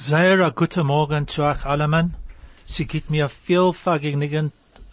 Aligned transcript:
sehr 0.00 0.50
guten 0.52 0.86
Morgen 0.86 1.28
zu 1.28 1.42
euch 1.42 1.66
allemen. 1.66 2.14
Sie 2.64 2.86
gibt 2.86 3.10
mir 3.10 3.28
viel 3.28 3.74
Vergnügen, 3.74 4.50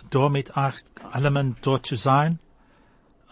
da 0.09 0.27
mit 0.27 0.57
euch 0.57 0.75
allemen 1.13 1.55
dort 1.61 1.85
zu 1.85 1.95
sein. 1.95 2.39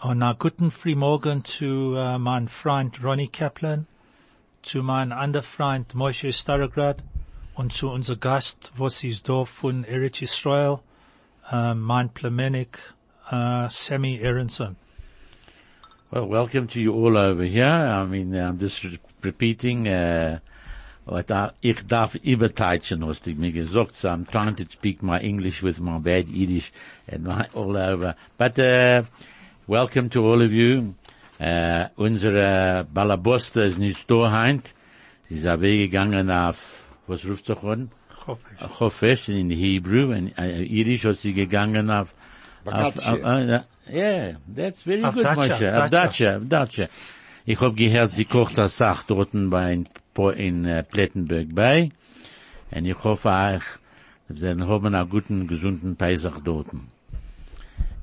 Und 0.00 0.22
a 0.22 0.32
guten 0.32 0.70
Frühmorgen 0.70 1.44
zu 1.44 1.94
uh, 1.94 2.18
meinem 2.18 2.48
Freund 2.48 3.04
Ronnie 3.04 3.28
Kaplan, 3.28 3.86
zu 4.62 4.82
meinem 4.82 5.12
anderen 5.12 5.44
Freund 5.44 5.94
Moshe 5.94 6.32
Starograd 6.32 7.02
und 7.54 7.74
zu 7.74 7.90
unser 7.90 8.16
Gast, 8.16 8.72
was 8.78 9.04
ist 9.04 9.28
da 9.28 9.44
von 9.44 9.84
Eretz 9.84 10.22
Israel, 10.22 10.80
uh, 11.52 11.74
mein 11.74 12.08
Plemenik, 12.08 12.78
uh, 13.30 13.68
Sammy 13.68 14.18
Aronson. 14.24 14.76
Well, 16.10 16.26
welcome 16.26 16.68
to 16.68 16.80
you 16.80 16.94
all 16.94 17.18
over 17.18 17.44
here. 17.44 17.66
I 17.66 18.06
mean, 18.06 18.34
I'm 18.34 18.58
just 18.58 18.82
repeating, 19.22 19.88
uh, 19.88 20.38
what 21.06 21.30
I, 21.30 21.50
ich 21.60 21.86
darf 21.86 22.16
überteitschen, 22.16 23.06
hast 23.06 23.26
du 23.26 23.34
mir 23.34 23.52
gesagt, 23.52 23.94
so 23.94 24.08
I'm 24.08 24.26
trying 24.30 24.56
to 24.56 24.64
speak 24.70 25.02
my 25.02 25.18
English 25.18 25.62
with 25.62 25.80
my 25.80 25.98
bad 25.98 26.28
Yiddish 26.28 26.72
and 27.06 27.24
my, 27.24 27.46
all 27.54 27.76
over. 27.76 28.16
But, 28.36 28.58
uh, 28.58 29.04
welcome 29.66 30.10
to 30.10 30.20
all 30.20 30.42
of 30.42 30.52
you. 30.52 30.94
Uh, 31.38 31.88
unsere 31.96 32.86
Balabosta 32.92 33.62
ist 33.62 33.78
nicht 33.78 34.10
da 34.10 34.30
heint. 34.32 34.74
Sie 35.28 35.36
ist 35.36 35.44
weggegangen 35.44 36.30
auf, 36.30 36.84
was 37.06 37.24
ruft 37.24 37.48
doch 37.48 37.62
an? 37.64 37.90
Chofesh 38.78 39.28
in 39.28 39.50
Hebrew 39.50 40.12
and 40.12 40.36
uh, 40.38 40.42
Yiddish 40.42 41.04
hat 41.04 41.18
sie 41.18 41.32
gegangen 41.32 41.90
auf, 41.90 42.14
auf, 42.64 42.96
auf, 42.96 43.22
uh, 43.22 43.60
yeah, 43.88 44.32
that's 44.52 44.82
very 44.82 45.04
Auf 45.04 45.14
good, 45.14 45.36
Moshe. 45.36 45.84
Auf 45.84 45.90
Datscha. 45.90 46.88
Ich 47.44 47.60
hab 47.60 47.76
gehört, 47.76 48.10
sie 48.10 48.24
kocht 48.24 48.58
das 48.58 48.76
Sach 48.76 49.04
dort 49.04 49.28
bei 49.32 49.84
in, 50.18 50.64
in 50.64 50.66
uh, 50.66 50.82
Plettenberg 50.82 51.54
bei. 51.54 51.90
Und 52.70 52.86
ich 52.86 53.04
hoffe 53.04 53.30
auch, 53.30 53.62
sie 54.28 54.48
haben 54.48 54.94
einen 54.94 55.08
guten, 55.08 55.46
gesunden 55.46 55.96
Pesach 55.96 56.40
dort. 56.42 56.68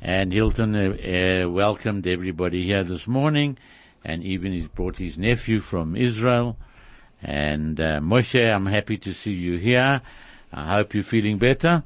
And 0.01 0.33
Hilton 0.33 0.75
uh, 0.75 0.91
uh, 0.91 1.49
welcomed 1.49 2.05
everybody 2.07 2.65
here 2.65 2.83
this 2.83 3.07
morning, 3.07 3.57
and 4.03 4.21
even 4.23 4.51
he 4.51 4.67
brought 4.75 4.97
his 4.97 5.17
nephew 5.17 5.61
from 5.61 5.95
Israel. 5.95 6.57
And 7.21 7.79
uh, 7.79 8.01
Moshe, 8.01 8.53
I'm 8.53 8.65
happy 8.65 8.97
to 8.97 9.13
see 9.13 9.31
you 9.31 9.57
here. 9.57 10.01
I 10.51 10.75
hope 10.75 10.93
you're 10.93 11.03
feeling 11.03 11.37
better. 11.37 11.83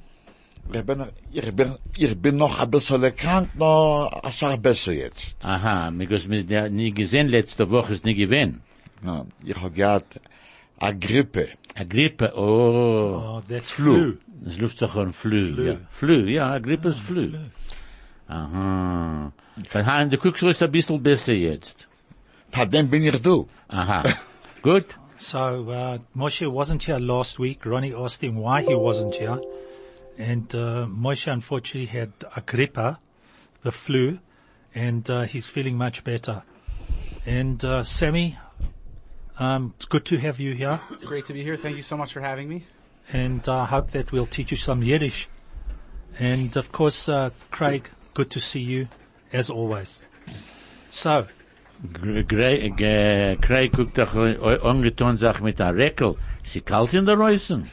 Ich 0.73 0.83
bin, 0.83 1.05
ich 1.31 1.55
bin, 1.55 1.78
ich 1.98 2.22
bin 2.22 2.38
noch 2.38 2.59
ein 2.59 2.70
bisschen 2.72 3.16
krank, 3.16 3.55
noch 3.55 4.09
Sache 4.33 4.58
besser 4.58 4.94
jetzt. 4.94 5.36
Aha, 5.42 5.92
because 5.92 6.28
wir 6.28 6.70
nie 6.70 6.92
gesehen 6.92 7.30
letzte 7.30 7.70
Woche 7.70 7.94
ist 7.94 8.03
nie 8.03 8.16
gewesen. 8.16 8.61
Ja, 9.03 9.26
ich 9.45 9.56
habe 9.56 9.72
gehabt 9.72 10.20
eine 10.80 10.98
Grippe. 11.00 11.50
A 11.76 11.84
Grippe, 11.84 12.34
oh, 12.36 13.38
Oh, 13.38 13.42
that's 13.48 13.72
flu. 13.72 14.17
das 14.42 14.58
luft 14.59 14.81
doch 14.81 14.95
ein 14.95 15.14
Flu, 15.14 15.62
ja. 15.64 15.78
Flu, 15.89 16.26
ja, 16.26 16.52
a 16.52 16.60
Grippe 16.60 16.89
ist 16.89 16.99
Flu. 16.99 17.32
Aha. 18.27 19.32
Verhauen, 19.70 20.10
du 20.10 20.17
guckst 20.17 20.44
ruhig 20.44 20.61
ein 20.64 20.72
bisschen 20.72 21.02
besser 21.02 21.33
jetzt. 21.33 21.88
Von 22.52 22.70
dem 22.72 22.89
bin 22.89 23.04
ich 23.04 23.22
du. 23.22 23.48
Aha. 23.70 24.04
Gut. 24.61 24.86
So 25.20 25.39
uh, 25.39 25.98
Moshe 26.16 26.45
wasn't 26.45 26.83
here 26.83 26.99
last 26.99 27.39
week. 27.39 27.66
Ronnie 27.66 27.92
asked 27.92 28.22
him 28.22 28.36
why 28.36 28.61
he 28.61 28.76
wasn't 28.76 29.16
here, 29.16 29.42
and 30.20 30.45
uh, 30.54 30.86
Moshe 30.86 31.26
unfortunately 31.27 31.88
had 31.88 32.11
a 32.36 32.42
grippe, 32.42 32.98
the 33.64 33.72
flu, 33.72 34.20
and 34.76 35.10
uh, 35.10 35.23
he's 35.23 35.48
feeling 35.48 35.76
much 35.76 36.04
better. 36.04 36.43
And 37.26 37.66
uh, 37.66 37.82
Sammy, 37.82 38.38
um, 39.39 39.73
it's 39.77 39.86
good 39.87 40.05
to 40.05 40.17
have 40.17 40.39
you 40.39 40.53
here, 40.53 40.80
It's 40.92 41.05
great 41.05 41.25
to 41.27 41.33
be 41.33 41.43
here. 41.43 41.58
Thank 41.58 41.77
you 41.77 41.83
so 41.83 41.98
much 41.98 42.14
for 42.14 42.21
having 42.21 42.48
me. 42.49 42.64
and 43.14 43.48
I 43.48 43.65
hope 43.65 43.92
that 43.92 44.11
we'll 44.11 44.25
teach 44.25 44.52
you 44.52 44.58
some 44.58 44.83
Yiddish. 44.83 45.27
And 46.20 46.55
of 46.58 46.71
course, 46.71 47.08
uh, 47.08 47.30
Craig, 47.52 47.89
good 48.14 48.30
to 48.31 48.39
see 48.39 48.61
you 48.61 48.87
as 49.31 49.49
always. 49.49 49.99
So, 50.89 51.27
Grey, 51.93 52.70
Craig 53.42 53.71
guckt 53.71 53.98
doch 53.98 54.15
angetan 54.15 55.17
sich 55.17 55.42
mit 55.42 55.59
der 55.59 55.75
Reckel. 55.75 56.17
Sie 56.43 56.61
kalt 56.61 56.93
in 56.93 57.05
der 57.05 57.17
Reusen? 57.17 57.69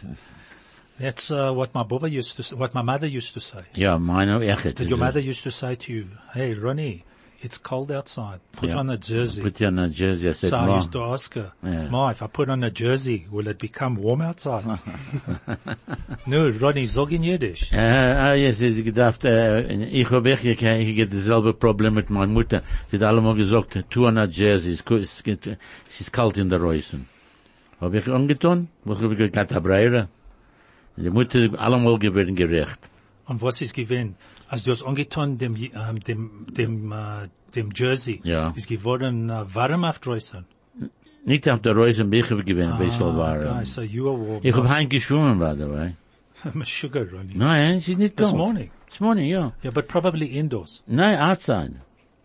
that's 1.01 1.31
uh, 1.31 1.53
what 1.53 1.75
my 1.75 1.83
Baba 1.83 2.09
used 2.09 2.37
to, 2.37 2.43
s- 2.43 2.53
what 2.53 2.73
my 2.75 2.83
mother 2.83 3.07
used 3.07 3.33
to 3.35 3.41
say. 3.41 3.65
Ja, 3.75 3.99
meine 3.99 4.41
echt. 4.47 4.77
Did 4.77 4.91
your 4.91 4.99
mother 4.99 5.19
used 5.21 5.43
to 5.43 5.51
say 5.51 5.75
to 5.75 5.93
you, 5.93 6.07
"Hey, 6.35 6.55
Ronnie, 6.55 7.05
it's 7.45 7.59
cold 7.59 7.91
outside. 7.91 8.41
Put 8.57 8.71
Yeah. 8.71 8.79
on 8.81 8.91
a 8.91 8.97
jersey." 8.97 9.43
Put 9.43 9.61
on 9.63 9.79
a 9.79 9.89
jersey, 9.89 10.29
I 10.29 10.33
said, 10.33 10.51
so 10.51 10.57
I 10.57 10.77
used 10.77 10.93
to 10.93 11.03
ask 11.03 11.35
her, 11.35 11.53
Yeah. 11.63 11.89
"Ma, 11.91 12.11
if 12.11 12.23
I 12.23 12.27
put 12.29 12.49
on 12.49 12.65
a 12.65 12.71
jersey, 12.71 13.27
will 13.31 13.47
it 13.49 13.59
become 13.59 13.97
warm 14.03 14.23
outside?" 14.23 14.65
no, 16.27 16.49
Ronnie, 16.61 16.87
sag 16.87 17.13
in 17.13 17.23
Yiddish. 17.23 17.73
Äh, 17.73 17.77
ah, 17.79 18.35
ja, 18.35 18.53
sie 18.53 18.71
sie 18.71 18.83
gedacht, 18.85 19.25
ich 19.25 20.11
hab 20.11 20.27
echt, 20.27 20.45
ich, 20.45 20.63
ich 20.63 20.97
hätte 20.99 21.17
dasselbe 21.17 21.53
Problem 21.55 21.95
mit 21.95 22.11
meiner 22.11 22.33
Mutter. 22.33 22.63
Sie 22.91 22.97
hat 22.97 23.03
allemal 23.05 23.35
gesagt, 23.35 23.85
tu 23.91 24.07
an 24.07 24.19
a 24.19 24.25
Jersey, 24.27 24.73
es, 24.73 24.85
ku- 24.85 24.97
es, 24.97 25.23
geht- 25.23 25.59
es 25.87 26.01
ist 26.01 26.13
kalt 26.13 26.39
in 26.39 26.49
der 26.49 26.61
Reusen. 26.61 27.07
Hab 27.81 27.93
ich 27.95 28.07
angetan? 28.09 28.69
Was 28.85 29.01
hab 29.01 29.11
ich 29.13 29.19
gesagt, 29.19 29.63
Breire? 29.63 30.09
Die 30.97 31.11
Mutter 31.11 31.49
allemal 31.59 31.99
geworden 31.99 32.37
gerecht. 32.37 32.79
Und 33.27 33.41
was 33.43 33.61
ist 33.63 33.75
gewesen? 33.75 34.17
Als 34.49 34.65
du 34.65 34.71
es 34.73 34.83
angetan 34.83 35.39
dem, 35.39 35.57
ähm, 35.57 36.01
dem, 36.07 36.47
dem, 36.51 36.93
äh, 36.93 37.29
dem 37.55 37.71
Jersey, 37.75 38.21
Ja. 38.23 38.53
ist 38.55 38.69
geworden 38.69 39.31
äh, 39.31 39.45
warm 39.55 39.85
auf 39.85 39.99
draußen. 39.99 40.45
Nicht 41.25 41.49
auf 41.49 41.61
der 41.63 41.75
Reusen, 41.75 42.13
ich 42.13 42.29
gewesen, 42.29 42.73
ein 42.73 42.79
bisschen 42.79 43.17
war. 43.17 43.37
Ah, 43.41 43.57
okay, 43.57 43.65
so 43.65 43.81
you 43.81 44.05
were 44.05 44.19
warm. 44.19 44.41
Ich 44.43 44.55
hab 44.55 44.69
heim 44.69 44.89
geschwommen, 44.89 45.39
by 45.39 45.55
the 45.57 45.71
way. 45.71 45.95
sugar, 46.65 47.07
Ronnie. 47.11 47.35
Nein, 47.35 47.77
es 47.77 47.89
ist 47.89 47.99
nicht 47.99 48.17
This 48.17 48.27
kalt. 48.27 48.37
morning. 48.37 48.71
This 48.91 49.01
morning, 49.01 49.29
ja. 49.31 49.53
Yeah, 49.65 49.71
but 49.73 49.89
probably 49.89 50.27
indoors. 50.27 50.83
Nein, 50.87 51.19
outside. 51.19 51.77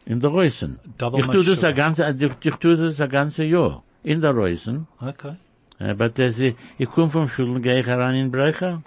In 0.06 0.20
der 0.20 0.32
Reusen. 0.32 0.80
Double 0.98 1.22
Ich 1.22 1.28
tu 1.28 1.38
much 1.38 1.46
das 1.46 1.64
ein 1.64 1.76
ganze, 1.76 2.10
ich, 2.20 2.32
ich 2.46 2.56
tu 2.56 2.76
das 2.76 3.00
ein 3.00 3.10
ganze 3.10 3.46
Jahr. 3.46 3.84
In 4.04 4.20
der 4.20 4.32
Reusen. 4.32 4.88
Okay. 5.00 5.36
Aber 5.80 6.10
das, 6.10 6.38
ich 6.40 6.56
ich 6.78 6.90
komm 6.90 7.10
vom 7.10 7.30
Schulen, 7.30 7.62
gehe 7.62 7.80
ich 7.80 7.86
heran 7.86 8.16
in 8.16 8.32
Brecher. 8.32 8.84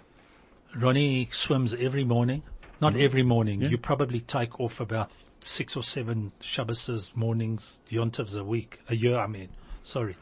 Ronnie 0.76 1.28
swims 1.32 1.74
every 1.74 2.04
morning. 2.04 2.42
Not 2.80 2.96
every 2.96 3.22
morning. 3.22 3.62
You 3.62 3.78
probably 3.78 4.20
take 4.20 4.58
off 4.58 4.80
about 4.80 5.10
six 5.40 5.76
or 5.76 5.82
seven 5.82 6.32
Shabbos 6.40 7.12
mornings, 7.14 7.78
Yontovs 7.90 8.36
a 8.36 8.42
week, 8.42 8.80
a 8.88 8.96
year, 8.96 9.18
I 9.18 9.26
mean. 9.28 9.50
Sorry. 9.84 10.16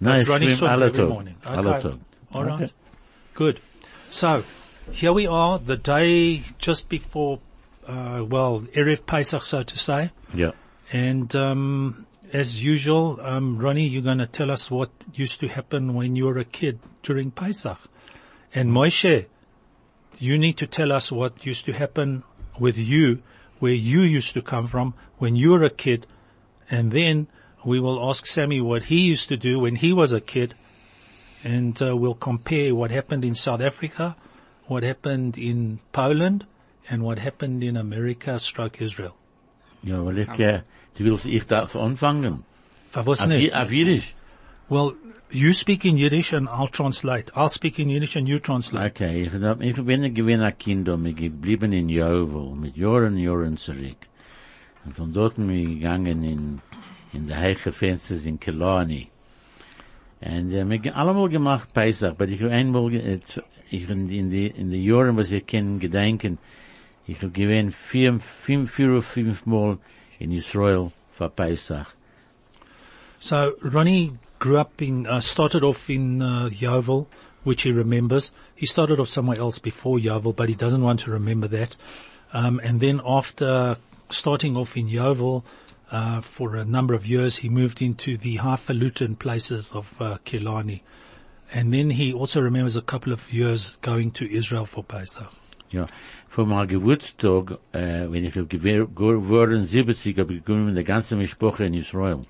Nein, 0.00 0.20
But 0.20 0.28
Ronnie 0.28 0.50
swims 0.50 0.82
every 0.82 1.06
morning. 1.06 1.34
Okay. 1.44 1.56
All 2.32 2.44
right. 2.44 2.62
Okay. 2.62 2.72
Good. 3.34 3.60
So, 4.08 4.44
here 4.92 5.12
we 5.12 5.26
are, 5.26 5.58
the 5.58 5.76
day 5.76 6.42
just 6.58 6.88
before, 6.88 7.40
uh, 7.86 8.24
well, 8.28 8.60
Erev 8.74 9.06
Pesach, 9.06 9.44
so 9.44 9.62
to 9.62 9.78
say. 9.78 10.10
Ja. 10.34 10.52
And, 10.92 11.34
um, 11.34 12.06
as 12.32 12.62
usual, 12.62 13.18
um, 13.22 13.58
Ronnie, 13.58 13.86
you're 13.88 14.02
going 14.02 14.18
to 14.18 14.26
tell 14.26 14.50
us 14.50 14.70
what 14.70 14.90
used 15.12 15.40
to 15.40 15.48
happen 15.48 15.94
when 15.94 16.14
you 16.14 16.26
were 16.26 16.38
a 16.38 16.44
kid 16.44 16.78
during 17.02 17.30
Pesach. 17.30 17.78
And 18.54 18.70
Moshe, 18.70 19.26
you 20.18 20.38
need 20.38 20.56
to 20.58 20.66
tell 20.66 20.92
us 20.92 21.10
what 21.12 21.46
used 21.46 21.64
to 21.66 21.72
happen 21.72 22.22
with 22.58 22.76
you, 22.76 23.22
where 23.58 23.72
you 23.72 24.02
used 24.02 24.34
to 24.34 24.42
come 24.42 24.66
from 24.66 24.94
when 25.18 25.36
you 25.36 25.50
were 25.50 25.64
a 25.64 25.70
kid. 25.70 26.06
And 26.70 26.92
then 26.92 27.28
we 27.64 27.80
will 27.80 28.08
ask 28.08 28.26
Sammy 28.26 28.60
what 28.60 28.84
he 28.84 29.00
used 29.00 29.28
to 29.28 29.36
do 29.36 29.58
when 29.60 29.76
he 29.76 29.92
was 29.92 30.12
a 30.12 30.20
kid. 30.20 30.54
And 31.42 31.80
uh, 31.82 31.96
we'll 31.96 32.14
compare 32.14 32.74
what 32.74 32.90
happened 32.90 33.24
in 33.24 33.34
South 33.34 33.60
Africa, 33.60 34.16
what 34.66 34.82
happened 34.82 35.38
in 35.38 35.80
Poland, 35.92 36.46
and 36.88 37.02
what 37.02 37.18
happened 37.18 37.62
in 37.64 37.76
America 37.76 38.38
stroke 38.38 38.80
Israel. 38.82 39.14
Ja, 39.82 40.04
weil 40.04 40.18
ich, 40.18 40.28
äh, 40.38 40.62
du 40.94 41.04
willst, 41.04 41.24
ich 41.24 41.46
darf 41.46 41.74
anfangen. 41.76 42.44
Auf, 42.92 43.06
auf 43.06 43.72
Jiddisch. 43.72 44.14
Well, 44.68 44.94
you 45.32 45.52
speak 45.52 45.84
in 45.84 45.96
Yiddish 45.96 46.32
and 46.32 46.48
I'll 46.48 46.68
translate. 46.68 47.30
I'll 47.34 47.48
speak 47.48 47.78
in 47.78 47.88
Yiddish 47.88 48.16
and 48.16 48.28
you 48.28 48.38
translate. 48.38 48.92
Okay, 48.92 49.22
ich, 49.22 49.32
hab- 49.32 49.62
ich 49.62 49.76
bin 49.76 50.04
ein 50.04 50.14
gewinner 50.14 50.52
Kind 50.52 50.88
und 50.88 51.06
ich 51.06 51.16
geblieben 51.16 51.72
in 51.72 51.88
Jovel, 51.88 52.54
mit 52.54 52.76
Jahren, 52.76 53.16
Jahren 53.16 53.56
zurück. 53.56 53.96
Und 54.84 54.96
von 54.96 55.12
dort 55.12 55.38
ich 55.38 55.66
gegangen 55.68 56.24
in, 56.24 56.60
in 57.12 57.26
die 57.26 57.34
heiche 57.34 57.72
Fenster 57.72 58.16
in 58.24 58.40
Killarney. 58.40 59.08
Und 60.20 60.52
äh, 60.52 60.60
eh, 60.60 60.82
wir 60.82 60.96
allemal 60.96 61.28
gemacht 61.28 61.72
Pesach, 61.72 62.10
aber 62.10 62.28
ich 62.28 62.44
einmal, 62.44 62.92
ich 62.92 63.88
in 63.88 64.08
in 64.08 64.30
die, 64.30 64.48
in 64.48 64.70
die 64.70 64.84
Jahren, 64.84 65.16
was 65.16 65.30
ich 65.30 65.46
kann 65.46 65.78
gedenken, 65.78 66.38
ich 67.06 67.16
habe 67.22 67.30
gewähnt 67.30 67.74
vier, 67.74 68.20
fünf, 68.20 68.72
vier 68.72 68.90
oder 68.90 69.02
fünf 69.02 69.46
Mal 69.46 69.78
in 70.18 70.32
Israel 70.32 70.92
für 71.12 71.30
Pesach. 71.30 71.94
So 73.18 73.52
Ronnie 73.62 74.12
grew 74.40 74.58
up 74.58 74.82
in, 74.82 75.06
uh, 75.06 75.20
started 75.20 75.62
off 75.62 75.88
in 75.88 76.20
uh, 76.20 76.48
Yeoville, 76.50 77.06
which 77.44 77.62
he 77.62 77.70
remembers. 77.70 78.32
He 78.56 78.66
started 78.66 78.98
off 78.98 79.08
somewhere 79.08 79.38
else 79.38 79.60
before 79.60 79.98
Yeoville, 79.98 80.34
but 80.34 80.48
he 80.48 80.56
doesn't 80.56 80.82
want 80.82 81.00
to 81.00 81.12
remember 81.12 81.46
that. 81.48 81.76
Um, 82.32 82.60
and 82.64 82.80
then 82.80 83.00
after 83.04 83.76
starting 84.08 84.56
off 84.56 84.76
in 84.76 84.88
Yeoville 84.88 85.44
uh, 85.92 86.20
for 86.22 86.56
a 86.56 86.64
number 86.64 86.94
of 86.94 87.06
years, 87.06 87.36
he 87.36 87.48
moved 87.48 87.80
into 87.80 88.16
the 88.16 88.36
highfalutin 88.36 89.14
places 89.16 89.70
of 89.72 89.94
uh. 90.00 90.18
And 91.52 91.74
then 91.74 91.90
he 91.90 92.12
also 92.12 92.40
remembers 92.40 92.76
a 92.76 92.82
couple 92.82 93.12
of 93.12 93.32
years 93.32 93.76
going 93.82 94.10
to 94.12 94.32
Israel 94.32 94.66
for 94.66 94.82
Pesach. 94.82 95.30
Ja, 95.72 95.86
für 96.28 96.46
mein 96.46 96.66
Geburtstag, 96.66 97.58
äh, 97.72 98.10
wenn 98.10 98.24
ich 98.24 98.34
geworden 98.34 99.64
70, 99.64 100.18
habe 100.18 100.34
ich 100.34 100.44
gekommen 100.44 100.74
der 100.74 100.82
ganzen 100.82 101.18
Mischproche 101.18 101.64
in 101.64 101.74
Israel. 101.74 102.22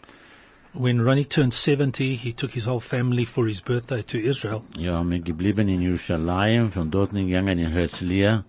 When 0.72 1.00
Ronnie 1.00 1.24
turned 1.24 1.52
70, 1.52 2.14
he 2.14 2.32
took 2.32 2.52
his 2.52 2.64
whole 2.64 2.80
family 2.80 3.24
for 3.24 3.46
his 3.48 3.60
birthday 3.60 4.02
to 4.02 4.18
Israel. 4.18 4.62
Ja, 4.76 5.02
wir 5.02 5.18
geblieben 5.20 5.68
in 5.68 5.82
Jerusalem, 5.82 6.70
von 6.70 6.90
dort 6.90 7.10
gegangen 7.12 7.58
in 7.58 7.72
Herzliya. 7.72 8.44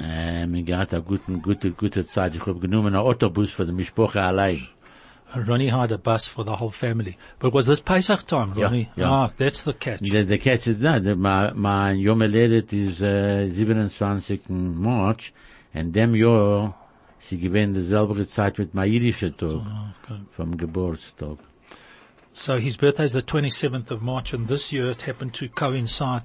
Äh, 0.00 0.46
wir 0.48 0.62
gehabt 0.62 0.92
eine 0.92 1.02
gute, 1.02 1.32
gute, 1.38 1.70
gute 1.72 2.06
Zeit. 2.06 2.34
Ich 2.34 2.40
habe 2.46 2.58
genommen 2.58 2.88
einen 2.94 2.96
Autobus 2.96 3.50
für 3.50 3.66
die 3.66 3.72
Mischproche 3.72 4.20
allein. 4.20 4.66
Uh, 5.32 5.38
Ronnie 5.46 5.68
hired 5.70 5.92
a 5.92 5.96
bus 5.96 6.26
for 6.26 6.44
the 6.44 6.56
whole 6.58 6.72
family. 6.72 7.16
But 7.38 7.54
was 7.54 7.66
this 7.66 7.80
Pesach 7.80 8.26
time, 8.26 8.52
Yeah, 8.56 8.64
Ronnie? 8.64 8.88
yeah. 8.96 9.10
Ah, 9.10 9.30
that's 9.36 9.62
the 9.62 9.72
catch. 9.72 10.00
The, 10.00 10.24
der 10.24 10.38
Catch 10.38 10.66
is 10.66 10.80
that 10.80 11.04
my, 11.16 11.52
mein 11.54 11.98
Yom 11.98 12.20
ist 12.22 13.00
äh, 13.00 13.46
27. 13.48 14.40
March, 14.74 15.32
and 15.72 15.94
dem 15.94 16.16
Jahr, 16.16 16.74
sie 17.20 17.38
gewähnt 17.38 17.76
dieselbe 17.76 18.26
Zeit 18.26 18.58
mit 18.58 18.74
meinem 18.74 18.92
jüdischen 18.92 19.36
Tag, 19.36 19.52
okay. 19.52 20.20
vom 20.32 20.56
Geburtstag. 20.56 21.38
So 22.32 22.56
his 22.56 22.76
birthday 22.76 23.04
is 23.04 23.12
the 23.12 23.22
27th 23.22 23.90
of 23.90 24.00
March, 24.02 24.32
and 24.32 24.48
this 24.48 24.72
year 24.72 24.90
it 24.90 25.02
happened 25.02 25.34
to 25.34 25.48
coincide 25.48 26.22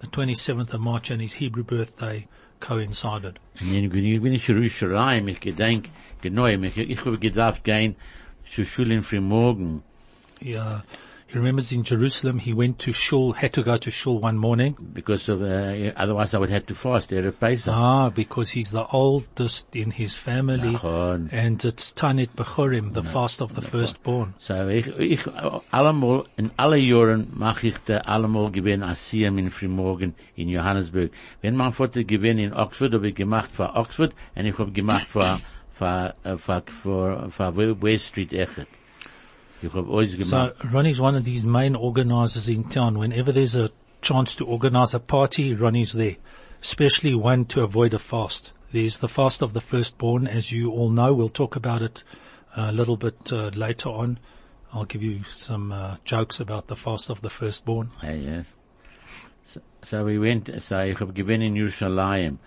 the 0.00 0.06
27th 0.06 0.72
of 0.72 0.80
March, 0.80 1.10
and 1.10 1.20
his 1.20 1.34
Hebrew 1.34 1.64
birthday 1.64 2.26
coincided. 2.60 3.38
Ich 3.54 3.90
bin, 3.90 4.32
ich 4.32 4.46
Jerusalem, 4.46 5.28
ich 5.28 5.40
gedenk, 5.40 5.90
genau, 6.20 6.46
ich, 6.46 7.04
habe 7.04 7.18
gedacht 7.18 7.64
gehen 7.64 7.96
zur 8.50 8.64
Schule 8.64 8.94
in 8.94 9.02
Frühmorgen, 9.02 9.82
He, 10.40 10.54
uh, 10.56 10.80
he 11.28 11.38
remembers 11.38 11.72
in 11.72 11.82
Jerusalem 11.82 12.38
he 12.38 12.52
went 12.52 12.78
to 12.80 12.92
shul, 12.92 13.32
had 13.32 13.52
to 13.54 13.62
go 13.62 13.76
to 13.76 13.90
shul 13.90 14.20
one 14.20 14.38
morning. 14.38 14.76
because 14.92 15.28
of, 15.28 15.42
uh, 15.42 15.92
otherwise 15.96 16.34
I 16.34 16.38
would 16.38 16.50
have 16.50 16.66
to 16.66 16.74
fast 16.74 17.08
there 17.08 17.26
at 17.26 17.40
Pesach. 17.40 17.74
Ah, 17.74 18.10
because 18.10 18.50
he's 18.50 18.70
the 18.70 18.86
oldest 18.86 19.74
in 19.74 19.90
his 19.90 20.14
family, 20.14 20.74
Nachon. 20.74 21.28
and 21.32 21.64
it's 21.64 21.92
Tanit 21.92 22.30
Bechorim, 22.36 22.94
the 22.94 23.02
fast 23.02 23.40
of 23.40 23.54
the 23.54 23.62
firstborn. 23.62 24.34
So 24.38 24.68
ich, 24.68 24.86
ich, 24.86 25.26
allemal, 25.72 26.26
in 26.36 26.52
alle 26.56 26.78
Jahren 26.78 27.32
mach 27.34 27.64
ich 27.64 27.78
da 27.84 27.98
allemal 27.98 28.50
gewinn 28.50 28.82
Asiyam 28.82 29.38
in 29.38 29.50
Frühmorgen 29.50 30.14
in 30.36 30.48
Johannesburg. 30.48 31.10
Wenn 31.42 31.56
mein 31.56 31.72
Vater 31.72 32.04
gewinn 32.04 32.38
in 32.38 32.52
Oxford, 32.52 32.94
habe 32.94 33.08
ich 33.08 33.14
gemacht 33.14 33.50
für 33.52 33.74
Oxford, 33.74 34.14
und 34.36 34.46
ich 34.46 34.58
habe 34.58 34.70
gemacht 34.70 35.08
für, 35.08 35.40
für, 35.74 36.14
äh, 36.22 36.36
für, 36.36 36.62
für, 36.66 37.30
für 37.30 37.82
West 37.82 38.06
Street 38.06 38.32
Echet. 38.32 38.68
Ich 39.62 39.72
habe 39.72 40.24
So. 40.24 40.52
Ronnie's 40.70 41.00
one 41.00 41.14
of 41.14 41.24
these 41.24 41.46
main 41.46 41.74
organizers 41.74 42.48
in 42.48 42.64
town. 42.64 42.98
Whenever 42.98 43.32
there's 43.32 43.54
a 43.54 43.70
chance 44.02 44.36
to 44.36 44.44
organize 44.44 44.92
a 44.94 45.00
party, 45.00 45.54
Ronnie's 45.54 45.92
there, 45.92 46.16
especially 46.62 47.14
one 47.14 47.46
to 47.46 47.62
avoid 47.62 47.94
a 47.94 47.98
fast. 47.98 48.52
There's 48.72 48.98
the 48.98 49.08
fast 49.08 49.42
of 49.42 49.54
the 49.54 49.60
firstborn, 49.60 50.26
as 50.26 50.52
you 50.52 50.70
all 50.70 50.90
know. 50.90 51.14
We'll 51.14 51.30
talk 51.30 51.56
about 51.56 51.80
it 51.80 52.04
a 52.54 52.70
little 52.72 52.96
bit 52.96 53.32
uh, 53.32 53.50
later 53.54 53.88
on. 53.88 54.18
I'll 54.72 54.84
give 54.84 55.02
you 55.02 55.22
some 55.34 55.72
uh, 55.72 55.96
jokes 56.04 56.40
about 56.40 56.66
the 56.66 56.76
fast 56.76 57.08
of 57.08 57.22
the 57.22 57.30
firstborn. 57.30 57.90
Hey, 58.02 58.18
yes. 58.18 58.46
So, 59.44 59.60
so 59.82 60.04
we 60.04 60.18
went, 60.18 60.50
so 60.62 60.80
ich 60.80 60.98
hab 60.98 61.14
gewinn 61.14 61.40
in 61.40 61.54
Jerusalem. 61.54 62.38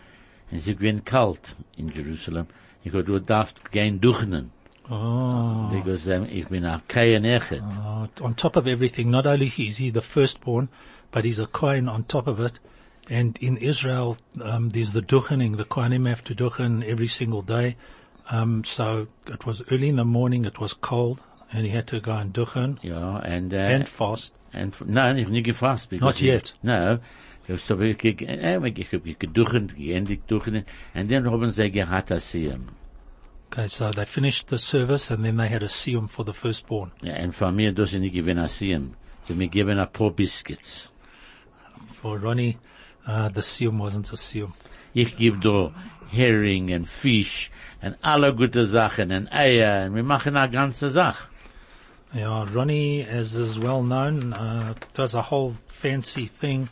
Und 0.52 0.60
sie 0.62 0.76
gewinn 0.76 1.06
kalt 1.06 1.56
in 1.76 1.90
Jerusalem. 1.90 2.48
Ich 2.84 2.94
hab, 2.94 3.06
du 3.06 3.20
darfst 3.20 3.72
gehen 3.72 4.00
duchnen. 4.00 4.52
Oh. 4.90 5.70
Because 5.72 6.08
um, 6.10 6.26
ich 6.32 6.48
bin 6.48 6.66
a 6.66 6.82
kein 6.88 7.24
Echet. 7.24 7.62
Uh, 7.62 8.08
on 8.24 8.34
top 8.34 8.56
of 8.56 8.68
everything, 8.68 9.12
not 9.12 9.26
only 9.28 9.48
is 9.58 9.78
he 9.78 9.90
the 9.92 10.02
firstborn, 10.02 10.70
but 11.12 11.26
he's 11.26 11.40
a 11.40 11.46
Kohen 11.48 11.88
on 11.88 12.04
top 12.06 12.28
of 12.28 12.40
it. 12.40 12.60
And 13.10 13.38
in 13.42 13.58
Israel, 13.58 14.18
um, 14.42 14.70
there's 14.70 14.92
the 14.92 15.02
duchening. 15.02 15.58
The 15.58 15.66
Kohanim 15.66 16.08
have 16.08 16.24
to 16.26 16.36
duchen 16.36 16.84
every 16.84 17.08
single 17.08 17.42
day. 17.42 17.76
Um, 18.32 18.64
so 18.64 19.08
it 19.28 19.46
was 19.46 19.64
early 19.72 19.90
in 19.90 19.96
the 19.96 20.06
morning. 20.06 20.46
It 20.46 20.60
was 20.60 20.74
cold, 20.74 21.20
and 21.52 21.66
he 21.66 21.72
had 21.72 21.88
to 21.88 22.00
go 22.00 22.12
and 22.14 22.32
duchen 22.34 22.78
Ja, 22.84 23.18
and, 23.20 23.54
uh, 23.54 23.58
and 23.58 23.88
fast. 23.88 24.34
and, 24.54 24.76
no, 24.88 25.02
hab 25.02 25.16
nicht 25.16 25.46
gefasst. 25.46 25.90
because 25.90 26.02
Not 26.06 26.16
ich- 26.16 26.22
yet. 26.28 26.54
No. 26.64 27.00
Ich 27.48 27.68
hab, 27.70 27.82
ich, 27.82 28.04
ich, 28.06 28.22
ich 28.22 28.94
hab 28.94 29.20
geduchen, 29.20 29.68
geendigt 29.76 30.30
duchen, 30.30 30.66
and 30.94 31.10
then 31.10 31.26
haben 31.30 31.50
sie 31.50 31.72
gehabt 31.72 32.12
Asiyam. 32.12 32.68
Okay, 33.52 33.68
so 33.68 33.92
they 33.92 34.06
finished 34.06 34.48
the 34.50 34.60
service, 34.60 35.10
and 35.10 35.26
then 35.26 35.38
they 35.38 35.48
had 35.48 35.64
a 35.64 35.68
siyum 35.68 36.08
for 36.08 36.24
the 36.24 36.34
firstborn. 36.34 36.92
Ja, 37.02 37.16
und 37.24 37.34
für 37.34 37.52
mir, 37.52 37.72
das 37.72 37.94
ist 37.94 38.00
nicht 38.00 38.14
gewinn 38.14 38.38
Asiyam. 38.38 38.94
Sie 39.24 39.34
mir 39.34 39.48
geben 39.48 39.80
ein 39.80 39.92
paar 39.92 40.12
Biscuits. 40.12 40.90
For 42.02 42.20
Ronnie, 42.20 42.58
uh, 43.08 43.30
the 43.30 43.42
siyum 43.42 43.80
wasn't 43.80 44.14
a 44.14 44.16
siyum. 44.16 44.54
Ich 44.94 45.18
geb 45.18 45.42
da 45.42 45.72
herring 46.12 46.72
and 46.72 46.88
fish 46.88 47.52
and 47.82 47.96
alle 48.04 48.34
gute 48.34 48.66
Sachen 48.66 49.12
und 49.12 49.28
Eier 49.32 49.86
und 49.88 49.96
wir 49.96 50.04
machen 50.04 50.38
eine 50.38 50.52
ganze 50.52 50.90
Sache. 50.90 51.28
Yeah, 52.14 52.44
Ronnie, 52.54 53.04
as 53.04 53.34
is 53.36 53.60
well 53.60 53.82
known, 53.82 54.34
uh, 54.34 54.74
does 54.94 55.16
a 55.16 55.22
whole 55.22 55.56
fancy 55.68 56.28
thing. 56.28 56.70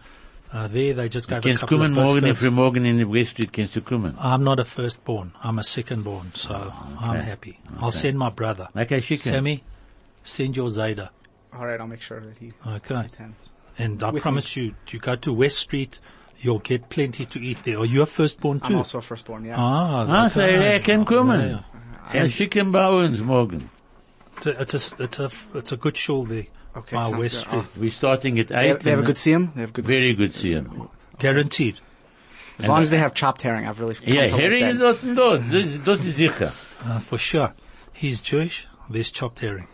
Uh, 0.51 0.67
there 0.69 0.93
they 0.93 1.09
just 1.09 1.27
gave 1.27 1.39
a 1.39 1.41
Kannst 1.41 1.59
couple 1.61 1.77
kommen 1.77 1.91
of 1.91 1.97
morgen, 1.97 2.21
biscuits. 2.23 2.39
früh 2.41 2.51
morgen 2.51 2.85
in 2.85 2.97
die 2.97 3.03
West 3.05 3.31
Street, 3.31 3.51
kannst 3.51 3.73
du 3.75 3.81
kommen. 3.81 4.15
I'm 4.17 4.43
not 4.43 4.59
a 4.59 4.63
firstborn. 4.65 5.33
I'm 5.43 5.59
a 5.59 5.61
secondborn, 5.63 6.33
so 6.35 6.53
I'm 7.01 7.19
happy. 7.19 7.59
I'll 7.81 7.91
send 7.91 8.17
my 8.17 8.29
brother. 8.29 8.69
Okay, 8.75 9.01
schicken. 9.01 9.33
Sammy, 9.33 9.63
send 10.23 10.55
your 10.55 10.69
Zayda. 10.69 11.09
All 11.53 11.65
right, 11.65 11.79
I'll 11.79 11.87
make 11.87 12.01
sure 12.01 12.21
that 12.21 12.37
he 12.37 12.53
Okay. 12.65 12.95
attends. 12.95 13.49
And 13.77 14.01
I 14.01 14.11
With 14.11 14.21
promise 14.23 14.55
you, 14.55 14.73
you 14.89 14.99
go 14.99 15.15
to 15.17 15.33
West 15.33 15.57
Street, 15.59 15.99
you'll 16.39 16.59
get 16.59 16.87
plenty 16.89 17.25
to 17.25 17.39
eat 17.39 17.63
there. 17.63 17.79
Are 17.79 17.85
you 17.85 18.01
a 18.01 18.05
firstborn 18.05 18.59
too? 18.59 18.67
I'm 18.67 18.75
also 18.77 18.99
a 18.99 19.01
firstborn, 19.01 19.43
yeah. 19.45 19.55
ah, 19.57 20.05
Ah, 20.07 20.27
so 20.29 20.41
okay. 20.41 20.75
er 20.77 20.79
kann 20.79 21.03
kommen. 21.05 21.39
Yeah, 21.41 21.59
yeah. 22.13 22.23
Er 22.23 22.29
schicken 22.29 22.71
bei 22.71 22.87
uns 22.89 23.19
morgen. 23.21 23.69
It's 24.37 24.45
a, 24.47 24.61
it's 24.61 24.73
a, 24.73 25.03
it's 25.03 25.19
a, 25.19 25.29
it's 25.55 25.71
a 25.73 25.77
good 25.77 25.97
shul 25.97 26.23
there. 26.23 26.45
Okay, 26.77 26.95
by 26.95 27.09
West 27.09 27.19
good. 27.35 27.41
Street. 27.63 27.65
We're 27.77 27.89
starting 27.91 28.39
at 28.39 28.47
They, 28.49 28.71
8. 28.71 28.79
they 28.81 28.89
have 28.91 28.99
a 28.99 29.03
good 29.03 29.15
siyum. 29.15 29.53
They 29.55 29.61
have 29.61 29.73
good. 29.73 29.85
Very 29.85 30.13
good 30.13 30.33
seeing. 30.33 30.89
Guaranteed. 31.19 31.79
As 32.59 32.67
long 32.67 32.81
as 32.81 32.89
they 32.89 32.97
have 32.97 33.13
chopped 33.13 33.41
herring, 33.41 33.67
I've 33.67 33.79
really. 33.79 33.95
come 33.95 34.13
Ja, 34.13 34.21
to 34.27 34.31
like 34.31 34.41
Hering 34.41 34.77
that. 34.79 34.95
ist 34.95 35.15
dort. 35.15 35.41
Das, 35.85 35.99
ist- 36.05 36.17
sicher. 36.17 36.51
Uh, 36.83 36.99
for 36.99 37.17
sure. 37.17 37.53
He's 37.93 38.21
Jewish. 38.21 38.67
There's 38.89 39.11
chopped 39.11 39.39
herring. 39.39 39.67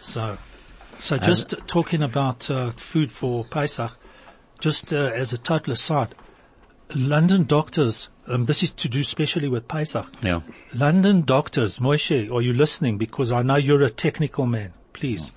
So, 0.00 0.38
so 0.98 1.16
just 1.18 1.54
talking 1.66 2.02
about 2.02 2.50
uh, 2.50 2.70
food 2.72 3.10
for 3.12 3.44
Pesach, 3.44 3.96
just 4.60 4.92
uh, 4.92 5.10
as 5.14 5.32
a 5.32 5.38
total 5.38 5.72
aside, 5.72 6.14
London 6.94 7.44
doctors, 7.44 8.08
um, 8.26 8.44
this 8.46 8.62
is 8.62 8.70
to 8.72 8.88
do 8.88 9.02
specially 9.04 9.48
with 9.48 9.66
Pesach. 9.68 10.06
Ja. 10.22 10.40
London 10.74 11.22
doctors, 11.22 11.78
Moshe, 11.78 12.30
are 12.32 12.42
you 12.42 12.52
listening? 12.52 12.96
Because 12.98 13.32
I 13.32 13.42
know 13.42 13.56
you're 13.56 13.82
a 13.82 13.90
technical 13.90 14.46
man. 14.46 14.72
Please. 14.98 15.30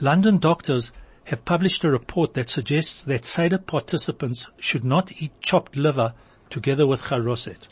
London 0.00 0.38
doctors 0.38 0.90
have 1.24 1.44
published 1.44 1.84
a 1.84 1.90
report 1.90 2.34
that 2.34 2.50
suggests 2.50 3.04
that 3.04 3.24
Seder 3.24 3.58
participants 3.58 4.46
should 4.58 4.84
not 4.84 5.12
eat 5.22 5.32
chopped 5.40 5.76
liver 5.76 6.14
together 6.50 6.86
with 6.86 7.02
charoset. 7.02 7.68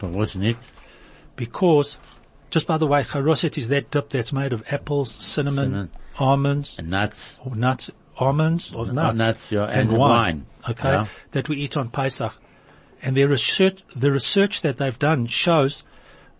Aber 0.00 0.08
was 0.12 0.34
nicht? 0.34 0.58
Because, 1.36 1.96
just 2.50 2.66
by 2.66 2.78
the 2.78 2.86
way, 2.86 3.02
charoset 3.02 3.56
is 3.58 3.68
that 3.68 3.90
dip 3.90 4.10
that's 4.10 4.32
made 4.32 4.52
of 4.52 4.64
apples, 4.70 5.12
cinnamon, 5.20 5.64
Cinnamon. 5.66 5.90
almonds, 6.18 6.74
And 6.78 6.90
nuts. 6.90 7.38
or 7.44 7.54
nuts, 7.54 7.90
almonds 8.16 8.72
or 8.72 8.86
nuts, 8.86 9.16
nuts, 9.16 9.52
yeah, 9.52 9.64
and, 9.64 9.90
and 9.90 9.98
wine, 9.98 10.10
wine, 10.10 10.46
okay, 10.70 10.88
yeah. 10.90 11.06
that 11.32 11.48
we 11.48 11.56
eat 11.56 11.76
on 11.76 11.90
Pesach. 11.90 12.34
And 13.02 13.16
their 13.16 13.28
research, 13.28 13.82
the 13.96 14.10
research 14.12 14.60
that 14.62 14.76
they've 14.76 14.98
done 14.98 15.26
shows 15.26 15.84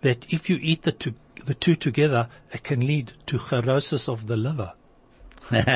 that 0.03 0.27
if 0.29 0.51
you 0.51 0.59
eat 0.61 0.83
the 0.83 0.93
two, 0.93 1.15
the 1.47 1.55
two 1.55 1.77
together, 1.77 2.29
it 2.53 2.63
can 2.63 2.87
lead 2.87 3.13
to 3.27 3.39
cirrhosis 3.39 4.09
of 4.09 4.27
the 4.27 4.37
liver. 4.37 4.73
and 5.51 5.67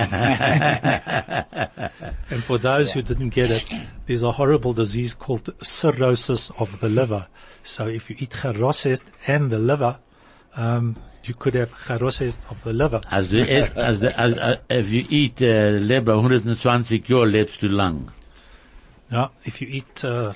for 2.44 2.58
those 2.58 2.92
who 2.92 3.02
didn't 3.02 3.30
get 3.30 3.50
it, 3.50 3.64
there's 4.06 4.22
a 4.22 4.32
horrible 4.32 4.72
disease 4.72 5.14
called 5.14 5.50
cirrhosis 5.62 6.50
of 6.58 6.80
the 6.80 6.88
liver. 6.88 7.26
So 7.62 7.88
if 7.88 8.10
you 8.10 8.16
eat 8.18 8.30
charoset 8.30 9.00
and 9.26 9.50
the 9.50 9.58
liver, 9.58 9.98
um, 10.54 10.96
you 11.24 11.34
could 11.34 11.54
have 11.54 11.72
cirrhosis 11.86 12.36
of 12.50 12.62
the 12.62 12.72
liver. 12.72 13.00
As 13.10 13.32
isst, 13.32 13.76
as 13.76 14.00
du, 14.00 14.08
as, 14.08 14.34
uh, 14.34 14.56
if 14.68 14.90
you 14.90 15.06
eat 15.08 15.42
uh, 15.42 15.80
Leber 15.80 16.14
120 16.16 17.00
Jahre 17.00 17.30
lebst 17.30 17.60
du 17.60 17.68
lang. 17.68 18.12
Now, 19.10 19.32
if 19.44 19.60
you 19.60 19.68
eat 19.68 20.04
uh, 20.04 20.34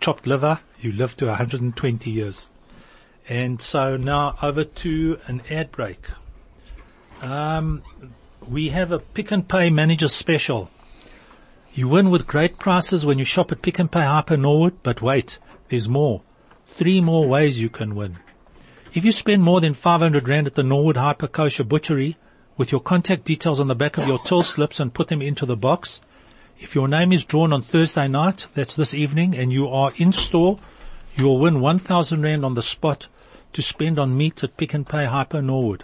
chopped 0.00 0.26
liver, 0.26 0.60
you 0.80 0.92
live 0.92 1.16
to 1.16 1.26
120 1.26 2.10
years. 2.10 2.46
And 3.28 3.60
so 3.60 3.96
now 3.96 4.36
over 4.40 4.62
to 4.62 5.18
an 5.26 5.42
ad 5.50 5.72
break. 5.72 6.06
Um, 7.20 7.82
we 8.46 8.68
have 8.68 8.92
a 8.92 9.00
Pick 9.00 9.32
and 9.32 9.48
Pay 9.48 9.70
Manager 9.70 10.06
Special. 10.06 10.70
You 11.74 11.88
win 11.88 12.10
with 12.10 12.28
great 12.28 12.58
prices 12.58 13.04
when 13.04 13.18
you 13.18 13.24
shop 13.24 13.50
at 13.50 13.62
Pick 13.62 13.80
and 13.80 13.90
Pay 13.90 14.02
Hyper 14.02 14.36
Norwood, 14.36 14.80
but 14.84 15.02
wait, 15.02 15.38
there's 15.68 15.88
more. 15.88 16.22
Three 16.66 17.00
more 17.00 17.26
ways 17.26 17.60
you 17.60 17.68
can 17.68 17.96
win. 17.96 18.18
If 18.94 19.04
you 19.04 19.10
spend 19.10 19.42
more 19.42 19.60
than 19.60 19.74
500 19.74 20.28
Rand 20.28 20.46
at 20.46 20.54
the 20.54 20.62
Norwood 20.62 20.96
Hyper 20.96 21.26
Kosher 21.26 21.64
Butchery, 21.64 22.16
with 22.56 22.70
your 22.70 22.80
contact 22.80 23.24
details 23.24 23.58
on 23.58 23.66
the 23.66 23.74
back 23.74 23.98
of 23.98 24.06
your 24.06 24.20
till 24.20 24.42
slips 24.44 24.78
and 24.78 24.94
put 24.94 25.08
them 25.08 25.20
into 25.20 25.44
the 25.44 25.56
box, 25.56 26.00
if 26.60 26.76
your 26.76 26.86
name 26.86 27.12
is 27.12 27.24
drawn 27.24 27.52
on 27.52 27.62
Thursday 27.62 28.06
night, 28.06 28.46
that's 28.54 28.76
this 28.76 28.94
evening, 28.94 29.36
and 29.36 29.52
you 29.52 29.68
are 29.68 29.92
in 29.96 30.12
store, 30.12 30.60
you 31.16 31.24
will 31.24 31.38
win 31.38 31.60
1,000 31.60 32.22
Rand 32.22 32.44
on 32.44 32.54
the 32.54 32.62
spot 32.62 33.08
to 33.56 33.62
spend 33.62 33.98
on 33.98 34.14
meat 34.14 34.44
at 34.44 34.54
Pick 34.58 34.74
and 34.74 34.86
Pay 34.86 35.06
Hyper 35.06 35.40
Norwood. 35.40 35.82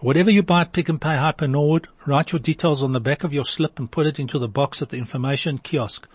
Whatever 0.00 0.30
you 0.30 0.42
buy 0.42 0.62
at 0.62 0.72
Pick 0.72 0.88
and 0.88 0.98
Pay 0.98 1.18
Hyper 1.18 1.46
Norwood, 1.46 1.88
write 2.06 2.32
your 2.32 2.38
details 2.38 2.82
on 2.82 2.92
the 2.92 3.00
back 3.00 3.22
of 3.22 3.34
your 3.34 3.44
slip 3.44 3.78
and 3.78 3.90
put 3.90 4.06
it 4.06 4.18
into 4.18 4.38
the 4.38 4.48
box 4.48 4.80
at 4.80 4.88
the 4.88 4.96
information 4.96 5.58
kiosk. 5.58 6.08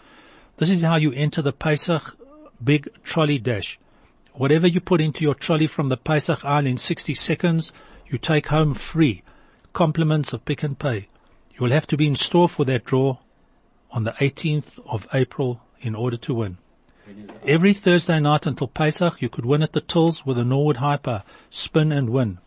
This 0.57 0.72
is 0.72 0.81
how 0.81 0.95
you 0.95 1.12
enter 1.12 1.43
the 1.43 1.53
Pesach 1.53 2.17
big 2.63 2.89
trolley 3.03 3.38
dash. 3.38 3.77
Whatever 4.34 4.65
you 4.65 4.81
put 4.81 5.01
into 5.01 5.24
your 5.24 5.36
trolley 5.36 5.67
from 5.67 5.89
the 5.89 5.98
Pesach 5.98 6.43
aisle 6.43 6.65
in 6.65 6.77
60 6.77 7.13
seconds, 7.13 7.72
you 8.07 8.17
take 8.17 8.48
home 8.48 8.74
free. 8.74 9.22
Compliments 9.74 10.34
of 10.34 10.45
Pick 10.45 10.63
and 10.63 10.79
Pay. 10.79 11.10
You 11.53 11.60
will 11.60 11.74
have 11.74 11.86
to 11.88 11.98
be 11.98 12.07
in 12.07 12.15
store 12.15 12.50
for 12.50 12.65
that 12.65 12.86
draw 12.86 13.17
on 13.91 14.03
the 14.03 14.13
18th 14.13 14.79
of 14.88 15.07
April 15.13 15.62
in 15.79 15.93
order 15.93 16.17
to 16.17 16.34
win. 16.34 16.57
Every 17.45 17.74
Thursday 17.74 18.19
night 18.19 18.47
until 18.47 18.67
Pesach, 18.67 19.21
you 19.21 19.29
could 19.29 19.45
win 19.45 19.62
at 19.62 19.74
the 19.74 19.81
tills 19.81 20.25
with 20.25 20.39
a 20.39 20.43
Norwood 20.43 20.77
Hyper, 20.77 21.24
spin 21.50 21.91
and 21.91 22.09
win. 22.09 22.39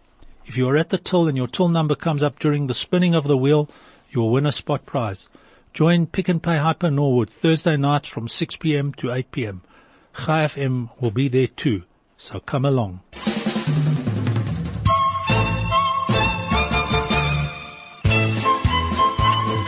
If 0.46 0.56
you 0.56 0.68
are 0.68 0.76
at 0.76 0.88
the 0.88 0.98
till 0.98 1.28
and 1.28 1.36
your 1.36 1.46
till 1.46 1.68
number 1.68 1.94
comes 1.94 2.22
up 2.22 2.38
during 2.38 2.66
the 2.66 2.74
spinning 2.74 3.14
of 3.14 3.24
the 3.24 3.36
wheel, 3.36 3.68
you 4.10 4.20
will 4.20 4.30
win 4.30 4.46
a 4.46 4.52
spot 4.52 4.84
prize. 4.86 5.28
Join 5.72 6.06
Pick 6.06 6.28
and 6.28 6.42
Pay 6.42 6.56
Hyper 6.56 6.90
Norwood 6.90 7.30
Thursday 7.30 7.76
nights 7.76 8.08
from 8.08 8.26
6 8.26 8.56
p.m. 8.56 8.92
to 8.94 9.12
8 9.12 9.30
p.m. 9.30 9.62
Chai 10.16 10.46
FM 10.46 10.90
will 11.00 11.12
be 11.12 11.28
there 11.28 11.46
too, 11.46 11.84
so 12.16 12.40
come 12.40 12.64
along. 12.64 13.00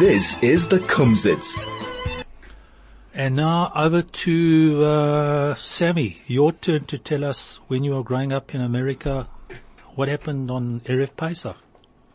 This 0.01 0.43
is 0.43 0.67
the 0.67 0.79
Kumzits. 0.89 1.70
And 3.21 3.37
now 3.37 3.71
over 3.77 4.01
to 4.01 4.83
uh, 4.83 5.55
Sammy. 5.55 6.23
Your 6.27 6.53
turn 6.53 6.87
to 6.87 6.97
tell 6.97 7.23
us 7.23 7.61
when 7.69 7.85
you 7.85 7.93
were 7.93 8.03
growing 8.03 8.33
up 8.33 8.55
in 8.55 8.63
America, 8.63 9.29
what 9.95 10.09
happened 10.09 10.51
on 10.51 10.81
Erev 10.87 11.15
Pesach. 11.19 11.57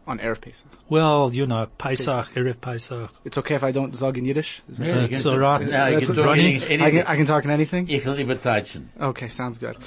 On 0.08 0.18
Erev 0.18 0.42
Pesach. 0.42 0.66
Well, 0.90 1.32
you 1.32 1.46
know, 1.46 1.68
Pesach, 1.78 2.34
Erev 2.34 2.60
Pesach. 2.60 3.12
It's 3.24 3.38
okay 3.38 3.54
if 3.54 3.64
I 3.64 3.72
don't 3.72 3.96
zog 3.96 4.18
in 4.18 4.26
Yiddish? 4.26 4.64
Is 4.68 4.80
that- 4.80 4.88
Yeah, 4.88 5.02
you 5.02 5.08
That's 5.10 5.26
all 5.28 5.38
right. 5.38 5.70
Yeah, 5.70 5.88
you 5.90 6.06
can 6.08 6.16
talk 6.16 6.26
Ronnie? 6.26 6.42
I, 6.42 6.66
anything. 6.66 6.80
can, 6.92 7.04
I 7.06 7.16
can 7.18 7.26
talk 7.28 7.44
in 7.46 7.52
anything? 7.52 7.88
Ich 7.88 8.04
will 8.06 8.16
übertreiben. 8.16 8.88
Okay, 9.00 9.28
sounds 9.28 9.60
good. 9.60 9.78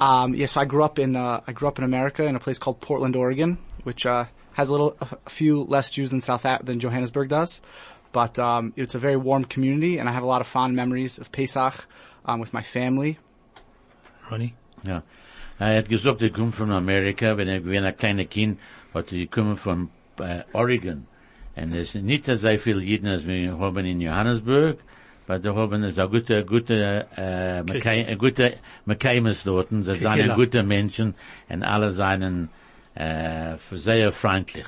Um, 0.00 0.34
yes, 0.34 0.56
I 0.56 0.64
grew 0.64 0.82
up 0.82 0.98
in 0.98 1.14
uh, 1.14 1.40
I 1.46 1.52
grew 1.52 1.68
up 1.68 1.78
in 1.78 1.84
America 1.84 2.24
in 2.24 2.34
a 2.34 2.40
place 2.40 2.58
called 2.58 2.80
Portland, 2.80 3.14
Oregon, 3.14 3.58
which 3.84 4.06
uh, 4.06 4.24
has 4.54 4.68
a 4.70 4.72
little 4.72 4.96
a, 5.00 5.06
a 5.24 5.30
few 5.30 5.62
less 5.62 5.88
Jews 5.92 6.10
than 6.10 6.20
South 6.20 6.44
A- 6.44 6.58
than 6.64 6.80
Johannesburg 6.80 7.28
does, 7.28 7.60
but 8.14 8.38
um, 8.38 8.72
it's 8.76 8.94
a 8.94 8.98
very 8.98 9.16
warm 9.18 9.44
community, 9.44 9.98
and 9.98 10.08
I 10.08 10.12
have 10.12 10.22
a 10.24 10.26
lot 10.26 10.40
of 10.40 10.46
fond 10.46 10.74
memories 10.74 11.18
of 11.18 11.30
Pesach 11.32 11.74
um, 12.24 12.40
with 12.40 12.52
my 12.54 12.62
family. 12.62 13.18
Ronnie? 14.30 14.54
Ja. 14.84 15.02
Er 15.58 15.76
hat 15.78 15.88
gesagt, 15.88 16.22
er 16.22 16.30
kommt 16.30 16.54
von 16.54 16.70
Amerika, 16.72 17.36
wenn 17.36 17.48
er 17.48 17.60
gewesen 17.60 17.84
ein 17.84 17.96
kleiner 17.96 18.24
Kind, 18.24 18.58
hat 18.94 19.12
er 19.12 19.18
gekommen 19.18 19.56
von 19.56 19.88
äh, 20.18 20.42
Oregon. 20.52 21.06
Und 21.56 21.72
es 21.74 21.94
ist 21.94 22.02
nicht 22.02 22.24
so 22.24 22.58
viel 22.58 22.80
Jeden, 22.82 23.06
als 23.08 23.26
wir 23.26 23.58
haben 23.58 23.84
in 23.84 24.00
Johannesburg, 24.00 24.78
aber 25.28 25.42
wir 25.44 25.54
haben 25.54 25.84
es 25.84 25.98
ein 25.98 26.10
guter, 26.10 26.42
guter, 26.42 27.06
äh, 27.16 27.62
Mekay- 27.62 28.06
ein 28.08 28.18
guter 28.18 28.50
Mekaimes 28.86 29.44
dort, 29.44 29.68
sie 29.70 29.82
sind 29.82 30.06
ein 30.06 30.18
Kehila. 30.18 30.34
guter 30.34 30.62
Menschen, 30.64 31.14
und 31.48 31.62
alle 31.62 31.92
seien, 31.92 32.48
äh, 32.96 33.56
sehr 33.72 34.10
freundlich. 34.12 34.66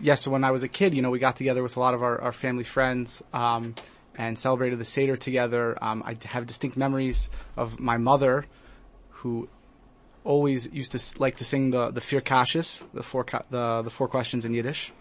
Yes, 0.00 0.20
so 0.20 0.30
when 0.30 0.44
I 0.44 0.50
was 0.50 0.62
a 0.62 0.68
kid, 0.68 0.94
you 0.94 1.02
know, 1.02 1.10
we 1.10 1.18
got 1.18 1.36
together 1.36 1.62
with 1.62 1.76
a 1.76 1.80
lot 1.80 1.94
of 1.94 2.02
our, 2.02 2.20
our 2.20 2.32
family 2.32 2.64
friends 2.64 3.22
um, 3.32 3.74
and 4.14 4.38
celebrated 4.38 4.78
the 4.78 4.84
Seder 4.84 5.16
together. 5.16 5.76
Um, 5.82 6.02
I 6.04 6.16
have 6.26 6.46
distinct 6.46 6.76
memories 6.76 7.30
of 7.56 7.80
my 7.80 7.96
mother, 7.96 8.44
who 9.10 9.48
always 10.24 10.68
used 10.72 10.92
to 10.92 11.00
like 11.18 11.36
to 11.36 11.44
sing 11.44 11.70
the 11.70 11.90
the 11.90 12.00
Fir 12.00 12.20
Kashis, 12.20 12.82
the 12.92 13.02
four 13.02 13.24
the 13.50 13.82
the 13.82 13.90
four 13.90 14.08
questions 14.08 14.44
in 14.44 14.52
Yiddish. 14.52 14.92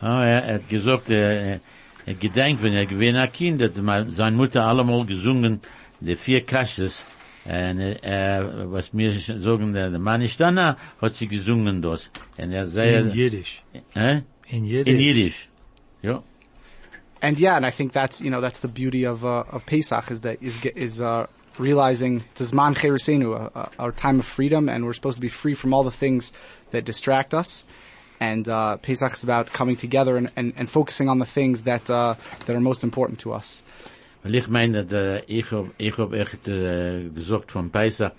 Ah, 0.00 0.22
er, 0.22 0.42
er 0.42 0.52
hat 0.52 0.68
gesagt, 0.68 1.10
er, 1.10 1.60
er 2.06 2.14
gedenkt, 2.14 2.62
wenn 2.62 2.74
er 2.74 2.86
gewesen 2.86 3.16
ein 3.16 3.32
Kind, 3.32 3.62
hat 3.62 3.74
seine 4.14 4.36
Mutter 4.36 4.64
allemal 4.64 5.04
gesungen, 5.06 5.60
die 6.00 6.16
vier 6.16 6.42
Kasches, 6.42 7.04
und 7.46 7.80
er, 7.80 8.72
was 8.72 8.92
mir 8.92 9.12
sagen, 9.18 9.74
der, 9.74 9.90
der 9.90 9.98
Mann 9.98 10.22
ist 10.22 10.40
dann, 10.40 10.56
hat 10.58 11.14
sie 11.14 11.28
gesungen 11.28 11.82
das. 11.82 12.10
Und 12.38 12.52
er 12.52 12.66
sei, 12.66 12.94
In 12.94 13.10
Yiddish. 13.10 13.62
äh? 13.94 14.20
In 14.48 14.64
Yiddish. 14.64 14.94
in 14.94 15.00
Yiddish. 15.00 15.48
Ja. 16.02 16.22
And 17.20 17.38
yeah, 17.38 17.56
and 17.56 17.64
I 17.64 17.70
think 17.70 17.92
that's 17.92 18.20
you 18.20 18.30
know 18.30 18.40
that's 18.42 18.60
the 18.60 18.68
beauty 18.68 19.06
of 19.06 19.24
uh, 19.24 19.44
of 19.50 19.64
Pesach 19.64 20.10
is 20.10 20.20
that 20.20 20.42
is 20.42 20.58
is 20.74 21.00
uh, 21.00 21.26
realizing 21.58 22.22
it's 22.32 22.50
Zman 22.50 22.74
Cherusenu, 22.76 23.34
uh, 23.34 23.58
uh, 23.58 23.68
our 23.78 23.92
time 23.92 24.18
of 24.20 24.26
freedom, 24.26 24.68
and 24.68 24.84
we're 24.84 24.92
supposed 24.92 25.16
to 25.16 25.22
be 25.22 25.30
free 25.30 25.54
from 25.54 25.72
all 25.72 25.84
the 25.84 25.90
things 25.90 26.32
that 26.72 26.84
distract 26.84 27.32
us. 27.32 27.64
And 28.20 28.46
uh, 28.48 28.76
Pesach 28.76 29.14
is 29.14 29.24
about 29.24 29.52
coming 29.52 29.76
together 29.76 30.16
and, 30.16 30.30
and, 30.36 30.52
and 30.56 30.70
focusing 30.70 31.08
on 31.08 31.18
the 31.18 31.24
things 31.26 31.62
that 31.62 31.88
uh, 31.88 32.14
that 32.46 32.54
are 32.54 32.60
most 32.60 32.84
important 32.84 33.20
to 33.20 33.32
us. 33.32 33.62
Ich 34.24 34.48
meine, 34.48 34.84
dass, 34.84 34.92
äh, 34.92 35.22
ich 35.26 35.50
hab, 35.52 35.66
ich 35.76 35.98
hab 35.98 36.12
echt 36.14 36.48
äh, 36.48 37.08
gesagt 37.10 37.52
von 37.52 37.70
Pesach, 37.70 38.12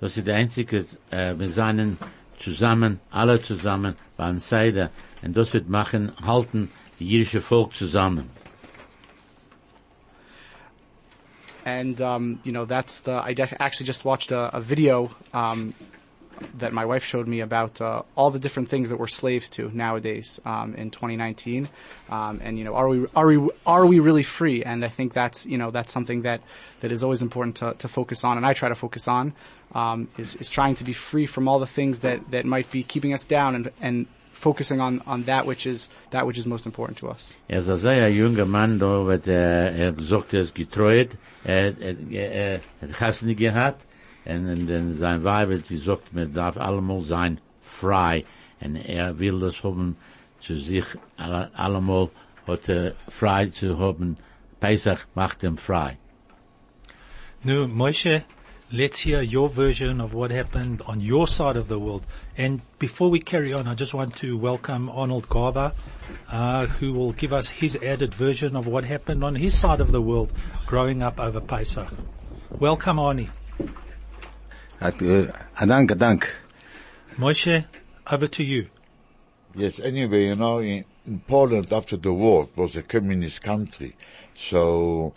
das 0.00 0.16
ist 0.16 0.26
der 0.26 0.36
einzige, 0.36 0.86
äh, 1.10 1.38
wir 1.38 1.50
seien 1.50 1.98
zusammen, 2.38 3.00
alle 3.10 3.40
zusammen, 3.42 3.94
beim 4.16 4.38
Seider, 4.38 4.90
und 5.22 5.36
das 5.36 5.52
wird 5.52 5.68
machen, 5.68 6.12
halten 6.24 6.70
die 6.98 7.06
jüdische 7.06 7.40
Volk 7.40 7.74
zusammen. 7.74 8.30
and 11.64 12.00
um, 12.00 12.40
you 12.44 12.52
know 12.52 12.64
that's 12.64 13.00
the 13.00 13.12
I 13.12 13.34
actually 13.58 13.86
just 13.86 14.04
watched 14.04 14.32
a, 14.32 14.56
a 14.56 14.60
video 14.60 15.10
um, 15.32 15.74
that 16.58 16.72
my 16.72 16.84
wife 16.84 17.04
showed 17.04 17.28
me 17.28 17.40
about 17.40 17.80
uh, 17.80 18.02
all 18.16 18.30
the 18.30 18.38
different 18.38 18.68
things 18.68 18.88
that 18.88 18.98
we're 18.98 19.06
slaves 19.06 19.48
to 19.50 19.70
nowadays 19.72 20.40
um, 20.44 20.74
in 20.74 20.90
2019, 20.90 21.68
um, 22.10 22.40
and 22.42 22.58
you 22.58 22.64
know 22.64 22.74
are 22.74 22.88
we 22.88 23.06
are 23.14 23.26
we 23.26 23.50
are 23.66 23.86
we 23.86 24.00
really 24.00 24.22
free? 24.22 24.62
And 24.64 24.84
I 24.84 24.88
think 24.88 25.12
that's 25.12 25.46
you 25.46 25.58
know 25.58 25.70
that's 25.70 25.92
something 25.92 26.22
that 26.22 26.40
that 26.80 26.92
is 26.92 27.02
always 27.02 27.22
important 27.22 27.56
to, 27.56 27.74
to 27.74 27.88
focus 27.88 28.24
on, 28.24 28.36
and 28.36 28.46
I 28.46 28.52
try 28.52 28.68
to 28.68 28.74
focus 28.74 29.08
on 29.08 29.34
um, 29.74 30.08
is 30.18 30.36
is 30.36 30.48
trying 30.48 30.76
to 30.76 30.84
be 30.84 30.92
free 30.92 31.26
from 31.26 31.48
all 31.48 31.58
the 31.58 31.66
things 31.66 32.00
that 32.00 32.30
that 32.30 32.44
might 32.44 32.70
be 32.70 32.82
keeping 32.82 33.12
us 33.12 33.24
down 33.24 33.54
and 33.54 33.70
and 33.80 34.06
focusing 34.32 34.80
on 34.80 35.02
on 35.06 35.24
that 35.24 35.46
which 35.46 35.66
is 35.66 35.88
that 36.10 36.26
which 36.26 36.38
is 36.38 36.46
most 36.46 36.66
important 36.66 36.98
to 36.98 37.08
us. 37.08 37.34
Gesagt, 39.96 40.52
getreut, 40.54 41.16
er, 41.44 42.60
hat 43.52 43.84
sein 44.98 45.24
Weib 45.24 45.50
hat 45.50 45.68
gesagt, 45.68 46.12
man 46.12 46.32
darf 46.32 46.56
allemal 46.56 47.02
sein 47.02 47.40
frei, 47.60 48.24
und 48.60 48.76
er 48.76 49.18
will 49.18 49.40
das 49.40 49.62
haben, 49.62 49.96
zu 50.40 50.58
sich 50.58 50.84
allemal 51.16 52.10
hat 52.46 52.68
er 52.68 52.94
frei 53.08 53.46
zu 53.46 53.78
haben, 53.78 54.16
Pesach 54.60 55.06
macht 55.14 55.44
frei. 55.56 55.96
No, 57.42 57.66
Moshe, 57.66 58.24
let's 58.70 59.00
hear 59.00 59.22
your 59.22 59.48
version 59.48 60.00
of 60.00 60.12
what 60.12 60.30
happened 60.30 60.82
on 60.86 61.00
your 61.00 61.26
side 61.26 61.56
of 61.56 61.68
the 61.68 61.78
world. 61.78 62.04
And 62.36 62.60
before 62.78 63.10
we 63.10 63.18
carry 63.18 63.54
on, 63.54 63.66
I 63.66 63.74
just 63.74 63.94
want 63.94 64.16
to 64.16 64.36
welcome 64.36 64.90
Arnold 64.90 65.28
Garber, 65.28 65.72
uh, 66.30 66.66
who 66.66 66.92
will 66.92 67.12
give 67.12 67.32
us 67.32 67.48
his 67.48 67.76
added 67.76 68.14
version 68.14 68.56
of 68.56 68.66
what 68.66 68.84
happened 68.84 69.24
on 69.24 69.34
his 69.34 69.58
side 69.58 69.80
of 69.80 69.90
the 69.90 70.02
world 70.02 70.30
growing 70.66 71.02
up 71.02 71.18
over 71.18 71.40
Pesach. 71.40 71.88
Welcome, 72.58 72.98
Arnie. 72.98 73.30
Hat, 74.80 75.02
äh, 75.02 75.28
Dank, 75.66 75.98
Dank. 75.98 76.26
Moshe, 77.18 77.66
over 78.10 78.28
to 78.28 78.42
you. 78.42 78.68
Yes, 79.54 79.78
anyway, 79.78 80.28
you 80.28 80.36
know, 80.36 80.60
in, 80.60 80.86
in 81.06 81.20
Poland 81.20 81.70
after 81.70 81.98
the 81.98 82.12
war, 82.12 82.44
it 82.44 82.56
was 82.56 82.76
a 82.76 82.82
communist 82.82 83.42
country. 83.42 83.94
So, 84.34 85.12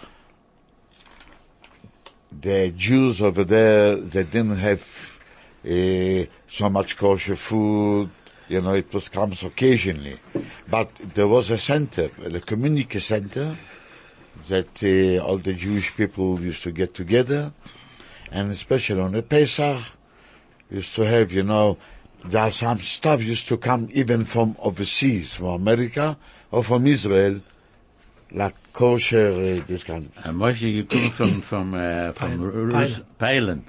the 2.41 2.71
Jews 2.71 3.21
over 3.21 3.45
there, 3.45 3.95
they 3.95 4.23
didn't 4.23 4.57
have 4.57 4.81
uh, 5.65 6.25
so 6.49 6.69
much 6.69 6.97
kosher 6.97 7.37
food. 7.37 8.09
You 8.49 8.59
know, 8.59 8.73
it 8.73 8.93
was 8.93 9.07
comes 9.07 9.43
occasionally, 9.43 10.19
but 10.69 10.89
there 11.15 11.29
was 11.29 11.49
a 11.51 11.57
center, 11.57 12.09
a 12.21 12.39
community 12.41 12.99
center, 12.99 13.57
that 14.49 14.83
uh, 14.83 15.23
all 15.23 15.37
the 15.37 15.53
Jewish 15.53 15.95
people 15.95 16.41
used 16.41 16.63
to 16.63 16.73
get 16.73 16.93
together, 16.93 17.53
and 18.33 18.51
especially 18.51 18.99
on 18.99 19.11
the 19.11 19.21
Pesach, 19.21 19.81
used 20.69 20.95
to 20.95 21.03
have, 21.03 21.31
you 21.31 21.43
know, 21.43 21.77
there's 22.25 22.57
some 22.57 22.79
stuff 22.79 23.21
used 23.21 23.47
to 23.47 23.57
come 23.57 23.89
even 23.93 24.25
from 24.25 24.55
overseas, 24.59 25.33
from 25.33 25.49
America 25.49 26.17
or 26.51 26.63
from 26.63 26.87
Israel, 26.87 27.41
like 28.31 28.55
kosher, 28.73 29.29
uh, 29.61 29.67
this 29.67 29.83
kind 29.83 30.09
of. 30.17 30.25
Uh, 30.25 30.29
Moshe, 30.31 30.61
you 30.61 30.83
come 30.85 31.11
from, 31.11 31.41
from, 31.49 31.73
uh, 31.75 32.11
from 32.13 32.39
Peilen. 32.39 32.73
Rus- 32.73 33.01
Peilen. 33.19 33.61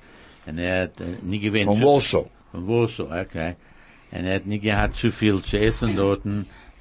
And 0.47 0.61
er 0.61 0.81
hat 0.83 1.01
äh, 1.01 1.23
nie 1.23 1.39
gewinnt. 1.39 1.67
From 1.67 1.81
Warsaw. 1.81 2.25
Von 2.53 2.67
Warsaw, 2.67 3.21
okay. 3.21 3.57
Und 4.13 4.25
er 4.25 4.37
hat 4.37 4.47
nie 4.47 4.61
gehabt 4.61 4.97
zu 4.97 5.11
viel 5.11 5.43
zu 5.43 5.59
essen 5.59 5.95
dort. 5.97 6.23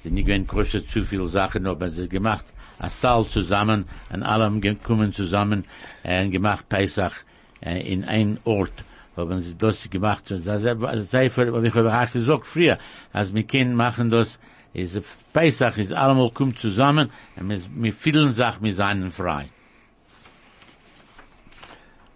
Sie 0.02 0.10
nie 0.10 0.22
gewinnt 0.22 0.48
kostet 0.48 0.88
zu 0.88 1.02
viel 1.02 1.28
Sachen, 1.28 1.66
aber 1.66 1.90
sie 1.90 2.08
gemacht 2.08 2.46
a 2.78 2.88
Saal 2.88 3.24
zusammen 3.24 3.84
und 4.12 4.22
alle 4.22 4.44
haben 4.44 4.60
gekommen 4.60 5.12
zusammen 5.12 5.64
und 6.02 6.30
gemacht 6.30 6.68
Pesach 6.68 7.12
äh, 7.12 7.33
in 7.64 8.04
ein 8.04 8.38
Ort. 8.44 8.84
Haben 9.16 9.38
sie 9.38 9.56
das 9.56 9.88
gemacht. 9.88 10.30
Und 10.32 10.46
das 10.46 11.10
sei 11.10 11.30
für, 11.30 11.62
wie 11.62 11.68
ich 11.68 11.76
auch 11.76 12.12
gesagt 12.12 12.46
früher, 12.46 12.78
als 13.12 13.32
wir 13.32 13.44
Kinder 13.44 13.76
machen 13.76 14.10
das, 14.10 14.38
ist 14.74 15.32
Pesach 15.32 15.78
ist 15.78 15.92
allemal 15.92 16.30
kommt 16.30 16.58
zusammen 16.58 17.10
und 17.36 17.46
mit, 17.46 17.76
mit 17.76 17.94
vielen 17.94 18.32
Sachen 18.32 18.64
wir 18.64 18.74
seien 18.74 19.12
frei. 19.12 19.48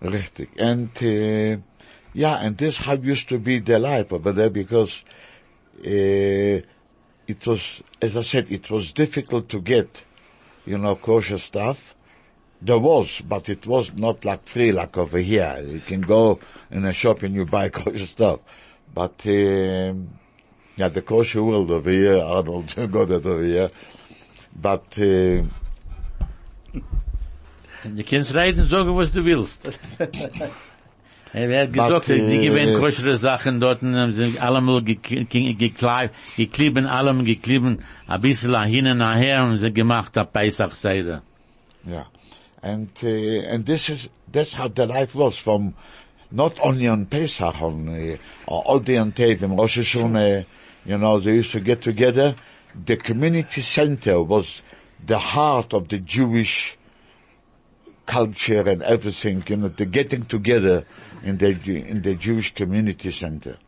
Richtig. 0.02 0.49
And, 0.61 0.90
uh, 1.02 1.59
yeah, 2.14 2.37
and 2.37 2.59
this 2.59 2.78
how 2.78 2.95
used 2.95 3.28
to 3.28 3.38
be 3.38 3.61
the 3.61 3.78
life 3.78 4.12
over 4.12 4.33
there 4.33 4.50
because, 4.50 5.02
uh, 5.85 6.61
it 7.26 7.47
was, 7.47 7.83
as 8.00 8.17
I 8.17 8.23
said, 8.23 8.50
it 8.50 8.71
was 8.71 8.93
difficult 8.93 9.49
to 9.50 9.61
get, 9.61 10.05
you 10.67 10.78
know, 10.78 10.97
kosher 10.97 11.38
stuff. 11.38 11.95
There 12.61 12.79
was, 12.79 13.21
but 13.21 13.49
it 13.49 13.67
was 13.67 13.93
not 13.95 14.25
like 14.25 14.47
free 14.49 14.73
like 14.73 14.97
over 14.99 15.19
here. 15.19 15.62
You 15.65 15.81
can 15.81 16.00
go 16.00 16.41
in 16.71 16.85
a 16.85 16.93
shop 16.93 17.23
and 17.23 17.35
you 17.35 17.45
buy 17.45 17.69
kosher 17.79 18.07
stuff. 18.07 18.41
But, 18.93 19.25
um, 19.27 20.19
yeah, 20.77 20.88
the 20.88 21.03
kosher 21.03 21.43
world 21.45 21.71
over 21.71 21.91
here, 21.91 22.19
Arnold 22.23 22.75
got 22.91 23.11
it 23.11 23.27
over 23.27 23.43
here. 23.43 23.71
But, 24.61 24.99
uh, 24.99 25.45
Du 27.85 28.03
kannst 28.03 28.35
reden, 28.35 28.67
sagen, 28.67 28.97
was 28.97 29.12
du 29.12 29.25
willst. 29.25 29.69
Er 31.33 31.62
hat 31.62 31.73
gesagt, 31.73 32.09
die 32.09 32.12
äh, 32.12 32.47
gewinnen 32.47 32.81
koschere 32.81 33.17
Sachen 33.17 33.61
dort, 33.61 33.83
und 33.83 34.12
sind 34.12 34.41
allemal 34.43 34.83
gekleibt, 34.83 36.15
geklieben, 36.37 36.87
allem 36.87 37.25
geklieben, 37.25 37.85
ein 38.07 38.21
bisschen 38.21 38.53
nach 38.53 38.65
hin 38.65 38.87
und 38.87 38.99
nachher, 38.99 39.45
und 39.45 39.59
sie 39.59 39.73
gemacht, 39.73 40.17
a 40.17 40.25
Pesach 40.25 40.73
Seder. 40.73 41.23
And 42.62 42.88
uh, 43.03 43.07
and 43.07 43.65
this 43.67 43.88
is 43.88 44.09
that's 44.31 44.53
how 44.53 44.69
the 44.69 44.87
life 44.87 45.15
was 45.15 45.38
from 45.38 45.75
not 46.31 46.59
only 46.61 46.87
on 46.87 47.07
Pesach 47.07 47.61
on 47.62 47.88
uh, 47.88 48.17
all 48.47 48.81
day 48.81 48.97
on 48.97 49.12
Tevim, 49.12 49.59
Rosh 49.59 49.79
Hashanah. 49.79 50.45
You 50.85 50.99
know, 50.99 51.21
they 51.21 51.35
used 51.35 51.53
to 51.53 51.61
get 51.61 51.83
together. 51.83 52.37
The 52.85 52.97
community 52.97 53.61
center 53.61 54.23
was 54.23 54.62
the 55.05 55.19
heart 55.19 55.73
of 55.73 55.88
the 55.88 55.99
Jewish 55.99 56.77
culture 58.07 58.62
and 58.62 58.83
everything. 58.83 59.45
You 59.47 59.57
know, 59.57 59.69
the 59.69 59.87
getting 59.87 60.25
together 60.25 60.85
in 61.23 61.38
the 61.38 61.50
in 61.50 62.03
the 62.03 62.15
Jewish 62.15 62.55
community 62.55 63.12
center. 63.12 63.59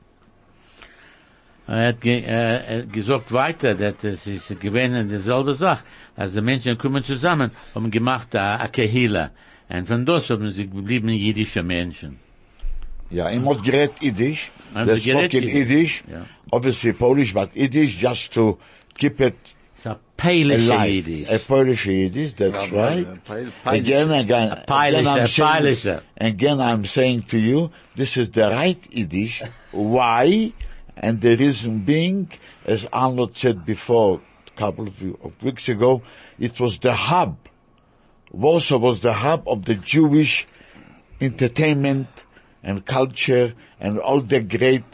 Er 1.71 1.89
hat 1.89 2.00
ge, 2.00 2.17
äh, 2.25 2.77
er 2.79 2.83
gesagt 2.87 3.31
weiter, 3.33 3.75
dass 3.77 4.03
es 4.05 4.27
ist 4.27 4.61
gewähnt 4.61 5.11
dieselbe 5.11 5.54
Sache, 5.54 5.85
als 6.17 6.33
die 6.35 6.41
Menschen 6.43 6.76
kommen 6.76 7.02
zusammen, 7.04 7.50
haben 7.75 7.91
gemacht 7.91 8.35
a, 8.35 8.56
a 8.56 8.67
Kehila. 8.69 9.30
Und 9.69 9.87
von 9.87 10.04
das 10.04 10.28
haben 10.30 10.50
sie 10.50 10.67
geblieben 10.69 11.09
jüdische 11.11 11.63
Menschen. 11.63 12.19
Yeah, 13.13 13.28
in 13.30 13.45
what 13.45 13.63
great 13.65 13.93
Yiddish. 14.02 14.50
And 14.75 14.89
They 14.89 14.99
the 14.99 15.13
great 15.13 15.30
spoke 15.30 15.35
in 15.37 15.43
Yiddish. 15.49 15.54
Yiddish, 15.54 16.04
Yeah. 16.11 16.25
obviously 16.52 16.93
Polish, 16.93 17.33
but 17.35 17.54
Yiddish 17.54 17.99
just 18.00 18.33
to 18.35 18.59
keep 18.99 19.21
it 19.21 19.35
Es 19.76 19.80
ist 19.80 19.87
a 19.87 19.99
peilische 20.17 20.73
alive. 20.73 20.91
Yiddish. 21.09 21.30
A 21.33 21.39
Polish 21.39 21.87
Yiddish, 21.87 22.35
that's 22.35 22.71
right. 22.73 23.06
Peil- 23.25 23.52
Again, 23.65 24.11
again, 24.13 24.50
A 24.52 24.56
Polish, 24.67 24.95
again, 24.95 25.06
I'm 25.06 25.25
a 25.25 25.28
saying, 25.28 25.56
Polish. 25.63 25.87
again, 26.21 26.61
I'm 26.61 26.85
saying 26.85 27.23
to 27.30 27.39
you, 27.39 27.71
this 27.97 28.17
is 28.17 28.30
the 28.30 28.49
right 28.50 28.78
Yiddish. 28.91 29.43
Why? 29.73 30.52
And 31.00 31.21
the 31.23 31.34
reason 31.34 31.80
being, 31.80 32.30
as 32.67 32.86
Arnold 32.93 33.34
said 33.34 33.65
before, 33.65 34.21
a 34.47 34.58
couple 34.58 34.86
of, 34.86 35.43
weeks 35.43 35.69
ago, 35.69 36.02
it 36.39 36.60
was 36.60 36.78
the 36.78 36.93
hub. 36.93 37.39
Warsaw 38.30 38.76
was 38.76 39.00
the 39.00 39.15
hub 39.15 39.49
of 39.49 39.65
the 39.65 39.76
Jewish 39.76 40.47
entertainment 41.21 42.08
and 42.63 42.84
culture 42.84 43.54
and 43.80 43.99
all 43.99 44.21
the 44.21 44.41
great, 44.41 44.84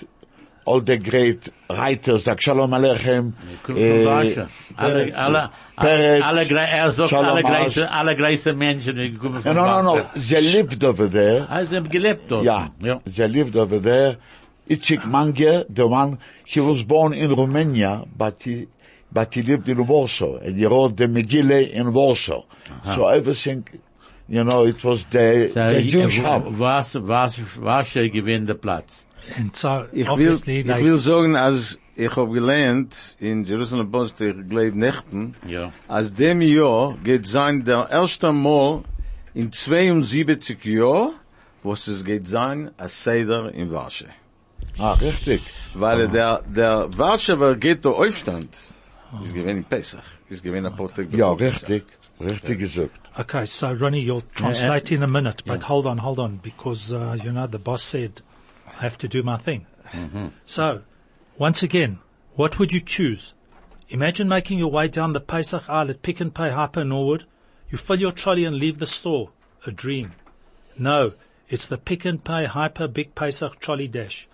all 0.65 0.81
the 0.81 0.97
great 0.97 1.49
writers 1.69 2.27
like 2.29 2.41
Shalom 2.41 2.71
Aleichem, 2.71 3.33
Kommt 3.65 3.79
von 3.79 4.07
Russia. 4.07 4.49
Alle, 4.79 5.13
alle, 5.13 5.51
Peretz, 5.77 6.23
alle, 6.23 6.45
er 6.45 6.91
sagt, 6.93 7.13
alle 7.13 7.43
greise, 7.43 7.91
alle 7.91 8.15
greise 8.15 8.55
Menschen, 8.55 8.97
die 8.97 9.13
kommen 9.15 9.35
No, 9.35 9.41
von 9.43 9.55
no, 9.55 9.83
no, 9.83 9.97
no. 9.97 10.11
They 10.15 10.41
lived 10.41 10.85
over 10.85 11.09
there. 11.09 11.49
Also, 11.51 11.67
sie 11.71 11.77
haben 11.77 11.89
gelebt 11.89 12.31
dort. 12.31 12.45
Yeah, 12.45 12.69
they 13.05 13.29
lived 13.29 13.57
over 13.57 13.81
there. 13.81 14.19
Itzik 14.69 15.05
Manger, 15.07 15.65
the 15.69 15.87
one, 15.87 16.19
he 16.45 16.61
was 16.61 16.83
born 16.83 17.13
in 17.15 17.31
Romania, 17.35 18.05
but 18.17 18.43
he, 18.43 18.67
but 19.13 19.33
he 19.35 19.43
lived 19.43 19.69
in 19.69 19.87
Warsaw, 19.87 20.37
and 20.39 20.57
he 20.57 20.67
wrote 20.67 20.97
the 20.97 21.07
Megillah 21.07 21.71
in 21.71 21.93
Warsaw. 21.93 22.43
So 22.95 23.07
everything, 23.07 23.65
you 24.29 24.43
know, 24.45 24.65
it 24.67 24.83
was 24.85 25.05
the, 25.11 25.49
So, 25.53 25.71
the 25.71 25.81
he- 25.81 25.91
Jewish 25.91 26.19
hub. 26.19 26.47
Was, 26.59 26.95
was, 26.97 27.39
was 27.59 27.97
er 27.97 28.09
gewinnt 28.09 28.49
der 28.49 28.55
Platz. 28.55 29.05
And 29.37 29.55
so, 29.57 29.87
Ich 29.93 30.07
will, 30.07 30.13
obviously, 30.13 30.61
ich 30.61 30.67
they, 30.67 30.83
will 30.85 30.99
sagen, 30.99 31.37
als 31.37 31.79
ich 31.97 32.15
hab 32.15 32.31
gelernt 32.33 33.17
in 33.21 33.45
Jerusalem 33.45 33.91
Post, 33.91 34.21
ich 34.21 34.35
gleib 34.49 34.75
Nächten, 34.75 35.35
Ja. 35.49 35.73
als 35.89 36.13
dem 36.13 36.43
Jahr 36.43 36.97
geht 37.05 37.27
sein 37.27 37.65
der 37.65 37.89
erste 37.91 38.33
Mal 38.33 38.83
in 39.35 39.51
72 39.53 40.65
Jahr, 40.65 41.11
wo 41.63 41.73
es 41.73 42.05
geht 42.05 42.29
sein, 42.29 42.71
a 42.79 42.87
Seder 42.89 43.53
in 43.53 43.71
Warsche. 43.73 44.07
Ah, 44.79 44.93
richtig. 44.93 45.43
Weil 45.75 46.09
der, 46.09 46.43
der 46.43 46.89
Warschewer 46.97 47.57
Ghetto 47.57 47.93
Aufstand 47.93 48.51
ist 49.25 49.35
gewesen 49.35 49.49
in 49.49 49.65
Pesach. 49.65 50.03
Ist 50.29 50.43
gewesen 50.43 50.67
ein 50.67 50.77
Portag. 50.77 51.13
Ja, 51.13 51.33
richtig. 51.33 51.85
Richtig 52.21 52.59
gesagt. 52.59 53.07
okay, 53.19 53.47
so 53.47 53.73
Ronnie, 53.73 54.01
you'll 54.01 54.23
translate 54.35 54.91
in 54.91 55.03
a 55.03 55.07
minute, 55.07 55.43
but 55.45 55.63
hold 55.63 55.87
on, 55.87 55.99
hold 55.99 56.19
on, 56.19 56.37
because, 56.37 56.93
uh, 56.93 57.17
you 57.23 57.33
know, 57.33 57.47
the 57.47 57.59
boss 57.59 57.83
said 57.83 58.23
I 58.67 58.83
have 58.83 58.99
to 58.99 59.09
do 59.09 59.23
my 59.23 59.37
thing. 59.37 59.67
So, 60.47 60.83
once 61.39 61.63
again, 61.63 61.99
what 62.35 62.59
would 62.59 62.73
you 62.73 62.81
choose? 62.81 63.35
Imagine 63.89 64.29
making 64.29 64.59
your 64.59 64.71
way 64.71 64.89
down 64.89 65.13
the 65.13 65.21
Pesach 65.21 65.69
aisle 65.69 65.91
at 65.91 66.03
Pick 66.03 66.21
and 66.21 66.35
Pay 66.35 66.51
Hyper 66.51 66.85
Norwood. 66.85 67.25
You 67.71 67.79
fill 67.79 68.01
your 68.01 68.13
trolley 68.13 68.45
and 68.45 68.57
leave 68.57 68.79
the 68.79 68.87
store. 68.87 69.31
A 69.65 69.71
dream. 69.71 70.13
No, 70.79 71.13
it's 71.49 71.67
the 71.67 71.79
Pick 71.79 72.05
and 72.05 72.23
Pay 72.25 72.47
Hyper 72.47 72.89
Big 72.89 73.15
Pesach 73.15 73.61
Trolley 73.61 73.89
Dash. 73.89 74.29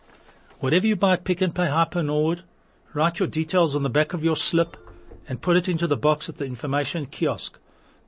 Whatever 0.63 0.87
you 0.87 0.95
buy 0.95 1.15
at 1.15 1.25
Pick 1.25 1.41
and 1.41 1.53
Pay 1.53 1.67
Hyper 1.67 2.05
Norwood, 2.05 2.45
write 2.95 3.19
your 3.19 3.27
details 3.27 3.75
on 3.75 3.83
the 3.83 3.91
back 3.91 4.15
of 4.15 4.23
your 4.23 4.37
slip 4.37 4.77
and 5.29 5.43
put 5.43 5.57
it 5.57 5.69
into 5.69 5.89
the 5.89 5.97
box 5.97 6.29
at 6.29 6.37
the 6.37 6.45
information 6.45 7.05
kiosk. 7.07 7.59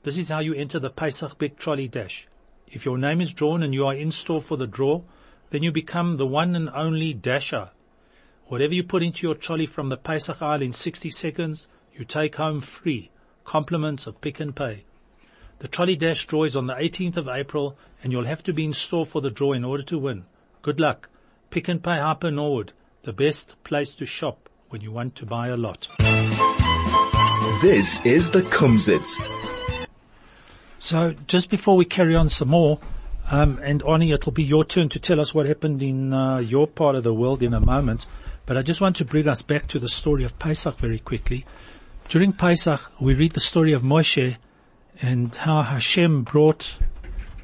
This 0.04 0.16
is 0.16 0.28
how 0.28 0.38
you 0.38 0.54
enter 0.54 0.78
the 0.78 0.88
Pesach 0.88 1.36
Big 1.36 1.58
Trolley 1.58 1.88
Dash. 1.88 2.28
If 2.68 2.84
your 2.84 2.96
name 2.96 3.20
is 3.20 3.32
drawn 3.32 3.64
and 3.64 3.74
you 3.74 3.84
are 3.84 3.94
in 3.96 4.12
store 4.12 4.40
for 4.40 4.56
the 4.56 4.68
draw, 4.68 5.02
then 5.50 5.64
you 5.64 5.72
become 5.72 6.16
the 6.16 6.28
one 6.28 6.54
and 6.54 6.70
only 6.70 7.12
dasher. 7.12 7.72
Whatever 8.46 8.74
you 8.74 8.84
put 8.84 9.02
into 9.02 9.26
your 9.26 9.34
trolley 9.34 9.66
from 9.66 9.88
the 9.88 9.96
Pesach 9.96 10.40
aisle 10.40 10.62
in 10.62 10.72
60 10.72 11.10
seconds, 11.10 11.66
you 11.92 12.04
take 12.04 12.36
home 12.36 12.60
free. 12.60 13.10
Compliments 13.42 14.06
of 14.06 14.20
Pick 14.20 14.38
and 14.38 14.54
Pay. 14.54 14.84
The 15.58 15.66
trolley 15.66 15.96
dash 15.96 16.24
draw 16.28 16.44
is 16.44 16.54
on 16.54 16.68
the 16.68 16.74
18th 16.74 17.16
of 17.16 17.26
April 17.26 17.76
and 18.00 18.12
you'll 18.12 18.26
have 18.26 18.44
to 18.44 18.52
be 18.52 18.64
in 18.64 18.74
store 18.74 19.04
for 19.04 19.20
the 19.20 19.28
draw 19.28 19.54
in 19.54 19.64
order 19.64 19.82
to 19.82 19.98
win. 19.98 20.26
Good 20.62 20.78
luck. 20.78 21.08
Pick 21.54 21.68
and 21.68 21.80
Pay 21.80 22.00
Hyper 22.00 22.32
Norwood, 22.32 22.72
the 23.04 23.12
best 23.12 23.54
place 23.62 23.94
to 23.94 24.04
shop 24.04 24.48
when 24.70 24.80
you 24.80 24.90
want 24.90 25.14
to 25.14 25.24
buy 25.24 25.46
a 25.46 25.56
lot. 25.56 25.86
This 27.62 28.04
is 28.04 28.32
the 28.32 28.42
Kumzits. 28.42 29.22
So 30.80 31.14
just 31.28 31.50
before 31.50 31.76
we 31.76 31.84
carry 31.84 32.16
on 32.16 32.28
some 32.28 32.48
more, 32.48 32.80
um, 33.30 33.60
and 33.62 33.84
Arnie, 33.84 34.12
it'll 34.12 34.32
be 34.32 34.42
your 34.42 34.64
turn 34.64 34.88
to 34.88 34.98
tell 34.98 35.20
us 35.20 35.32
what 35.32 35.46
happened 35.46 35.80
in 35.80 36.12
uh, 36.12 36.38
your 36.38 36.66
part 36.66 36.96
of 36.96 37.04
the 37.04 37.14
world 37.14 37.40
in 37.40 37.54
a 37.54 37.60
moment. 37.60 38.04
But 38.46 38.56
I 38.56 38.62
just 38.62 38.80
want 38.80 38.96
to 38.96 39.04
bring 39.04 39.28
us 39.28 39.42
back 39.42 39.68
to 39.68 39.78
the 39.78 39.88
story 39.88 40.24
of 40.24 40.36
Pesach 40.40 40.76
very 40.78 40.98
quickly. 40.98 41.46
During 42.08 42.32
Pesach, 42.32 42.90
we 42.98 43.14
read 43.14 43.30
the 43.30 43.38
story 43.38 43.72
of 43.72 43.82
Moshe 43.82 44.38
and 45.00 45.32
how 45.32 45.62
Hashem 45.62 46.24
brought 46.24 46.78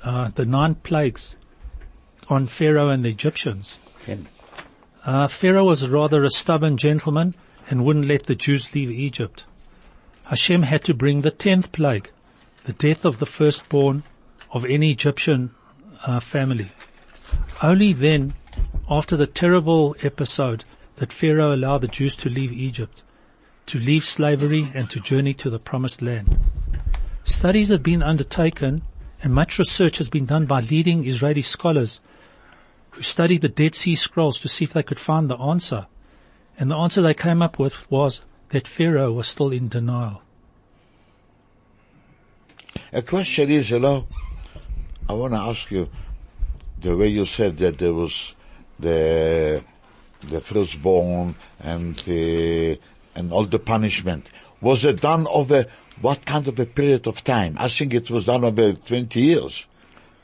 uh, 0.03 0.31
the 0.35 0.47
nine 0.47 0.75
plagues 0.75 1.37
on 2.29 2.49
Pharaoh 2.49 2.89
and 2.89 3.05
the 3.05 3.11
Egyptians. 3.11 3.79
Uh, 5.05 5.29
Pharaoh 5.29 5.65
was 5.65 5.89
rather 5.89 6.25
a 6.25 6.31
stubborn 6.31 6.77
gentleman 6.77 7.35
and 7.69 7.85
wouldn't 7.85 8.07
let 8.07 8.27
the 8.27 8.35
Jews 8.35 8.75
leave 8.75 8.91
Egypt. 8.91 9.45
Hashem 10.27 10.63
had 10.63 10.85
to 10.85 10.95
bring 10.95 11.21
the 11.21 11.31
tenth 11.31 11.73
plague, 11.73 12.11
the 12.65 12.73
death 12.73 13.05
of 13.05 13.19
the 13.19 13.27
firstborn 13.27 14.03
of 14.53 14.65
any 14.65 14.91
Egyptian 14.91 15.51
uh, 16.07 16.21
family. 16.21 16.71
Only 17.63 17.93
then, 17.93 18.35
after 18.89 19.17
the 19.17 19.27
terrible 19.27 19.97
episode, 20.03 20.65
that 20.97 21.13
Pharaoh 21.13 21.55
allowed 21.55 21.79
the 21.79 21.89
Jews 21.89 22.15
to 22.17 22.29
leave 22.29 22.53
Egypt, 22.53 23.03
to 23.67 23.79
leave 23.79 24.05
slavery 24.05 24.71
and 24.75 24.91
to 24.91 25.01
journey 25.01 25.35
to 25.35 25.51
the 25.51 25.59
promised 25.59 26.03
land. 26.03 26.39
Studies 27.25 27.69
have 27.69 27.83
been 27.83 28.03
undertaken 28.03 28.83
and 29.23 29.35
much 29.35 29.59
research 29.59 29.99
has 29.99 30.09
been 30.09 30.27
done 30.27 30.47
by 30.47 30.61
leading 30.61 31.07
Israeli 31.07 31.43
scholars 31.43 32.01
who 32.91 33.03
studied 33.03 33.43
the 33.43 33.49
Dead 33.49 33.75
Sea 33.75 33.95
Scrolls 33.95 34.39
to 34.41 34.49
see 34.49 34.65
if 34.65 34.73
they 34.73 34.83
could 34.83 35.01
find 35.01 35.31
the 35.31 35.39
answer. 35.39 35.87
And 36.59 36.71
the 36.71 36.77
answer 36.77 37.01
they 37.03 37.15
came 37.15 37.43
up 37.43 37.59
with 37.59 37.91
was 37.91 38.23
that 38.51 38.69
Pharaoh 38.69 39.13
was 39.13 39.29
still 39.29 39.51
in 39.51 39.69
denial. 39.69 40.23
A 42.93 43.03
question 43.03 43.51
is, 43.51 43.71
know, 43.71 44.07
I 45.09 45.13
want 45.13 45.33
to 45.33 45.39
ask 45.39 45.71
you, 45.71 45.89
the 46.81 46.97
way 46.97 47.09
you 47.09 47.27
said 47.27 47.59
that 47.59 47.79
there 47.79 47.95
was 47.95 48.35
the 48.79 49.63
the 50.29 50.41
firstborn 50.41 51.35
and 51.59 51.97
the 52.01 52.79
and 53.15 53.33
all 53.33 53.45
the 53.45 53.59
punishment, 53.59 54.29
was 54.61 54.85
it 54.85 55.01
done 55.01 55.27
over 55.29 55.67
what 56.01 56.25
kind 56.25 56.49
of 56.49 56.59
a 56.59 56.67
period 56.67 57.07
of 57.07 57.23
time? 57.25 57.57
I 57.59 57.69
think 57.69 57.95
it 57.95 58.11
was 58.11 58.27
done 58.27 58.45
over 58.45 58.73
20 58.73 59.21
years, 59.21 59.67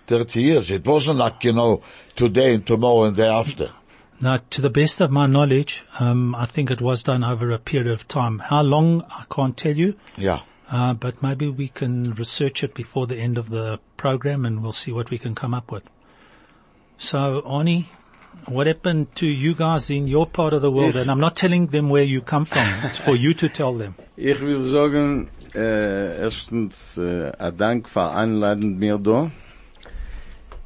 30 0.06 0.40
years. 0.40 0.70
It 0.70 0.86
wasn't 0.86 1.18
like, 1.18 1.44
you 1.44 1.52
know, 1.52 1.82
today 2.14 2.54
and 2.54 2.66
tomorrow 2.66 3.04
and 3.04 3.16
day 3.16 3.28
after. 3.28 3.72
Now, 4.20 4.38
to 4.50 4.62
the 4.62 4.70
best 4.70 5.00
of 5.00 5.10
my 5.10 5.26
knowledge, 5.26 5.84
um, 6.00 6.34
I 6.34 6.46
think 6.46 6.70
it 6.70 6.80
was 6.80 7.02
done 7.02 7.22
over 7.22 7.50
a 7.50 7.58
period 7.58 7.92
of 7.92 8.08
time. 8.08 8.38
How 8.38 8.62
long, 8.62 9.02
I 9.10 9.24
can't 9.30 9.56
tell 9.56 9.76
you. 9.76 9.94
Yeah. 10.16 10.40
Uh, 10.70 10.94
but 10.94 11.22
maybe 11.22 11.48
we 11.48 11.68
can 11.68 12.14
research 12.14 12.64
it 12.64 12.74
before 12.74 13.06
the 13.06 13.16
end 13.16 13.38
of 13.38 13.50
the 13.50 13.78
program 13.96 14.44
and 14.44 14.62
we'll 14.62 14.72
see 14.72 14.90
what 14.90 15.10
we 15.10 15.18
can 15.18 15.34
come 15.34 15.54
up 15.54 15.70
with. 15.70 15.88
So, 16.98 17.42
Arnie, 17.42 17.84
what 18.46 18.66
happened 18.66 19.14
to 19.16 19.26
you 19.26 19.54
guys 19.54 19.90
in 19.90 20.08
your 20.08 20.26
part 20.26 20.54
of 20.54 20.62
the 20.62 20.70
world? 20.70 20.96
and 20.96 21.10
I'm 21.10 21.20
not 21.20 21.36
telling 21.36 21.66
them 21.66 21.88
where 21.90 22.02
you 22.02 22.20
come 22.20 22.46
from. 22.46 22.66
It's 22.84 22.98
for 22.98 23.14
you 23.14 23.34
to 23.34 23.48
tell 23.48 23.74
them. 23.74 23.94
Ich 24.16 24.40
will 24.40 24.62
sagen, 24.62 25.30
äh, 25.54 26.22
erstens, 26.22 26.96
äh, 26.96 27.32
ein 27.38 27.56
Dank 27.56 27.88
für 27.88 28.10
Einladen 28.10 28.78
mir 28.78 28.98
da. 28.98 29.30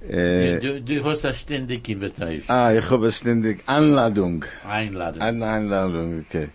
Äh, 0.09 0.59
Du, 0.61 0.81
du 0.81 1.05
hast 1.05 1.25
eine 1.25 1.35
ständig 1.35 1.89
Invitation. 1.89 2.45
ah, 2.49 2.73
ich 2.73 2.91
habe 2.91 3.11
ständig 3.13 3.63
Anladung. 3.67 4.45
Einladung. 4.69 5.21
Eine 5.21 5.47
Einladung, 5.47 6.25
okay. 6.27 6.49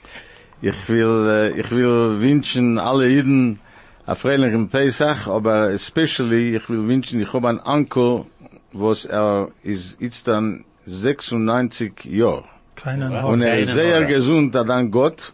Ich 0.62 0.90
will, 0.90 1.52
äh, 1.56 1.60
ich 1.60 1.70
will 1.72 2.20
wünschen 2.22 2.80
alle 2.80 3.08
Jeden 3.08 3.60
a 4.08 4.16
freilichen 4.16 4.70
Pesach, 4.70 5.28
aber 5.28 5.72
especially 5.72 6.56
ich 6.56 6.70
will 6.70 6.88
wünschen, 6.88 7.22
ich 7.22 7.34
habe 7.34 7.50
einen 7.50 7.60
Onkel, 7.60 8.26
was 8.74 9.06
er 9.06 9.50
ist 9.64 9.98
jetzt 10.00 10.28
dann 10.28 10.64
96 10.86 12.06
Jahre. 12.06 12.46
Keinen. 12.76 13.12
Und 13.14 13.42
er 13.42 13.60
ist 13.60 13.74
sehr 13.74 14.04
gesund, 14.06 14.56
hat 14.56 14.70
dann 14.70 14.92
Gott. 14.92 15.34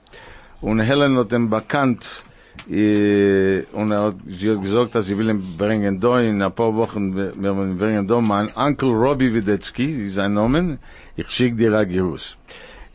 Und 0.62 0.80
Helen 0.80 1.18
hat 1.18 1.32
ihn 1.32 1.50
bekannt, 1.50 2.24
und 2.72 3.92
er 3.92 4.02
hat, 4.02 4.16
sie 4.28 4.50
hat 4.50 4.62
gesagt, 4.62 4.96
dass 4.96 5.06
sie 5.06 5.18
will 5.18 5.30
ihn 5.30 5.58
bringen 5.58 6.00
da, 6.00 6.22
in 6.22 6.42
ein 6.42 6.54
paar 6.54 6.74
Wochen, 6.74 7.14
wir 7.14 7.56
wollen 7.56 7.72
ihn 7.72 7.78
bringen 7.78 8.08
da, 8.08 8.22
mein 8.22 8.50
Onkel 8.56 8.92
Robbie 8.92 9.34
Wiedetzky, 9.34 10.06
ist 10.06 10.16
sein 10.16 10.34
Name, 10.34 10.80
ich 11.18 11.30
schick 11.30 11.58
dir 11.58 11.78
ein 11.78 11.90
Gruß. 11.90 12.38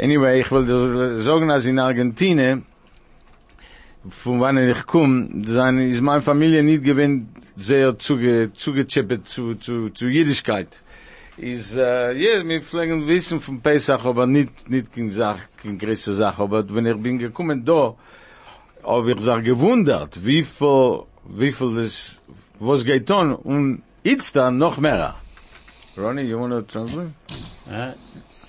Anyway, 0.00 0.40
ich 0.40 0.50
will 0.50 1.18
sagen, 1.18 1.48
dass 1.48 1.66
in 1.66 1.78
Argentinien, 1.78 2.64
von 4.08 4.40
wann 4.40 4.56
ich 4.56 4.86
komme, 4.86 5.42
sein, 5.46 5.78
ist 5.78 6.00
meine 6.00 6.22
Familie 6.22 6.62
nicht 6.62 6.82
gewinnt, 6.82 7.28
sehr 7.56 7.98
zuge, 7.98 8.52
zugechippet 8.54 9.28
zu, 9.28 9.56
zu, 9.56 9.90
zu 9.90 10.08
Jüdischkeit. 10.08 10.82
Is, 11.36 11.76
äh, 11.76 12.12
ja, 12.14 12.48
wir 12.48 12.62
pflegen 12.62 13.06
wissen 13.06 13.40
von 13.40 13.60
Pesach, 13.60 14.06
aber 14.06 14.26
nicht, 14.26 14.70
nicht 14.70 14.90
kein 14.94 15.10
Sach, 15.10 15.40
kein 15.62 15.76
größere 15.76 16.14
Sache. 16.14 16.42
Aber 16.42 16.64
wenn 16.74 16.86
ich 16.86 16.96
bin 16.96 17.18
gekommen 17.18 17.62
da, 17.62 17.94
habe 18.86 19.12
ich 19.12 19.20
sich 19.20 19.44
gewundert, 19.44 20.24
wie 20.24 20.42
viel, 20.42 21.02
wie 21.28 21.52
viel 21.52 21.74
das, 21.74 22.22
was 22.60 22.84
geht 22.84 23.10
on, 23.10 23.34
und 23.34 23.82
jetzt 24.04 24.36
dann 24.36 24.58
noch 24.58 24.78
mehr. 24.78 25.16
Ronnie, 25.96 26.22
you 26.22 26.38
want 26.38 26.52
to 26.52 26.62
translate? 26.62 27.12
Uh, 27.66 27.94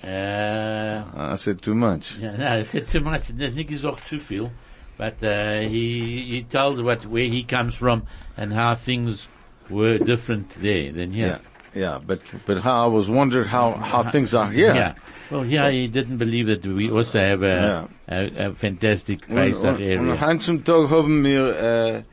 uh, 0.06 1.04
I 1.15 1.36
said 1.38 1.62
too 1.62 1.73
much. 1.73 2.17
yeah, 2.19 2.36
no, 2.36 2.60
I 2.60 2.63
said 2.63 2.88
too 2.88 3.00
much. 3.00 3.32
I 3.39 3.50
think 3.52 3.69
he's 3.69 3.86
auch 3.86 4.00
too 4.10 4.19
viel. 4.19 4.52
But 4.97 5.23
uh, 5.23 5.62
he 5.62 6.26
he 6.28 6.43
told 6.43 6.84
what 6.84 7.06
where 7.06 7.26
he 7.30 7.43
comes 7.43 7.76
from 7.76 8.04
and 8.36 8.54
how 8.54 8.76
things 8.76 9.28
were 9.69 9.97
different 9.97 10.50
there 10.62 10.91
than 10.91 11.12
here. 11.12 11.39
Yeah, 11.41 11.57
yeah, 11.77 11.99
but, 12.05 12.21
but 12.45 12.57
how 12.59 12.85
I 12.85 12.87
was 12.87 13.09
wondered 13.09 13.47
how, 13.47 13.73
how 13.73 14.03
things 14.03 14.33
are 14.33 14.51
here. 14.51 14.73
Yeah. 14.73 14.93
Well, 15.29 15.45
yeah, 15.45 15.69
he 15.69 15.87
didn't 15.87 16.17
believe 16.17 16.47
that 16.47 16.65
we 16.65 16.89
also 16.89 17.19
have 17.19 17.43
a, 17.43 17.87
a, 18.07 18.47
a 18.47 18.53
fantastic 18.53 19.27
Und, 19.29 19.35
Pesach 19.35 19.63
und, 19.63 19.75
und 19.75 20.09
area. 20.09 20.15
Hans 20.19 20.45
zum 20.45 20.63
Tag 20.63 20.89
haben 20.89 21.23
wir 21.23 21.55
äh, 21.55 22.03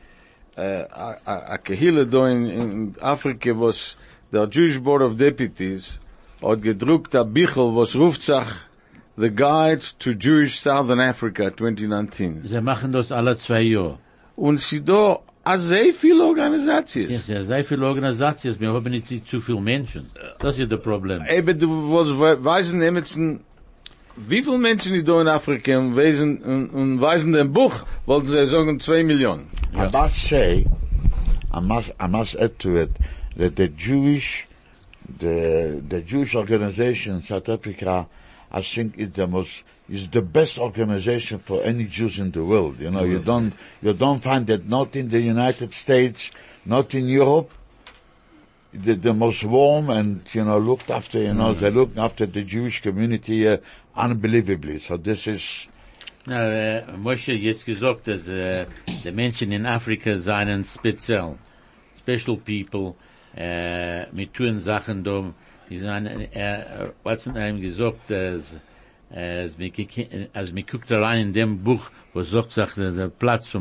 uh, 0.57 0.61
äh, 0.61 0.83
uh, 0.83 0.87
a, 0.91 1.17
a, 1.25 1.53
a 1.53 1.57
Kehille 1.57 2.05
da 2.05 2.27
in, 2.27 2.49
in 2.49 2.95
Afrika, 3.01 3.51
was 3.59 3.95
der 4.31 4.47
Jewish 4.49 4.79
Board 4.79 5.01
of 5.01 5.17
Deputies 5.17 5.99
hat 6.41 6.61
gedruckt 6.61 7.15
a 7.15 7.23
Bichel, 7.23 7.75
was 7.75 7.95
ruft 7.95 8.23
sich 8.23 8.47
The 9.17 9.29
Guide 9.29 9.81
to 9.99 10.11
Jewish 10.11 10.59
Southern 10.59 10.99
Africa 10.99 11.49
2019. 11.49 12.43
Sie 12.45 12.61
machen 12.61 12.91
das 12.91 13.13
alle 13.13 13.37
zwei 13.37 13.61
Jahre. 13.61 13.97
Und 14.35 14.59
sie 14.59 14.83
da 14.83 15.19
a 15.45 15.57
sehr 15.57 15.93
viele 15.93 16.23
Organisationen. 16.25 17.11
Yes, 17.11 17.27
ja, 17.27 17.43
sehr 17.43 17.63
viele 17.63 17.85
Organisationen, 17.85 18.59
wir 18.59 18.73
haben 18.73 18.91
nicht 18.91 19.27
zu 19.27 19.39
viele 19.39 19.61
Menschen. 19.61 20.09
Das 20.39 20.57
ist 20.59 20.71
das 20.71 20.81
Problem. 20.81 21.23
Eben, 21.29 21.57
du 21.59 21.67
was 21.93 22.09
we- 22.09 22.43
weisen 22.43 22.81
Emerson, 22.81 23.41
wie 24.17 24.41
viele 24.41 24.57
Menschen 24.57 24.93
die 24.93 25.03
da 25.03 25.21
in 25.21 25.27
Afrika 25.27 25.77
und 25.77 25.95
weisen, 25.95 26.41
und, 26.41 26.69
und 26.69 27.01
weisen 27.01 27.31
dem 27.33 27.53
Buch, 27.53 27.85
wollten 28.07 28.27
sie 28.27 28.45
sagen, 28.45 28.79
zwei 28.79 29.03
Millionen. 29.03 29.47
I 29.73 29.87
must 29.91 30.15
say, 30.29 30.65
I 31.53 31.59
must, 31.61 31.89
I 32.01 32.07
must 32.07 32.35
add 32.39 32.57
to 32.59 32.77
it 32.77 32.89
that 33.37 33.55
the 33.57 33.67
Jewish, 33.69 34.47
the, 35.19 35.81
the 35.89 36.01
Jewish 36.01 36.33
organization 36.35 37.17
in 37.17 37.21
South 37.23 37.47
Africa, 37.49 38.07
I 38.51 38.61
think 38.61 38.97
is 38.97 39.09
the 39.15 39.27
most, 39.27 39.63
is 39.89 40.09
the 40.09 40.21
best 40.21 40.57
organization 40.57 41.39
for 41.39 41.63
any 41.63 41.85
Jews 41.85 42.19
in 42.19 42.31
the 42.31 42.43
world. 42.43 42.79
You 42.79 42.91
know, 42.91 43.03
you 43.03 43.17
mm-hmm. 43.17 43.25
don't, 43.25 43.53
you 43.81 43.93
don't 43.93 44.23
find 44.23 44.47
that 44.47 44.67
not 44.67 44.95
in 44.95 45.09
the 45.09 45.19
United 45.19 45.73
States, 45.73 46.31
not 46.65 46.93
in 46.95 47.07
Europe. 47.07 47.51
The, 48.73 48.95
the 48.95 49.13
most 49.13 49.43
warm 49.43 49.89
and, 49.89 50.21
you 50.33 50.43
know, 50.43 50.57
looked 50.57 50.89
after, 50.89 51.19
you 51.19 51.33
know, 51.33 51.51
mm-hmm. 51.53 51.61
they 51.61 51.71
look 51.71 51.97
after 51.97 52.25
the 52.25 52.43
Jewish 52.43 52.81
community 52.81 53.39
here 53.39 53.61
unbelievably. 53.95 54.79
So 54.79 54.97
this 54.97 55.27
is, 55.27 55.67
Na, 56.27 56.41
äh, 56.41 56.83
uh, 56.87 56.97
Moshe 56.97 57.33
jetzt 57.33 57.65
gesagt, 57.67 58.07
dass 58.07 58.27
äh, 58.27 58.65
uh, 58.65 58.91
die 59.03 59.11
Menschen 59.11 59.51
in 59.51 59.67
Afrika 59.67 60.17
seien 60.17 60.63
speziell. 60.63 61.37
Special 61.99 62.37
people, 62.37 62.95
äh, 63.37 64.07
mit 64.11 64.33
tun 64.33 64.59
Sachen 64.59 65.03
da, 65.03 65.31
die 65.69 65.77
seien, 65.77 66.07
äh, 66.33 66.89
was 67.03 67.27
hat 67.27 67.37
ihm 67.37 67.61
gesagt, 67.61 68.09
dass, 68.09 68.55
als 69.09 69.57
mir 69.57 70.63
guckt 70.63 70.91
rein 70.91 71.27
in 71.27 71.33
dem 71.33 71.63
Buch, 71.63 71.89
wo 72.13 72.21
sagt 72.23 72.51
sich 72.51 72.73
der, 72.73 73.09
Platz, 73.09 73.55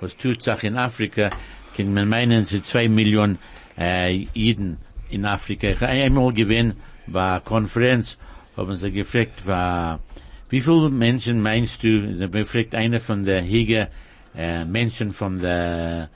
was 0.00 0.16
tut 0.16 0.42
sich 0.42 0.64
in 0.64 0.76
Afrika, 0.76 1.30
kann 1.76 1.92
man 1.92 2.08
meinen, 2.08 2.42
es 2.42 2.50
sind 2.50 2.66
zwei 2.66 2.88
Millionen, 2.88 3.38
äh, 3.78 4.26
Jiden 4.34 4.78
in 5.10 5.24
Afrika. 5.24 5.68
Ich 5.68 5.80
habe 5.80 5.92
einmal 5.92 6.32
gewesen, 6.32 6.74
bei 7.06 7.20
einer 7.20 7.40
Konferenz, 7.40 8.16
haben 8.56 8.74
sie 8.74 8.90
gefragt, 8.90 9.46
war, 9.46 10.00
wie 10.48 10.60
viele 10.60 10.88
Menschen 10.90 11.42
meinst 11.42 11.82
du, 11.82 12.18
da 12.18 12.26
befragt 12.26 12.74
einer 12.74 13.00
von 13.00 13.24
der 13.24 13.42
Hege, 13.42 13.88
äh, 14.34 14.64
Menschen 14.64 15.12
von 15.12 15.38
der, 15.38 16.08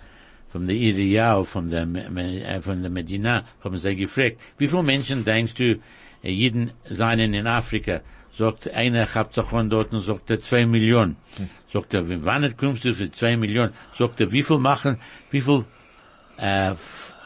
von 0.50 0.66
der 0.66 0.76
Iriau, 0.76 1.44
von 1.44 1.68
der, 1.68 1.82
äh, 1.82 2.60
von 2.62 2.80
der 2.80 2.90
Medina, 2.90 3.44
haben 3.62 3.76
sie 3.76 3.94
gefragt, 3.94 4.38
wie 4.58 4.68
viele 4.68 4.82
Menschen 4.82 5.24
denkst 5.24 5.54
du, 5.54 5.78
äh, 6.22 6.30
jeden 6.30 6.70
seien 6.84 7.34
in 7.34 7.46
Afrika? 7.46 8.00
Sagt 8.38 8.72
einer, 8.72 9.04
ich 9.04 9.14
hab 9.14 9.32
doch 9.34 9.50
von 9.50 9.68
dort 9.68 9.92
und 9.92 10.00
sagt 10.00 10.30
er 10.30 10.40
zwei 10.40 10.64
Millionen. 10.66 11.16
Sagt 11.72 11.94
er, 11.94 12.02
wann 12.24 12.56
kommst 12.56 12.84
du 12.84 12.94
für 12.94 13.10
zwei 13.10 13.36
Millionen? 13.36 13.72
Sagt 13.98 14.20
er, 14.20 14.30
wie 14.32 14.42
viel 14.42 14.58
machen, 14.58 14.98
wie 15.30 15.40
viel, 15.40 15.64
äh, 16.38 16.70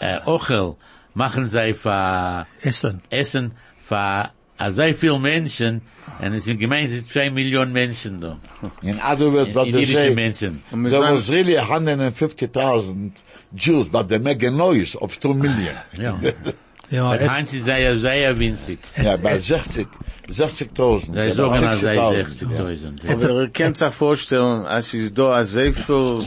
äh, 0.01 0.19
Ochel 0.27 0.75
machen 1.14 1.47
sie 1.47 1.73
für, 1.75 2.47
Essen. 2.62 3.03
Essen 3.11 3.53
für 3.81 4.31
a 4.59 4.71
sehr 4.73 4.95
viel 4.95 5.19
Menschen, 5.19 5.83
und 6.21 6.33
es 6.33 6.45
sind 6.45 6.59
gemeint, 6.59 6.88
es 6.88 6.95
sind 6.97 7.11
zwei 7.11 7.31
Millionen 7.31 7.73
Menschen 7.73 8.21
da. 8.21 8.38
in 8.83 8.99
other 9.01 9.33
words, 9.33 9.49
In, 9.51 9.55
what 9.55 9.67
in 9.67 9.73
they 9.73 9.81
jüdische 9.83 10.09
say, 10.09 10.14
Menschen. 10.14 10.62
There 10.71 10.90
sagen- 10.90 11.17
was 11.17 11.29
really 11.29 11.57
150,000 11.59 13.12
Jews, 13.57 13.88
but 13.88 14.09
they 14.09 14.19
make 14.19 14.43
a 14.47 14.51
noise 14.51 14.97
of 14.97 15.19
2 15.21 15.35
million. 15.35 15.77
Ja. 15.99 16.19
Ja, 16.90 17.14
et- 17.14 17.29
Heinz 17.29 17.53
ist 17.53 17.64
sehr, 17.64 17.99
sehr 17.99 18.38
winzig. 18.38 18.79
Ja, 19.03 19.16
bei 19.16 19.38
60, 19.38 19.87
60.000. 20.29 21.18
Sie 21.18 21.38
ja, 21.38 21.49
als 21.49 21.81
sei 21.81 21.97
60.000, 21.97 22.53
ja. 22.53 22.64
60.000. 22.64 23.05
ja. 23.07 23.12
Aber 23.14 23.42
ihr 23.42 23.49
könnt 23.51 23.79
sich 23.79 23.92
vorstellen, 23.92 24.64
als 24.66 24.92
ist 24.94 25.16
da 25.18 25.42
sehr 25.44 25.73
viel 25.73 26.20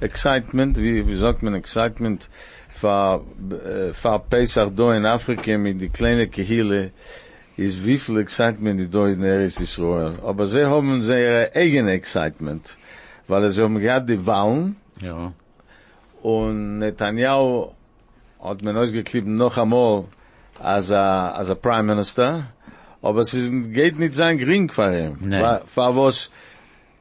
Excitement, 0.00 0.76
wie, 0.78 1.06
wie 1.06 1.14
sagt 1.16 1.42
man 1.42 1.54
Excitement, 1.54 2.28
für, 2.70 3.22
äh, 3.50 3.92
für 3.92 4.18
Pesach 4.30 4.70
da 4.74 4.94
in 4.94 5.04
Afrika 5.04 5.58
mit 5.58 5.80
die 5.80 5.90
kleine 5.90 6.26
Kehile, 6.28 6.92
ist 7.56 7.84
wie 7.84 7.98
viel 7.98 8.18
Excitement 8.20 8.80
die 8.80 8.88
da 8.88 9.06
in 9.06 9.22
Eretz 9.22 9.60
Israel. 9.60 10.14
Aber 10.24 10.46
sie 10.46 10.64
haben 10.64 11.02
sehr 11.02 11.50
eigene 11.54 11.92
Excitement, 11.92 12.78
weil 13.28 13.50
sie 13.50 13.62
haben 13.62 13.78
gehabt 13.78 14.08
die 14.08 14.24
Wahlen, 14.26 14.76
Ja. 15.02 15.32
und 16.22 16.78
Netanyahu 16.78 17.72
hat 18.42 18.62
man 18.62 18.76
ausgeklebt 18.76 19.26
noch 19.26 19.56
einmal 19.58 20.04
als 20.58 20.90
a, 20.90 21.30
als 21.32 21.50
a 21.50 21.54
Prime 21.54 21.82
Minister, 21.94 22.44
aber 23.02 23.20
es 23.20 23.32
ist, 23.34 23.72
geht 23.72 23.98
nicht 23.98 24.14
sein 24.14 24.38
gering 24.38 24.70
für 24.70 24.90
ihn. 24.98 25.30
Fa- 25.32 25.62
Für 25.66 25.96
was, 25.96 26.30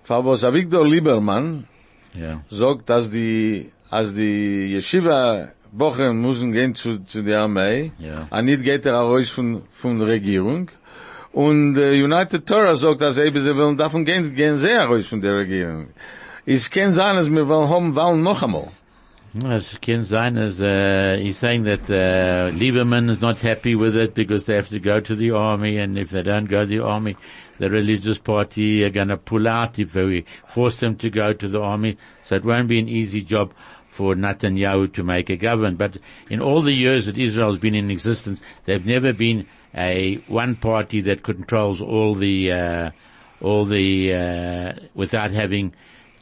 für 0.04 0.26
was 0.26 0.44
Avigdor 0.44 0.86
Liebermann 0.88 1.66
Ja. 2.14 2.42
sagt, 2.50 2.90
dass 2.90 3.10
die, 3.12 3.72
als 3.90 4.14
die 4.16 4.74
Yeshiva 4.76 5.50
Wochen 5.72 6.20
müssen 6.20 6.52
gehen 6.52 6.74
zu, 6.74 7.00
zu 7.06 7.22
der 7.22 7.42
Armee, 7.42 7.92
Ja. 8.00 8.28
und 8.32 8.46
nicht 8.46 8.64
geht 8.64 8.86
er 8.88 8.96
raus 8.96 9.30
von, 9.30 9.62
von 9.72 10.00
der 10.00 10.08
Regierung, 10.08 10.70
und 11.32 11.78
äh, 11.78 12.02
United 12.04 12.48
Torah 12.48 12.76
sagt, 12.76 13.02
dass 13.02 13.18
eben 13.20 13.40
sie 13.44 13.56
wollen 13.56 13.78
davon 13.78 14.04
gehen, 14.04 14.34
gehen 14.34 14.58
sie 14.58 14.72
raus 14.74 15.06
von 15.06 15.22
der 15.22 15.36
Regierung. 15.36 15.90
Es 16.46 16.72
kann 16.72 16.92
sein, 16.92 17.16
dass 17.18 17.30
wir 17.30 17.48
wollen 17.48 17.70
haben, 17.70 17.96
wollen 17.96 18.24
noch 18.24 18.42
einmal. 18.42 18.70
As 19.46 19.78
Ken 19.80 20.06
Ziner 20.06 20.50
uh, 20.60 21.22
he's 21.22 21.38
saying 21.38 21.62
that 21.64 21.88
uh, 21.88 22.50
Lieberman 22.50 23.12
is 23.12 23.22
not 23.22 23.40
happy 23.40 23.76
with 23.76 23.96
it 23.96 24.16
because 24.16 24.46
they 24.46 24.56
have 24.56 24.70
to 24.70 24.80
go 24.80 25.00
to 25.00 25.16
the 25.16 25.32
army, 25.32 25.78
and 25.78 26.00
if 26.00 26.10
they 26.10 26.24
don't 26.24 26.46
go 26.46 26.62
to 26.62 26.66
the 26.66 26.80
army, 26.84 27.16
the 27.60 27.70
religious 27.70 28.18
party 28.18 28.84
are 28.84 28.90
going 28.90 29.10
to 29.10 29.18
pull 29.18 29.48
out 29.48 29.78
if 29.78 29.94
we 29.94 30.26
force 30.48 30.78
them 30.78 30.96
to 30.96 31.12
go 31.12 31.34
to 31.34 31.48
the 31.48 31.62
army. 31.62 31.98
So 32.24 32.38
it 32.38 32.44
won't 32.44 32.68
be 32.68 32.80
an 32.80 32.90
easy 32.90 33.22
job 33.22 33.54
for 33.92 34.16
Netanyahu 34.16 34.92
to 34.96 35.04
make 35.04 35.30
a 35.30 35.38
government. 35.38 35.78
But 35.78 35.98
in 36.32 36.42
all 36.42 36.64
the 36.64 36.74
years 36.74 37.06
that 37.06 37.20
Israel 37.20 37.52
has 37.52 37.60
been 37.60 37.76
in 37.76 37.92
existence, 37.92 38.42
they've 38.66 38.86
never 38.86 39.14
been 39.14 39.46
a 39.76 40.16
one 40.28 40.56
party 40.56 41.02
that 41.02 41.22
controls 41.22 41.82
all 41.82 42.16
the 42.16 42.52
uh, 42.52 42.92
all 43.42 43.66
the 43.66 44.12
uh, 44.12 44.74
without 44.96 45.30
having 45.30 45.76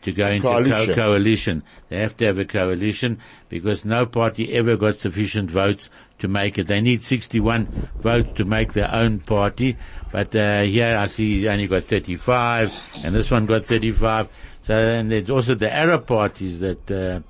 to 0.04 0.12
go 0.12 0.28
into 0.28 0.42
Coalition. 0.48 0.88
co- 0.88 0.96
coalition. 0.96 1.64
They 1.90 2.00
have 2.00 2.16
to 2.18 2.26
have 2.26 2.38
a 2.40 2.46
coalition 2.46 3.20
because 3.50 3.84
no 3.86 4.06
party 4.06 4.54
ever 4.54 4.76
got 4.78 4.98
sufficient 4.98 5.50
votes 5.52 5.90
to 6.20 6.28
make 6.28 6.58
it. 6.58 6.68
They 6.68 6.82
need 6.82 7.02
61 7.02 7.70
votes 8.02 8.30
to 8.36 8.46
make 8.46 8.74
their 8.74 8.94
own 8.94 9.20
party. 9.20 9.78
But 10.12 10.36
uh, 10.36 10.62
here 10.64 10.96
I 10.96 11.08
see 11.08 11.40
he 11.40 11.48
only 11.48 11.68
got 11.68 11.84
35 11.84 12.72
and 13.04 13.16
this 13.16 13.30
one 13.32 13.46
got 13.46 13.66
35. 13.66 14.30
So, 14.64 14.74
and 14.74 15.12
there's 15.12 15.30
also 15.30 15.56
the 15.56 15.74
Arab 15.74 16.08
parties 16.08 16.60
that 16.60 16.92
uh, 16.92 17.22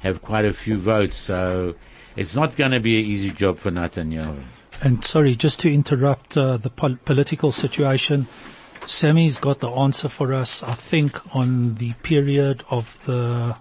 have 0.00 0.22
quite 0.22 0.44
a 0.44 0.52
few 0.52 0.76
votes. 0.78 1.16
So 1.16 1.74
it's 2.16 2.34
not 2.34 2.56
going 2.56 2.72
to 2.72 2.80
be 2.80 2.98
an 3.00 3.06
easy 3.06 3.30
job 3.30 3.58
for 3.58 3.70
Netanyahu. 3.70 4.42
And 4.80 5.04
sorry, 5.04 5.36
just 5.36 5.60
to 5.60 5.72
interrupt 5.72 6.36
uh, 6.36 6.56
the 6.56 6.68
pol- 6.70 6.98
political 7.04 7.52
situation, 7.52 8.26
Sammy's 8.86 9.38
got 9.38 9.60
the 9.60 9.70
answer 9.70 10.08
for 10.08 10.32
us, 10.32 10.62
I 10.62 10.74
think, 10.74 11.20
on 11.34 11.76
the 11.76 11.92
period 12.02 12.64
of 12.70 13.02
the 13.06 13.56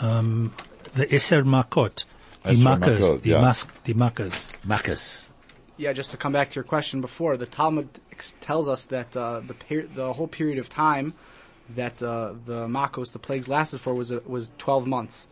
um, 0.00 0.54
the 0.94 1.06
Eser 1.06 1.42
Makot, 1.44 2.04
the 2.44 2.50
Eser 2.50 2.62
Makkahs, 2.62 2.98
Makot, 2.98 3.22
the 3.22 3.30
yeah. 3.30 3.40
mas- 3.40 3.66
the 3.84 3.94
Makkahs. 3.94 4.48
Marcus. 4.64 5.28
Yeah, 5.76 5.92
just 5.94 6.10
to 6.10 6.16
come 6.18 6.32
back 6.32 6.50
to 6.50 6.54
your 6.56 6.64
question 6.64 7.00
before, 7.00 7.36
the 7.38 7.46
Talmud 7.46 7.88
ex- 8.12 8.34
tells 8.42 8.68
us 8.68 8.84
that 8.84 9.16
uh, 9.16 9.40
the 9.40 9.54
per- 9.54 9.86
the 9.86 10.12
whole 10.12 10.28
period 10.28 10.58
of 10.58 10.68
time 10.68 11.14
that 11.74 12.02
uh, 12.02 12.34
the 12.44 12.66
Makos, 12.66 13.12
the 13.12 13.18
plagues, 13.18 13.48
lasted 13.48 13.80
for 13.80 13.94
was 13.94 14.12
uh, 14.12 14.20
was 14.26 14.50
12 14.58 14.86
months, 14.86 15.28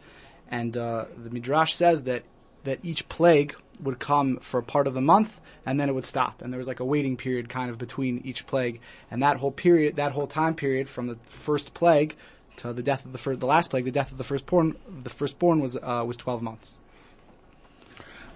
and 0.50 0.76
uh, 0.76 1.04
the 1.16 1.30
Midrash 1.30 1.74
says 1.74 2.04
that 2.04 2.22
that 2.68 2.78
each 2.82 3.08
plague 3.08 3.54
would 3.82 3.98
come 3.98 4.38
for 4.38 4.60
part 4.62 4.86
of 4.86 4.94
the 4.94 5.00
month 5.00 5.40
and 5.66 5.78
then 5.78 5.88
it 5.88 5.94
would 5.94 6.06
stop, 6.06 6.40
and 6.40 6.50
there 6.50 6.58
was 6.58 6.66
like 6.66 6.80
a 6.80 6.84
waiting 6.84 7.16
period 7.16 7.48
kind 7.50 7.70
of 7.70 7.76
between 7.76 8.22
each 8.24 8.46
plague, 8.46 8.80
and 9.10 9.22
that 9.22 9.36
whole 9.36 9.52
period, 9.52 9.96
that 9.96 10.12
whole 10.12 10.26
time 10.26 10.54
period 10.54 10.88
from 10.88 11.08
the 11.08 11.16
first 11.28 11.74
plague 11.74 12.16
to 12.56 12.72
the 12.72 12.82
death 12.82 13.04
of 13.04 13.12
the 13.12 13.18
first, 13.18 13.40
the 13.40 13.46
last 13.46 13.68
plague, 13.68 13.84
the 13.84 13.90
death 13.90 14.10
of 14.10 14.16
the 14.16 14.24
firstborn, 14.24 14.76
the 15.02 15.10
firstborn 15.10 15.60
was 15.60 15.76
uh, 15.76 16.02
was 16.06 16.16
12 16.16 16.42
months. 16.42 16.78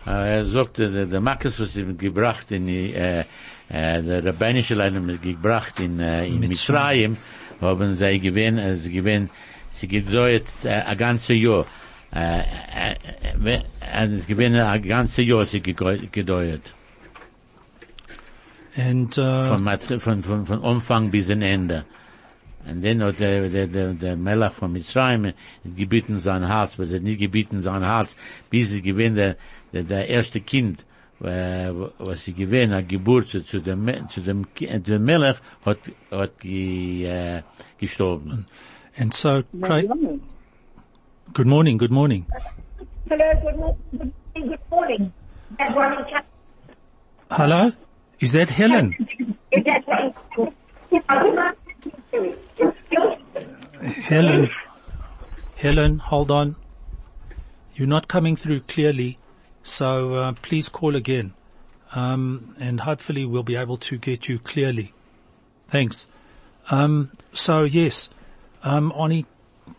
Er 0.05 0.45
sagt, 0.45 0.79
der, 0.79 1.07
der 1.07 1.21
Makkes, 1.21 1.61
was 1.61 1.77
ihm 1.77 1.97
gebracht 1.97 2.51
in, 2.51 2.67
die, 2.67 2.93
äh, 2.93 3.25
äh, 3.69 4.03
der 4.03 4.25
Rabbinische 4.25 4.75
Leidung 4.75 5.07
gebracht 5.07 5.81
in, 5.81 6.01
äh, 6.01 6.27
in 6.27 6.41
Mitzrayim, 6.41 7.17
haben 7.61 7.95
sie 7.95 8.19
gewinn, 8.19 8.59
äh, 8.59 8.75
sie 8.75 8.93
gewinn, 8.93 9.31
sie 9.71 9.89
gedauert 9.89 10.49
äh, 10.65 10.71
ein 10.71 10.99
ganzes 10.99 11.37
Jahr. 11.41 11.67
Äh, 12.15 12.41
äh, 12.41 12.95
äh, 13.45 14.05
und 14.05 14.13
es 14.13 14.27
gewinn 14.27 14.55
ein 14.55 14.83
ganzes 14.83 15.25
Jahr 15.27 15.45
sie 15.47 15.61
gegeu- 15.61 16.09
gedauert. 16.11 16.75
And 18.77 19.17
uh, 19.19 19.45
Von, 19.57 20.01
von, 20.01 20.23
von, 20.23 20.47
von 20.47 20.65
Anfang 20.65 21.11
bis 21.11 21.29
zum 21.29 21.43
Ende. 21.43 21.85
Und 22.67 22.85
dann 22.85 23.03
hat 23.03 23.19
der, 23.19 23.49
der, 23.49 23.67
der, 23.67 23.95
der 23.95 24.17
Melach 24.17 24.53
von 24.53 24.73
Mitzrayim 24.73 25.33
gebeten 25.77 26.19
sein 26.19 26.47
Herz, 26.47 26.79
aber 26.79 26.89
er 26.89 27.01
nicht 27.01 27.19
gebeten 27.19 27.61
sein 27.61 27.83
Herz, 27.85 28.17
bis 28.51 28.73
es 28.73 28.83
gewinnt 28.83 29.17
der, 29.19 29.37
der, 29.73 29.83
der 29.83 30.09
erste 30.09 30.41
Kind, 30.41 30.85
äh, 31.21 31.71
was 31.99 32.25
sie 32.25 32.33
gewinnt, 32.35 32.73
eine 32.73 32.85
Geburt 32.85 33.29
zu, 33.29 33.61
dem, 33.61 34.09
zu 34.09 34.21
dem, 34.21 34.47
äh, 34.61 34.79
dem 34.79 35.05
Melach, 35.05 35.41
hat, 35.65 35.79
hat 36.11 36.39
ge, 36.41 37.05
äh, 37.05 37.43
gestorben. 37.79 38.47
and 38.97 39.13
so, 39.15 39.43
Craig, 39.61 39.89
good 41.33 41.47
morning, 41.47 41.77
good 41.77 41.91
morning. 41.91 42.27
Hello, 43.09 43.33
good 43.43 43.57
morning. 43.57 44.13
Good 44.35 44.59
morning. 44.71 45.13
Ronnie 45.59 46.11
Cat- 46.11 46.27
Hello, 47.31 47.73
is 48.21 48.33
that 48.33 48.51
Helen? 48.51 48.95
Is 49.51 49.65
that? 49.65 50.15
Helen, 53.83 54.51
Helen, 55.57 55.99
hold 55.99 56.31
on. 56.31 56.57
You're 57.75 57.89
not 57.89 58.09
coming 58.09 58.37
through 58.37 58.61
clearly, 58.61 59.19
so 59.63 60.15
uh, 60.15 60.33
please 60.43 60.69
call 60.69 60.95
again, 60.95 61.33
um, 61.95 62.55
and 62.61 62.81
hopefully 62.81 63.25
we'll 63.25 63.43
be 63.43 63.57
able 63.57 63.79
to 63.79 63.97
get 63.99 64.29
you 64.29 64.39
clearly. 64.39 64.93
Thanks. 65.69 66.07
Um, 66.71 67.13
so 67.33 67.65
yes, 67.65 68.11
um, 68.63 68.93
Arnie, 68.93 69.25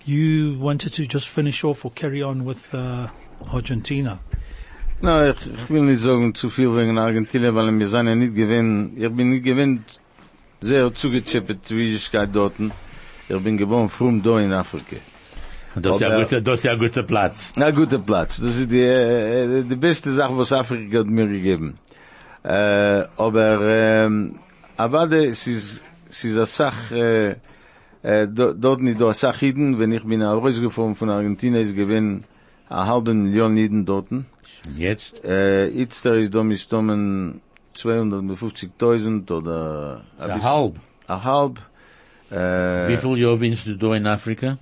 you 0.05 0.57
wanted 0.59 0.93
to 0.93 1.05
just 1.05 1.27
finish 1.29 1.63
off 1.63 1.85
or 1.85 1.91
carry 1.91 2.21
on 2.21 2.45
with 2.45 2.73
uh, 2.73 3.07
Argentina. 3.51 4.19
Na, 5.01 5.29
ich, 5.29 5.37
ich 5.45 5.69
will 5.69 5.83
nicht 5.83 6.01
sagen 6.01 6.33
zu 6.33 6.49
viel 6.49 6.75
wegen 6.75 6.97
Argentinien, 6.97 7.53
weil 7.55 7.77
wir 7.77 7.87
sind 7.87 8.07
ja 8.07 8.15
nicht 8.15 8.35
gewinn, 8.35 8.93
ich 8.95 9.09
bin 9.11 9.31
nicht 9.31 9.43
gewinn 9.43 9.83
sehr 10.61 10.93
zugechippet, 10.93 11.69
wie 11.71 11.93
ich 11.93 12.09
gerade 12.11 12.31
dort. 12.31 12.53
Ich 13.27 13.39
bin 13.39 13.57
geboren 13.57 13.89
frum 13.89 14.21
da 14.21 14.39
in 14.39 14.53
Afrika. 14.53 14.97
Und 15.75 15.85
das 15.85 15.95
ist 15.95 16.01
ja 16.01 16.19
guter, 16.19 16.41
das 16.41 16.59
ist 16.59 16.63
ja 16.63 16.75
guter 16.75 17.03
Platz. 17.03 17.53
Na, 17.55 17.71
guter 17.71 17.99
Platz. 17.99 18.37
Das 18.37 18.55
ist 18.55 18.71
die, 18.71 18.81
äh, 18.81 19.63
die 19.63 19.75
beste 19.75 20.11
Sache, 20.11 20.37
was 20.37 20.53
Afrika 20.53 20.99
hat 20.99 21.07
mir 21.07 21.27
gegeben. 21.27 21.79
Äh, 22.43 23.03
aber, 23.17 23.59
ähm, 23.61 24.39
aber 24.77 25.11
es 25.11 25.47
ist, 25.47 25.83
es 26.09 26.23
ist 26.23 26.35
eine 26.35 26.45
Sache, 26.45 26.95
äh, 26.95 27.35
dort 28.27 28.81
nicht 28.81 28.99
da 28.99 29.13
Sache 29.13 29.45
Iden, 29.47 29.79
wenn 29.79 29.91
ich 29.91 30.03
bin 30.03 30.21
rausgefahren 30.21 30.95
von 30.95 31.09
Argentinien, 31.09 31.61
ist 31.63 31.75
gewinn 31.75 32.25
eine 32.69 32.85
halbe 32.87 33.13
Million 33.13 33.55
Iden 33.57 33.85
dorten. 33.85 34.25
Jetzt? 34.77 35.23
Äh, 35.23 35.67
jetzt 35.69 36.05
da 36.05 36.13
ist 36.15 36.33
da 36.35 36.43
mistommen 36.43 37.41
250.000 37.75 39.31
oder 39.31 40.01
ein 40.19 40.43
halb. 40.43 40.75
ein 41.07 41.23
halb. 41.23 41.59
Äh, 42.31 42.89
Wie 42.89 42.97
viel 42.97 43.17
Jahre 43.17 43.37
bist 43.37 43.67
du 43.67 43.75
da 43.77 43.93
in 43.95 44.07
Afrika? 44.07 44.57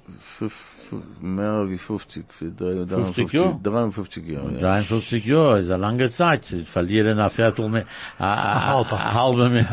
mehr 1.22 1.70
wie 1.70 1.78
50, 1.78 2.26
für 2.34 2.52
drei- 2.52 2.86
50 2.86 3.30
53 3.30 3.34
Jahre? 3.34 3.60
53 3.64 4.26
Jahre, 4.28 4.54
ja. 4.54 4.60
53 4.60 5.26
Jahre 5.26 5.60
ist 5.60 5.72
eine 5.72 5.82
lange 5.82 6.10
Zeit. 6.10 6.46
Verlieren 6.66 7.18
ein 7.20 7.30
Viertel, 7.30 7.70
mi- 7.70 7.84
a, 8.20 8.26
a, 8.34 8.74
a, 8.74 8.82
a 8.82 9.14
halbe, 9.14 9.50
mi- 9.50 9.66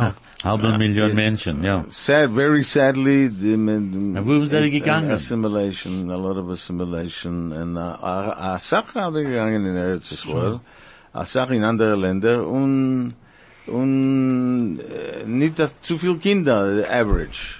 halbe 0.44 0.78
Million 0.78 1.14
Menschen, 1.14 1.64
ja. 1.64 1.84
Sad, 1.90 2.30
very 2.30 2.62
sadly, 2.62 3.28
the, 3.28 3.54
Und 3.54 4.26
wo 4.26 4.44
sind 4.44 4.62
sie 4.62 4.70
gegangen? 4.70 5.10
Assimilation, 5.10 6.10
a 6.10 6.16
lot 6.16 6.36
of 6.36 6.48
assimilation, 6.50 7.52
and 7.52 7.76
uh, 7.76 7.96
a, 8.00 8.58
Sache 8.60 9.00
habe 9.00 9.24
gegangen 9.24 9.66
in 9.66 9.76
Eretz 9.76 10.12
Israel, 10.12 10.60
a 11.12 11.24
Sache 11.24 11.54
in 11.54 11.64
andere 11.64 11.96
Länder, 11.96 12.46
und, 12.46 13.14
und 13.66 14.78
äh, 14.78 15.24
nicht 15.26 15.58
das 15.58 15.74
zu 15.82 15.98
viel 15.98 16.18
Kinder, 16.18 16.84
average. 16.88 17.56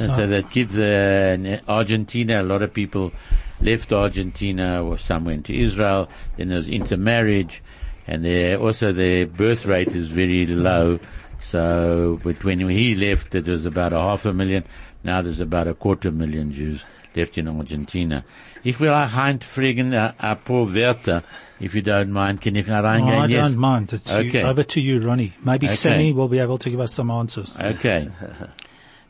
And 0.00 0.12
so 0.12 0.26
that 0.26 0.50
kids 0.50 0.76
uh, 0.76 1.34
in 1.34 1.60
Argentina, 1.66 2.40
a 2.40 2.42
lot 2.42 2.62
of 2.62 2.72
people 2.72 3.12
left 3.60 3.92
Argentina 3.92 4.84
or 4.84 4.98
some 4.98 5.24
went 5.24 5.46
to 5.46 5.54
Israel, 5.54 6.08
then 6.36 6.48
there 6.48 6.58
was 6.58 6.68
intermarriage, 6.68 7.62
and 8.06 8.26
also 8.56 8.92
their 8.92 9.26
birth 9.26 9.64
rate 9.64 9.94
is 9.94 10.08
very 10.08 10.46
low. 10.46 10.98
So, 11.40 12.18
but 12.22 12.42
when 12.44 12.60
he 12.68 12.94
left, 12.94 13.34
it 13.34 13.46
was 13.46 13.64
about 13.64 13.92
a 13.92 13.98
half 13.98 14.24
a 14.26 14.32
million. 14.32 14.64
Now 15.04 15.22
there's 15.22 15.40
about 15.40 15.68
a 15.68 15.74
quarter 15.74 16.10
million 16.10 16.52
Jews 16.52 16.82
left 17.14 17.38
in 17.38 17.48
Argentina. 17.48 18.24
Ich 18.64 18.78
will 18.80 18.92
auch 18.92 19.08
Heint 19.10 19.44
fragen, 19.44 19.92
a, 19.94 20.14
a 20.18 20.34
paar 20.36 20.66
Wörter, 20.74 21.22
if 21.60 21.74
you 21.74 21.82
don't 21.82 22.10
mind. 22.12 22.40
Can 22.40 22.56
ich 22.56 22.68
Oh, 22.68 22.72
reingehen? 22.82 23.22
I 23.22 23.26
Yes? 23.26 23.42
don't 23.50 23.56
mind. 23.58 23.92
It's 23.92 24.10
you- 24.10 24.18
Okay. 24.18 24.42
over 24.42 24.62
to 24.64 24.80
you, 24.80 25.00
Ronnie. 25.00 25.32
Maybe 25.44 25.66
Okay. 25.66 25.76
Sammy 25.76 26.12
will 26.12 26.28
be 26.28 26.40
able 26.40 26.58
to 26.58 26.68
give 26.70 26.80
us 26.80 26.92
some 26.92 27.10
answers. 27.10 27.56
Okay. 27.58 28.08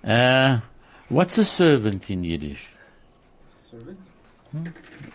Uh, 0.05 0.61
what's 1.09 1.37
a 1.39 1.45
servant 1.45 2.09
in 2.09 2.23
Yiddish? 2.23 2.69
Servant? 3.71 3.99
Hmm? 4.53 4.65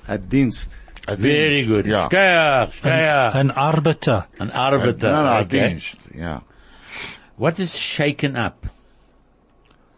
A 0.09 0.17
dienst. 0.17 0.75
I 1.07 1.15
Very 1.15 1.63
think- 1.63 1.67
good. 1.69 1.85
Yeah. 1.85 2.09
Shkeach, 2.09 2.73
shkeach. 2.81 3.35
An 3.35 3.51
arbiter. 3.51 4.25
An 4.39 4.51
arbiter. 4.51 5.09
No, 5.09 5.23
no, 5.23 5.33
okay. 5.39 5.57
dienst. 5.57 5.95
Yeah. 6.13 6.41
What 7.43 7.59
is 7.59 7.75
shaken 7.75 8.37
up? 8.37 8.67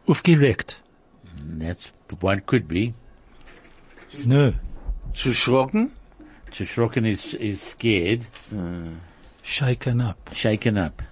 Aufgeregt. 0.07 0.77
That's 1.37 1.91
one 2.19 2.39
could 2.39 2.67
be. 2.67 2.95
No. 4.25 4.55
Zu 5.13 5.29
schrocken? 5.29 5.91
Shrocken 6.51 7.07
is, 7.07 7.35
is 7.35 7.61
scared. 7.61 8.23
Hmm. 8.49 8.95
Shaken 9.43 10.01
up. 10.01 10.17
Shaken 10.33 10.79
up. 10.79 11.03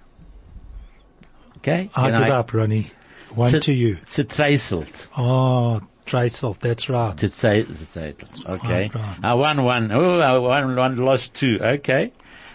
Okay? 1.58 1.88
I 1.94 2.10
Can 2.10 2.22
give 2.24 2.32
up, 2.32 2.52
Ronnie. 2.52 2.90
One 3.32 3.60
to 3.60 3.72
you. 3.72 3.98
It's 4.02 4.18
a 4.18 4.24
Zertreißelt. 4.24 5.06
Oh, 5.16 5.22
ah, 5.22 5.80
Dreisel, 6.04 6.58
that's 6.58 6.88
right. 6.88 7.14
Zertreißelt. 7.14 7.76
Zertreißelt. 7.76 8.46
Okay. 8.46 8.90
Oh, 8.92 8.98
right, 8.98 9.06
right. 9.06 9.18
I 9.22 9.34
won 9.34 9.62
one. 9.62 9.92
Oh, 9.92 10.18
I 10.18 10.36
won 10.36 10.74
one, 10.74 10.96
lost 10.96 11.32
two. 11.34 11.60
Okay. 11.62 12.12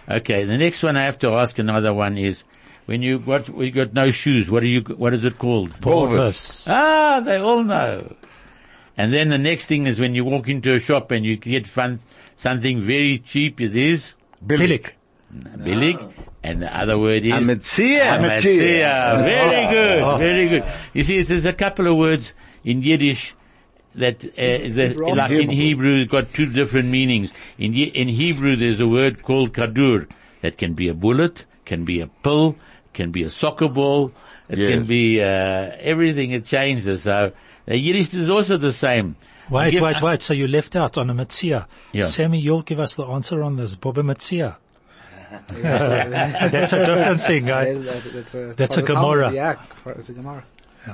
Okay. 0.10 0.44
The 0.44 0.58
next 0.58 0.84
one 0.84 0.98
I 0.98 1.04
have 1.04 1.20
to 1.20 1.30
ask 1.30 1.58
another 1.60 1.94
one 1.94 2.18
is, 2.18 2.44
when 2.90 3.04
you 3.04 3.20
got, 3.20 3.48
we 3.50 3.70
got 3.70 3.94
no 3.94 4.10
shoes, 4.10 4.50
what 4.50 4.62
do 4.62 4.68
you, 4.68 4.82
what 4.82 5.14
is 5.14 5.24
it 5.24 5.38
called? 5.38 5.80
Porpoise. 5.80 6.66
Ah, 6.68 7.22
they 7.24 7.36
all 7.36 7.62
know. 7.64 8.16
And 8.98 9.14
then 9.14 9.30
the 9.30 9.38
next 9.38 9.68
thing 9.68 9.86
is 9.86 10.00
when 10.00 10.16
you 10.16 10.26
walk 10.26 10.50
into 10.50 10.74
a 10.74 10.80
shop 10.80 11.12
and 11.12 11.24
you 11.24 11.38
get 11.38 11.68
fun, 11.68 12.00
something 12.36 12.82
very 12.82 13.20
cheap, 13.20 13.62
it 13.62 13.76
is 13.76 14.16
Billig. 14.44 14.96
billig. 15.64 16.00
And 16.42 16.64
the 16.64 16.76
other 16.76 16.98
word 16.98 17.26
is 17.26 17.48
A 17.48 17.54
Metzia. 17.54 19.24
Very 19.24 19.68
good, 19.72 20.18
very 20.18 20.50
good. 20.50 20.66
You 20.96 21.04
see, 21.04 21.22
there's 21.22 21.46
a 21.46 21.54
couple 21.54 21.86
of 21.86 21.96
words 21.96 22.34
in 22.64 22.82
Yiddish 22.82 23.36
that, 23.94 24.26
uh, 24.26 24.74
that 24.78 24.96
like 24.98 25.30
in 25.30 25.52
Hebrew, 25.52 26.02
it's 26.02 26.12
got 26.12 26.34
two 26.34 26.48
different 26.48 26.90
meanings. 26.90 27.32
In, 27.60 27.76
in 27.76 28.08
Hebrew, 28.08 28.56
there's 28.56 28.80
a 28.80 28.88
word 28.88 29.22
called 29.22 29.54
kadur 29.54 30.08
that 30.42 30.58
can 30.58 30.74
be 30.74 30.88
a 30.88 30.96
bullet, 30.96 31.46
can 31.66 31.86
be 31.86 32.02
a 32.02 32.08
pill, 32.08 32.56
can 33.00 33.12
be 33.12 33.24
a 33.24 33.30
soccer 33.30 33.70
ball, 33.70 34.12
it 34.50 34.58
Yes. 34.60 34.70
can 34.72 34.84
be, 34.86 35.22
uh, 35.22 35.28
everything, 35.92 36.32
it 36.32 36.44
changes. 36.46 37.04
So, 37.04 37.32
the 37.66 37.78
Yiddish 37.78 38.14
is 38.14 38.30
also 38.30 38.58
the 38.58 38.74
same. 38.74 39.16
Wait, 39.50 39.72
Give- 39.72 39.82
wait, 39.82 40.02
wait. 40.02 40.22
So 40.22 40.34
you 40.34 40.48
left 40.48 40.76
out 40.76 40.98
on 40.98 41.10
a 41.10 41.14
Metzia. 41.14 41.66
Yeah. 41.92 42.06
Sammy, 42.06 42.40
you'll 42.40 42.62
give 42.72 42.80
us 42.80 42.94
the 42.96 43.06
answer 43.06 43.42
on 43.42 43.56
this. 43.56 43.76
Boba 43.76 44.04
Metzia. 44.12 44.58
That's 45.50 46.74
a 46.74 46.86
different 46.86 47.22
thing. 47.22 47.52
I, 47.52 47.74
That's 47.74 48.34
a, 48.36 48.54
That's 48.58 48.78
a 48.78 48.82
Gemara. 48.82 49.32
Yeah, 49.32 49.56
it's 49.86 50.10
a 50.10 50.14
Gemara. 50.14 50.44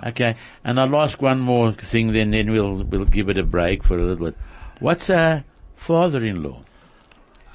Okay, 0.08 0.36
and 0.64 0.80
I'll 0.80 0.96
ask 0.98 1.22
one 1.22 1.40
more 1.40 1.72
thing, 1.72 2.12
then 2.12 2.32
then 2.32 2.52
we'll 2.52 2.84
we'll 2.84 3.06
give 3.06 3.30
it 3.30 3.38
a 3.38 3.44
break 3.44 3.84
for 3.84 3.98
a 3.98 4.04
little 4.04 4.26
bit. 4.26 4.36
What's 4.80 5.10
a 5.10 5.46
father-in-law? 5.78 6.60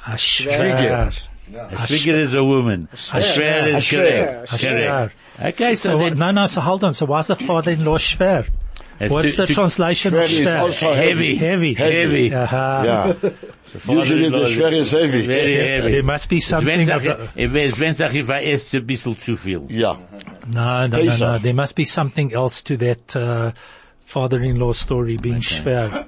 a 0.07 0.11
schwer. 0.13 1.29
A 1.55 1.87
figure 1.87 2.17
is 2.17 2.33
a 2.35 2.45
woman. 2.45 2.89
A 2.93 2.97
shver 2.97 3.67
is 3.69 3.85
shver. 3.85 4.47
correct. 4.49 5.15
A 5.39 5.49
Okay, 5.49 5.75
so, 5.77 5.91
So, 5.93 5.99
then 5.99 6.19
no, 6.19 6.31
no, 6.33 6.47
so 6.47 6.61
hold 6.61 6.85
on. 6.85 6.93
So 6.95 7.07
why's 7.07 7.29
the 7.29 7.37
father-in-law 7.37 7.97
schwer? 7.99 8.47
What's 9.09 9.31
to- 9.31 9.37
the 9.39 9.47
to- 9.47 9.55
translation 9.55 10.13
of 10.15 10.21
Schwer 10.21 10.25
is 10.31 10.39
schwer? 10.41 10.61
also 10.61 10.93
heavy, 10.95 11.35
Heavy. 11.37 11.73
heavy. 11.73 12.35
Aha. 12.35 12.83
Yeah. 12.85 13.31
Usually 13.89 14.29
the 14.29 14.45
is 14.45 14.57
shver 14.59 14.73
is 14.73 14.91
heavy. 14.91 15.27
Very 15.27 15.57
heavy. 15.57 15.93
There 15.93 16.03
must 16.03 16.29
be 16.29 16.41
something 16.41 16.85
sag 16.85 17.07
of 17.07 17.21
ich, 17.23 17.31
if 17.37 17.79
wenn 17.79 17.95
sag 17.95 18.15
ich, 18.15 18.29
war 18.29 18.37
es 18.43 18.71
bisschen 18.73 19.17
zu 19.19 19.37
viel. 19.37 19.67
Yeah. 19.71 19.97
no, 20.47 20.87
no, 20.87 21.03
no, 21.03 21.17
no. 21.17 21.39
There 21.39 21.55
must 21.55 21.75
be 21.77 21.87
something 21.87 22.35
else 22.35 22.63
to 22.65 22.77
that, 22.77 23.17
uh, 23.17 23.53
father-in-law 24.05 24.73
story 24.73 25.17
being 25.17 25.41
schwer. 25.41 26.07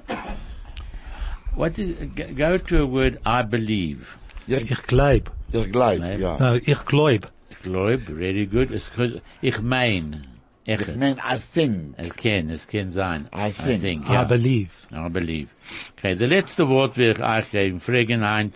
What 1.55 1.79
is, 1.79 1.97
go 2.35 2.57
to 2.57 2.81
a 2.83 2.85
word, 2.85 3.19
I 3.25 3.41
believe. 3.43 4.17
Ich 4.47 4.83
glaub. 4.87 5.31
Just 5.51 5.71
glide. 5.71 5.99
Nee. 6.01 6.17
Yeah. 6.17 6.37
No, 6.39 6.55
ich 6.55 6.85
glaub. 6.85 7.31
Glaub, 7.63 8.01
very 8.01 8.45
good. 8.45 8.71
Es 8.71 8.91
ge- 8.95 9.21
Ich 9.41 9.61
mein. 9.61 10.25
I 10.65 10.71
Echt. 10.71 10.95
mean, 10.95 11.17
I 11.17 11.37
think. 11.53 11.95
Es 11.97 12.15
kann, 12.15 12.49
es 12.49 12.67
kann 12.67 12.89
sein. 12.91 13.27
I 13.35 13.51
think. 13.51 14.09
I 14.09 14.13
ja. 14.13 14.23
believe. 14.23 14.69
I 14.91 15.09
believe. 15.09 15.49
Okay, 15.97 16.15
the 16.15 16.25
letzte 16.25 16.67
Wort 16.69 16.95
will 16.97 17.11
ich 17.11 17.21
euch 17.21 17.51
geben. 17.51 17.79
Fragen 17.81 18.23
ein, 18.23 18.53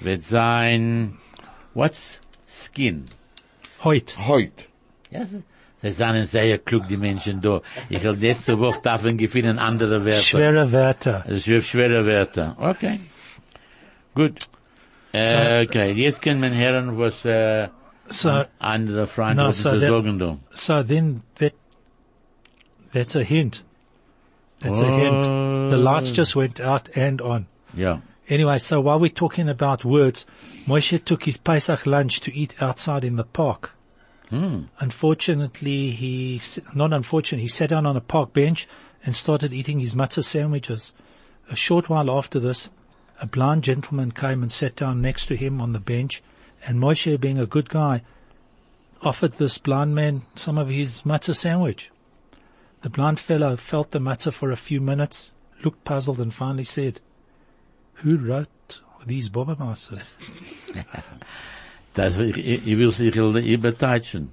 wird 0.00 0.24
sein, 0.24 1.14
what's 1.74 2.20
skin? 2.46 3.04
Heut. 3.82 4.16
Heut. 4.28 4.66
Ja, 5.10 5.24
sie 5.82 5.90
sind 5.90 6.26
sehr 6.26 6.58
klug, 6.58 6.86
die 6.88 6.96
Menschen 6.98 7.40
da. 7.40 7.60
Ich 7.88 8.02
will 8.02 8.12
letzte 8.12 8.58
Woche 8.58 8.80
davon 8.82 9.16
gefunden 9.16 9.58
andere 9.58 10.04
Wörter. 10.04 10.22
Schwere 10.22 10.70
Wörter. 10.70 11.24
Schwere 11.38 12.04
Wörter. 12.06 12.56
Okay. 12.58 13.00
Gut. 14.14 14.46
Äh, 15.12 15.64
okay, 15.66 15.94
können 16.20 16.40
wir 16.42 16.50
was, 16.96 17.24
So, 18.08 18.44
andere 18.58 19.06
Freunde 19.06 19.36
No, 19.36 19.44
no, 19.46 19.52
so 19.52 19.70
zu 19.70 19.78
that- 19.80 19.88
so 20.52 20.82
then 20.82 21.22
that, 21.36 21.54
that's 22.92 23.14
a 23.16 23.22
hint. 23.22 23.62
That's 24.60 24.80
a 24.80 24.86
hint. 24.86 25.24
The 25.70 25.76
lights 25.76 26.10
Oh. 26.10 26.14
just 26.14 26.36
went 26.36 26.60
out 26.60 26.88
and 26.94 27.20
on. 27.20 27.46
Ja. 27.74 28.00
Anyway, 28.28 28.58
so 28.58 28.80
while 28.80 29.00
we're 29.00 29.10
talking 29.10 29.48
about 29.48 29.84
words, 29.84 30.26
Moshe 30.66 31.04
took 31.04 31.24
his 31.24 31.36
Pesach 31.36 31.84
lunch 31.86 32.20
to 32.20 32.32
eat 32.34 32.54
outside 32.60 33.04
in 33.04 33.16
the 33.16 33.24
park. 33.24 33.72
Hmm. 34.30 34.64
Unfortunately, 34.78 35.90
he, 35.90 36.40
not 36.74 36.92
unfortunately, 36.92 37.42
he 37.42 37.48
sat 37.48 37.70
down 37.70 37.84
on 37.86 37.96
a 37.96 38.00
park 38.00 38.32
bench 38.32 38.68
and 39.04 39.14
started 39.14 39.52
eating 39.52 39.80
his 39.80 39.94
matzah 39.94 40.24
sandwiches. 40.24 40.92
A 41.50 41.56
short 41.56 41.88
while 41.88 42.10
after 42.10 42.38
this, 42.40 42.70
a 43.22 43.26
blind 43.26 43.62
gentleman 43.62 44.10
came 44.10 44.42
and 44.42 44.50
sat 44.50 44.74
down 44.74 45.00
next 45.00 45.26
to 45.26 45.36
him 45.36 45.60
on 45.60 45.72
the 45.72 45.78
bench, 45.78 46.22
and 46.66 46.80
Moshe, 46.80 47.18
being 47.20 47.38
a 47.38 47.46
good 47.46 47.70
guy, 47.70 48.02
offered 49.00 49.32
this 49.38 49.58
blind 49.58 49.94
man 49.94 50.22
some 50.34 50.58
of 50.58 50.68
his 50.68 51.02
matzah 51.02 51.36
sandwich. 51.36 51.90
The 52.82 52.90
blind 52.90 53.20
fellow 53.20 53.56
felt 53.56 53.92
the 53.92 54.00
matzah 54.00 54.32
for 54.32 54.50
a 54.50 54.56
few 54.56 54.80
minutes, 54.80 55.30
looked 55.62 55.84
puzzled, 55.84 56.20
and 56.20 56.34
finally 56.34 56.64
said, 56.64 57.00
Who 58.02 58.16
wrote 58.16 58.80
these 59.06 59.30
Bobbermasters? 59.30 60.14
Das, 61.94 62.18
ich, 62.18 62.64
will 62.64 62.90
sich 62.90 63.14
überteilen. 63.14 64.32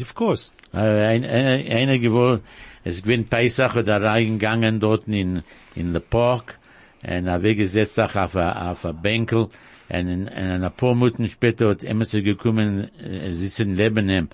Of 0.00 0.14
course. 0.14 0.52
Äh, 0.72 0.78
ein, 0.78 1.24
ein, 1.24 1.66
einer 1.66 1.98
gewollt, 1.98 2.42
es 2.84 3.02
gewinnt 3.02 3.28
Pesach 3.28 3.74
da 3.84 3.96
reingegangen 3.96 4.78
dort 4.78 5.08
in, 5.08 5.42
in 5.74 5.92
den 5.92 6.02
Park 6.08 6.60
und 7.02 7.26
er 7.26 7.42
weggesetzt 7.42 7.94
sich 7.94 8.16
auf 8.16 8.36
a, 8.36 8.92
Bänkel 8.92 9.48
und 9.92 10.08
in, 10.08 10.26
in 10.26 10.64
ein 10.64 10.72
paar 10.72 10.94
Minuten 10.94 11.28
später 11.28 11.68
hat 11.68 11.84
Emerson 11.84 12.24
gekommen, 12.24 12.88
äh, 12.98 13.32
sitzen 13.32 13.74
neben 13.74 14.08
ihm, 14.08 14.28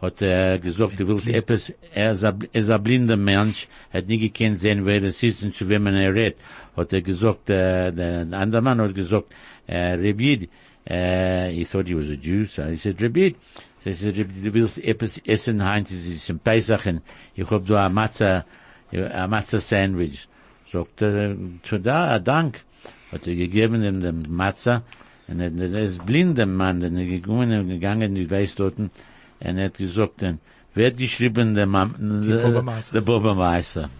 hat 0.00 0.22
er 0.22 0.58
gesagt, 0.58 1.00
du 1.00 1.08
willst 1.08 1.26
etwas, 1.26 1.74
er 1.92 2.12
ist 2.12 2.24
ein, 2.24 2.48
er 2.52 2.78
blinder 2.78 3.16
Mensch, 3.16 3.66
hat 3.92 4.06
nie 4.06 4.18
gekannt 4.18 4.58
sehen, 4.58 4.86
wer 4.86 5.02
es 5.02 5.20
ist 5.22 5.42
und 5.42 5.54
zu 5.54 5.68
wem 5.68 5.88
er 5.88 6.14
redet. 6.14 6.38
Hat 6.76 6.92
er 6.92 7.02
gesagt, 7.02 7.50
äh, 7.50 7.90
der 7.92 8.26
andere 8.32 8.62
Mann 8.62 8.80
hat 8.80 8.94
gesagt, 8.94 9.34
äh, 9.66 9.94
Rebid, 9.94 10.48
uh, 10.88 11.50
he 11.50 11.64
thought 11.64 11.88
he 11.88 11.94
was 11.94 12.08
a 12.08 12.14
Jew, 12.14 12.46
so 12.46 12.64
he 12.68 12.76
said, 12.76 13.00
Rebid, 13.00 13.34
so 13.82 13.90
he 13.90 13.92
said, 13.92 14.16
du 14.16 14.54
willst 14.54 14.78
etwas 14.78 15.18
essen, 15.26 15.64
Heinz, 15.64 15.90
es 15.90 16.06
ist 16.06 16.30
ein 16.30 16.38
Pesach, 16.38 16.86
und 16.86 17.02
ich 17.34 17.50
hab 17.50 17.66
da 17.66 17.86
ein 17.86 17.92
Matza, 17.92 18.44
ein 18.92 19.28
Matza 19.28 19.58
Sandwich. 19.58 20.28
Sagt 20.72 21.02
er, 21.02 21.36
Toda, 21.62 22.18
Dank. 22.18 22.64
Hat 23.10 23.26
er 23.26 23.34
gegeben 23.34 23.82
ihm 23.82 24.00
den 24.00 24.26
Matza, 24.28 24.82
und 25.26 25.40
er, 25.40 25.50
er 25.50 25.82
ist 25.82 26.04
blind, 26.06 26.38
der 26.38 26.46
Mann, 26.46 26.82
und 26.82 26.96
er 26.96 27.04
gegangen 27.04 27.60
und 27.60 27.68
gegangen, 27.68 28.14
ich 28.16 28.30
weiß 28.30 28.54
dort, 28.54 28.78
und 28.78 28.92
er 29.40 29.64
hat 29.64 29.74
gesagt, 29.74 30.22
dann, 30.22 30.38
wer 30.74 30.88
hat 30.88 30.96
geschrieben, 30.96 31.54
der 31.54 31.66
der 31.66 33.00
Bürgermeister. 33.00 33.90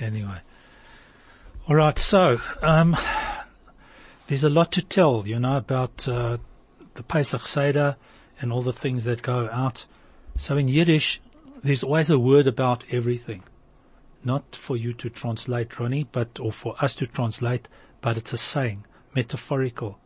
Anyway. 0.00 0.40
All 1.68 1.76
right. 1.76 1.98
So, 1.98 2.40
um, 2.60 2.96
there's 4.26 4.44
a 4.44 4.48
lot 4.48 4.72
to 4.72 4.82
tell, 4.82 5.22
you 5.26 5.38
know, 5.38 5.56
about 5.56 6.08
uh, 6.08 6.38
the 6.94 7.02
Pesach 7.02 7.46
Seder 7.46 7.96
and 8.40 8.52
all 8.52 8.62
the 8.62 8.72
things 8.72 9.04
that 9.04 9.22
go 9.22 9.48
out. 9.52 9.86
So 10.36 10.56
in 10.56 10.66
Yiddish, 10.66 11.20
there's 11.62 11.84
always 11.84 12.10
a 12.10 12.18
word 12.18 12.46
about 12.48 12.82
everything. 12.90 13.42
Not 14.24 14.56
for 14.56 14.76
you 14.76 14.92
to 14.94 15.10
translate, 15.10 15.78
Ronnie, 15.78 16.04
but, 16.04 16.38
or 16.38 16.52
for 16.52 16.76
us 16.80 16.94
to 16.96 17.06
translate, 17.06 17.68
but 18.00 18.16
it's 18.16 18.32
a 18.32 18.38
saying, 18.38 18.84
metaphorical. 19.14 19.98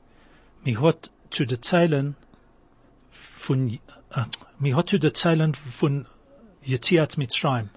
mir 0.64 0.81
hat 0.81 1.11
zu 1.31 1.45
der 1.45 1.59
Zeilen 1.62 2.17
von, 3.12 3.79
uh, 4.11 4.25
mir 4.59 4.75
hat 4.77 4.91
zu 4.91 4.99
der 4.99 5.11
Mitzrayim. 7.17 7.71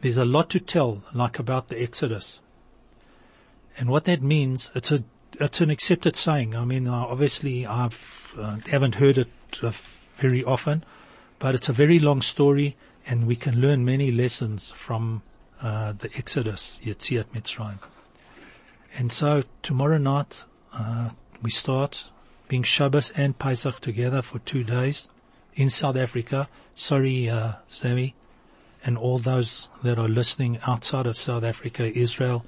There's 0.00 0.18
a 0.18 0.24
lot 0.24 0.50
to 0.50 0.60
tell, 0.60 1.02
like 1.14 1.38
about 1.38 1.68
the 1.68 1.80
Exodus. 1.80 2.40
And 3.78 3.88
what 3.88 4.04
that 4.04 4.22
means, 4.22 4.70
it's 4.74 4.90
a, 4.90 5.04
it's 5.40 5.60
an 5.60 5.70
accepted 5.70 6.16
saying. 6.16 6.54
I 6.54 6.64
mean, 6.64 6.86
obviously 6.86 7.66
I've, 7.66 8.34
uh, 8.38 8.58
haven't 8.66 8.96
heard 8.96 9.18
it 9.18 9.30
uh, 9.62 9.72
very 10.18 10.44
often, 10.44 10.84
but 11.38 11.54
it's 11.54 11.68
a 11.68 11.72
very 11.72 11.98
long 11.98 12.20
story 12.20 12.76
and 13.06 13.26
we 13.26 13.36
can 13.36 13.60
learn 13.60 13.84
many 13.84 14.10
lessons 14.10 14.70
from, 14.70 15.22
uh, 15.62 15.92
the 15.92 16.10
Exodus, 16.16 16.80
Yetziat 16.84 17.26
Mitzrayim. 17.34 17.78
And 18.96 19.12
so 19.12 19.42
tomorrow 19.62 19.98
night, 19.98 20.44
uh, 20.72 21.10
we 21.42 21.50
start 21.50 22.04
being 22.48 22.62
Shabbos 22.62 23.10
and 23.16 23.38
Pesach 23.38 23.80
together 23.80 24.22
for 24.22 24.38
two 24.40 24.64
days 24.64 25.08
in 25.54 25.68
South 25.70 25.96
Africa. 25.96 26.48
Sorry, 26.74 27.28
uh, 27.28 27.52
Sammy, 27.68 28.14
and 28.84 28.96
all 28.96 29.18
those 29.18 29.68
that 29.82 29.98
are 29.98 30.08
listening 30.08 30.58
outside 30.66 31.06
of 31.06 31.16
South 31.18 31.42
Africa, 31.44 31.96
Israel. 31.98 32.44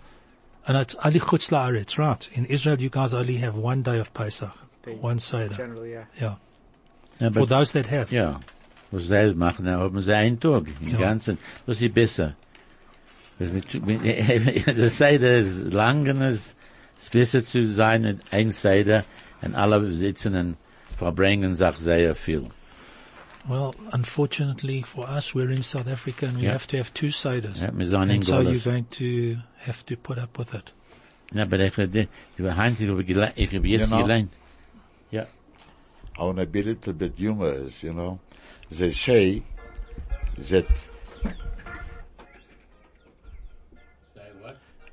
And 0.66 0.76
it's 0.76 0.94
Ali 1.02 1.20
Chutz 1.20 1.48
La'aretz, 1.50 1.98
right? 1.98 2.28
In 2.34 2.44
Israel, 2.46 2.80
you 2.80 2.90
guys 2.90 3.14
only 3.14 3.38
have 3.38 3.54
one 3.56 3.82
day 3.82 3.98
of 3.98 4.12
Pesach, 4.14 4.52
They- 4.82 4.94
one 4.94 5.18
Seder. 5.18 5.54
Generally, 5.54 5.92
yeah. 5.92 6.04
Yeah. 6.20 6.34
Ja, 7.20 7.30
For 7.30 7.40
but- 7.40 7.48
those 7.48 7.72
that 7.72 7.86
have. 7.86 8.12
Ja. 8.12 8.40
Was 8.90 9.02
sie 9.09 9.34
machen, 9.34 9.66
da 9.66 9.78
haben 9.78 10.00
sie 10.00 10.14
einen 10.14 10.38
Tag. 10.40 10.64
Den 10.80 10.90
Ja. 10.92 10.98
ganzen, 10.98 11.36
das 11.66 11.80
ist 11.82 11.92
besser. 11.92 12.36
Das 13.39 13.53
mit, 13.53 13.86
mit, 13.86 14.66
das 14.78 14.99
Seder 14.99 15.39
ist 15.39 15.72
lang 15.72 16.09
und 16.09 16.22
es 16.22 16.55
ist 16.99 17.12
besser 17.12 17.45
zu 17.45 17.66
sein, 17.72 18.05
in 18.05 18.20
ein 18.32 18.51
Seder, 18.51 19.05
und 19.43 19.55
alle 19.55 19.93
sitzen 19.93 20.34
und 20.34 20.57
verbringen 20.97 21.55
sich 21.55 21.74
sehr 21.76 22.14
viel. 22.14 22.47
Well, 23.47 23.70
unfortunately 23.93 24.82
for 24.82 25.09
us, 25.09 25.34
we're 25.34 25.51
in 25.51 25.62
South 25.62 25.86
Africa 25.86 26.26
and 26.26 26.39
we 26.39 26.45
Yeah. 26.47 26.53
have 26.55 26.66
to 26.66 26.76
have 26.76 26.93
two 26.93 27.11
Seders. 27.11 27.62
Ja, 27.62 27.70
wir 27.72 27.86
sind 27.86 28.03
in 28.03 28.11
and 28.11 28.24
so 28.24 28.41
you're 28.41 28.59
going 28.62 28.86
to 28.91 29.41
have 29.64 29.86
to 29.86 29.97
put 29.97 30.18
up 30.18 30.36
with 30.39 30.53
it. 30.53 30.72
Ja, 31.32 31.43
aber 31.45 31.59
ich, 31.61 31.78
ich, 31.78 32.09
ich, 32.39 32.45
Heinz, 32.57 32.80
ich 32.80 32.89
habe 32.89 33.03
gele- 33.05 33.32
ich 33.36 33.55
habe 33.55 33.68
jetzt 33.68 33.84
Genau. 33.91 34.03
gelernt. 34.03 34.32
I 36.20 36.22
want 36.22 36.39
to 36.39 36.47
be 36.47 36.59
a 36.59 36.62
little 36.64 36.93
bit 36.93 37.16
humorous, 37.16 37.80
you 37.80 37.93
know. 37.93 38.18
They 38.70 38.91
say 38.91 39.43
that 40.51 40.66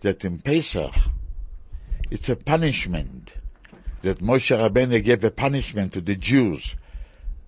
that 0.02 0.24
in 0.26 0.39
Pesach 0.39 0.93
it's 2.12 2.30
a 2.30 2.36
punishment 2.36 3.36
that 4.02 4.20
Moshe 4.20 4.56
Rabbeinu 4.56 5.04
gave 5.04 5.24
a 5.24 5.32
punishment 5.32 5.93
to 5.93 6.02
the 6.02 6.16
Jews. 6.16 6.76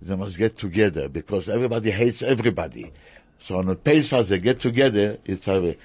They 0.02 0.16
must 0.16 0.38
get 0.38 0.58
together 0.58 1.08
because 1.10 1.48
everybody 1.48 1.92
hates 1.92 2.22
everybody. 2.24 2.92
So 3.40 3.60
on 3.60 3.76
Pesach 3.76 4.28
they 4.28 4.40
get 4.40 4.60
together. 4.60 5.18
It's 5.26 5.48
a, 5.48 5.76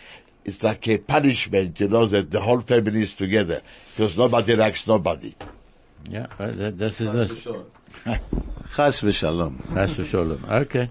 it's 0.45 0.63
like 0.63 0.89
a 0.89 0.99
punishment, 0.99 1.79
you 1.81 1.89
know, 1.89 2.07
that 2.07 2.31
the 2.31 2.41
whole 2.41 2.61
family 2.63 3.03
is 3.03 3.15
together 3.15 3.61
because 3.95 4.17
nobody 4.17 4.57
likes 4.57 4.87
nobody. 4.87 5.35
Yeah, 6.11 6.27
das 6.39 6.75
das 6.77 7.01
ist 7.01 7.13
das. 7.15 7.47
Chas 8.75 9.01
v'shalom. 9.03 9.61
Hast 9.75 9.99
du 9.99 10.05
schon. 10.05 10.43
Okay. 10.49 10.89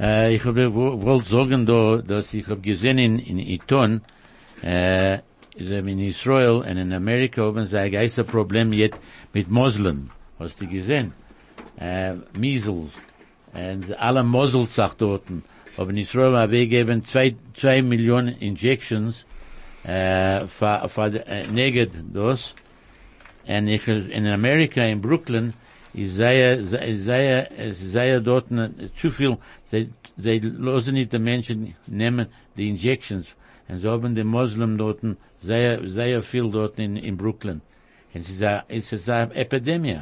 Äh, 0.00 0.34
ich 0.34 0.44
habe 0.44 0.74
wo- 0.74 1.00
wollte 1.02 1.28
sagen, 1.28 1.66
da, 1.66 2.02
dass 2.02 2.34
ich 2.34 2.46
habe 2.48 2.60
gesehen 2.60 2.98
in, 2.98 3.18
in 3.18 3.38
Iton, 3.38 4.02
äh, 4.62 5.18
in 5.56 5.98
Israel 5.98 6.62
und 6.68 6.76
in 6.76 6.92
Amerika 6.92 7.42
haben 7.42 7.64
sie 7.64 7.78
ein 7.78 7.90
geister 7.90 8.24
Problem 8.24 8.72
jetzt 8.72 8.98
mit 9.32 9.50
Muslim. 9.50 10.10
Hast 10.38 10.60
du 10.60 10.66
gesehen? 10.66 11.12
Äh, 11.78 12.14
Measles. 12.32 13.00
Und 13.52 13.98
alle 13.98 14.22
Mosels 14.22 14.74
sagt 14.74 15.00
dort. 15.00 15.24
Aber 15.76 15.90
in 15.90 15.98
Israel 15.98 16.36
haben 16.36 16.52
wir 16.52 16.60
gegeben 16.60 17.04
zwei, 17.04 17.34
zwei 17.54 17.82
Millionen 17.82 18.36
Injections, 18.38 19.26
äh, 19.84 20.46
für, 20.46 20.88
für, 20.88 21.26
äh, 21.26 21.46
neged 21.46 21.90
das. 22.12 22.54
En 23.44 23.68
ik, 23.68 23.86
in 23.86 24.26
Amerika, 24.26 24.82
in 24.82 25.00
Brooklyn, 25.00 25.54
zij, 25.94 26.58
zij, 26.62 26.94
zij, 26.96 27.48
zij 27.70 28.22
dort 28.22 28.46
zu 28.94 29.10
viel, 29.10 29.38
zij, 29.64 29.88
zij 30.16 30.40
losen 30.42 30.94
niet 30.94 31.10
de 31.10 31.18
mensen 31.18 31.74
nemen 31.84 32.28
de 32.54 32.62
injections. 32.62 33.34
En 33.68 33.80
zo 33.80 33.90
hebben 33.90 34.14
de 34.14 34.24
moslim 34.24 34.76
dort, 34.76 35.00
zij, 35.38 35.80
zij 35.84 36.20
veel 36.22 36.50
dort 36.50 36.78
in, 36.78 37.02
in 37.02 37.16
Brooklyn. 37.16 37.60
En 38.12 38.20
het 38.20 38.28
is 38.28 38.40
een, 38.40 38.62
het 38.66 38.92
is 38.92 39.06
een 39.06 39.30
epidemie. 39.30 40.00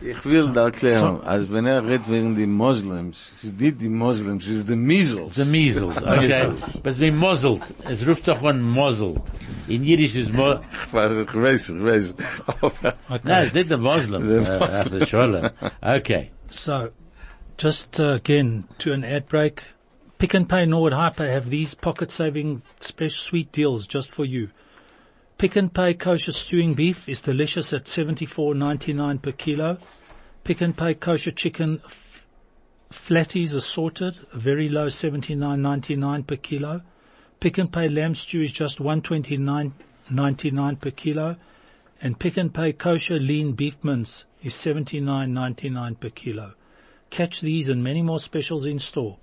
Ich 0.00 0.22
will 0.22 0.52
da 0.52 0.64
erklären, 0.64 1.22
als 1.24 1.46
wenn 1.48 1.66
er 1.66 1.84
redt 1.84 2.08
wegen 2.08 2.34
die 2.34 2.46
Moslems, 2.46 3.32
es 3.36 3.44
ist 3.44 3.60
nicht 3.60 3.80
die 3.80 3.88
Moslems, 3.88 4.46
es 4.46 4.56
ist 4.56 4.68
die 4.68 4.76
Measles. 4.76 5.34
The 5.34 5.44
measles, 5.44 5.96
okay? 6.02 6.50
But 6.82 6.98
we 6.98 7.10
muzzled. 7.10 7.62
Es 7.84 8.02
ruft 8.06 8.26
doch 8.26 8.42
one 8.42 8.62
muzzled. 8.62 9.20
In 9.68 9.84
Yiddish 9.84 10.16
is 10.16 10.32
mo, 10.32 10.60
Ich 10.86 10.92
weiß, 10.92 11.12
ich 11.12 11.34
weiß, 11.34 11.68
ich 11.68 11.84
weiß. 11.84 12.14
Aber 12.46 12.94
no, 13.24 13.42
it's 13.42 13.54
not 13.54 13.68
the 13.68 13.78
Muslims. 13.78 14.28
The 14.28 15.18
uh, 15.18 15.50
uh. 15.62 15.96
Okay. 15.98 16.30
So, 16.50 16.90
just 17.56 18.00
uh, 18.00 18.14
again 18.14 18.64
to 18.78 18.92
an 18.92 19.04
ad 19.04 19.28
break. 19.28 19.62
Pick 20.20 20.34
n 20.34 20.44
Pay 20.44 20.66
Norwood 20.66 20.92
Hyper 20.92 21.26
have 21.26 21.48
these 21.48 21.72
pocket 21.72 22.10
saving 22.10 22.60
special 22.78 23.16
sweet 23.16 23.50
deals 23.52 23.86
just 23.86 24.10
for 24.12 24.26
you. 24.26 24.50
Pick 25.38 25.56
n 25.56 25.70
Pay 25.70 25.94
kosher 25.94 26.32
stewing 26.32 26.74
beef 26.74 27.08
is 27.08 27.22
delicious 27.22 27.72
at 27.72 27.88
seventy 27.88 28.26
four 28.26 28.54
ninety 28.54 28.92
nine 28.92 29.18
per 29.18 29.32
kilo. 29.32 29.78
Pick 30.44 30.60
n 30.60 30.74
Pay 30.74 30.92
kosher 30.92 31.30
chicken 31.30 31.80
flatties 32.92 33.54
assorted, 33.54 34.18
very 34.34 34.68
low 34.68 34.90
seventy 34.90 35.34
nine 35.34 35.62
ninety 35.62 35.96
nine 35.96 36.22
per 36.22 36.36
kilo. 36.36 36.82
Pick 37.40 37.58
n 37.58 37.68
Pay 37.68 37.88
lamb 37.88 38.14
stew 38.14 38.42
is 38.42 38.52
just 38.52 38.78
one 38.78 39.00
twenty 39.00 39.38
nine 39.38 39.72
ninety 40.10 40.50
nine 40.50 40.76
per 40.76 40.90
kilo, 40.90 41.36
and 42.02 42.18
Pick 42.20 42.36
n 42.36 42.50
Pay 42.50 42.74
kosher 42.74 43.18
lean 43.18 43.52
beef 43.52 43.82
mince 43.82 44.26
is 44.42 44.54
seventy 44.54 45.00
nine 45.00 45.32
ninety 45.32 45.70
nine 45.70 45.94
per 45.94 46.10
kilo. 46.10 46.52
Catch 47.08 47.40
these 47.40 47.70
and 47.70 47.82
many 47.82 48.02
more 48.02 48.20
specials 48.20 48.66
in 48.66 48.80
store. 48.80 49.16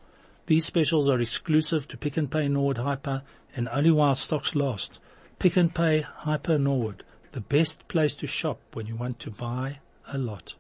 These 0.48 0.66
specials 0.66 1.08
are 1.10 1.20
exclusive 1.22 1.88
to 1.90 1.98
Pick 1.98 2.18
n 2.18 2.28
Pay 2.28 2.48
Norwood 2.48 2.78
Hyper 2.78 3.22
and 3.56 3.68
only 3.70 3.92
while 3.92 4.16
stocks 4.16 4.56
last. 4.56 4.98
Pick 5.40 5.58
n 5.58 5.70
Pay 5.70 6.02
Hyper 6.02 6.58
Norwood, 6.58 7.04
the 7.34 7.42
best 7.42 7.88
place 7.88 8.16
to 8.16 8.28
shop 8.28 8.60
when 8.74 8.88
you 8.88 8.96
want 8.96 9.20
to 9.20 9.30
buy 9.30 9.80
a 10.08 10.18
lot. 10.18 10.56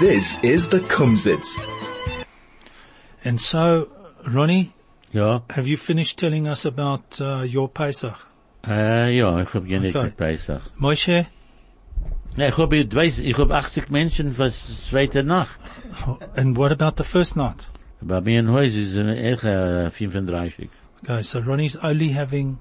This 0.00 0.42
is 0.42 0.68
the 0.68 0.80
Kumzits. 0.80 1.56
And 3.24 3.40
so, 3.40 3.88
Ronnie, 4.26 4.72
Ja, 5.12 5.40
have 5.50 5.68
you 5.68 5.76
finished 5.76 6.18
telling 6.18 6.48
us 6.48 6.64
about 6.64 7.20
uh, 7.20 7.42
your 7.42 7.68
Pesach? 7.68 8.16
äh, 8.66 9.16
ja, 9.16 9.40
ich 9.40 9.54
hab 9.54 9.64
genickt 9.64 9.96
Okay. 9.96 10.10
Pesach. 10.10 10.62
Moshe, 10.76 11.12
Ja, 11.12 11.26
ich 12.36 12.56
hab, 12.58 12.72
ich 12.72 12.94
weiß, 12.94 13.18
ich 13.18 13.38
hab 13.38 13.50
80 13.50 13.90
Menschen 13.90 14.34
für 14.34 14.48
die 14.50 14.84
zweite 14.90 15.22
Nacht. 15.22 15.58
and 16.36 16.56
what 16.56 16.72
about 16.72 17.02
the 17.02 17.04
first 17.08 17.36
night? 17.36 17.68
Bei 18.00 18.20
mir 18.20 18.40
in 18.40 18.48
Haus 18.50 18.74
ist 18.74 18.96
äh, 18.96 19.90
35. 19.90 20.68
Okay, 21.02 21.22
so 21.22 21.40
Ronnie's 21.40 21.76
only 21.82 22.12
having 22.12 22.58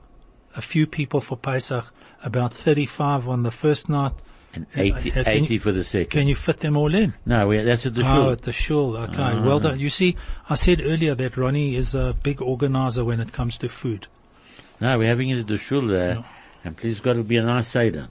a 0.56 0.62
few 0.62 0.86
people 0.86 1.22
for 1.22 1.38
Pesach, 1.38 1.86
about 2.24 2.54
35 2.54 3.28
on 3.28 3.44
the 3.44 3.52
first 3.52 3.90
night. 3.90 4.14
And 4.54 4.66
80, 4.76 5.12
Uh, 5.12 5.24
80 5.26 5.54
you- 5.54 5.60
for 5.60 5.72
the 5.72 5.84
second. 5.84 6.10
Can 6.10 6.28
you 6.28 6.36
fit 6.36 6.58
them 6.58 6.76
all 6.76 6.94
in? 6.94 7.14
No, 7.26 7.48
we, 7.48 7.64
that's 7.64 7.86
at 7.86 7.96
the 7.96 8.04
shul. 8.04 8.28
Oh, 8.28 8.32
at 8.32 8.42
the 8.42 8.52
shul. 8.52 8.98
Okay, 8.98 9.40
well 9.40 9.60
done. 9.60 9.80
You 9.80 9.90
see, 9.90 10.18
I 10.50 10.56
said 10.56 10.82
earlier 10.84 11.16
that 11.16 11.38
Ronnie 11.38 11.76
is 11.76 11.96
a 11.96 12.14
big 12.22 12.42
organizer 12.42 13.06
when 13.06 13.22
it 13.22 13.32
comes 13.32 13.58
to 13.60 13.70
food. 13.70 14.08
No, 14.82 14.98
we're 14.98 15.08
having 15.08 15.30
it 15.30 15.40
at 15.40 15.48
the 15.48 15.58
shul, 15.58 15.90
uh, 15.96 16.22
and 16.66 16.76
please 16.76 17.00
God, 17.00 17.12
it'll 17.12 17.24
be 17.24 17.38
a 17.38 17.44
nice 17.44 17.68
Seder. 17.70 18.10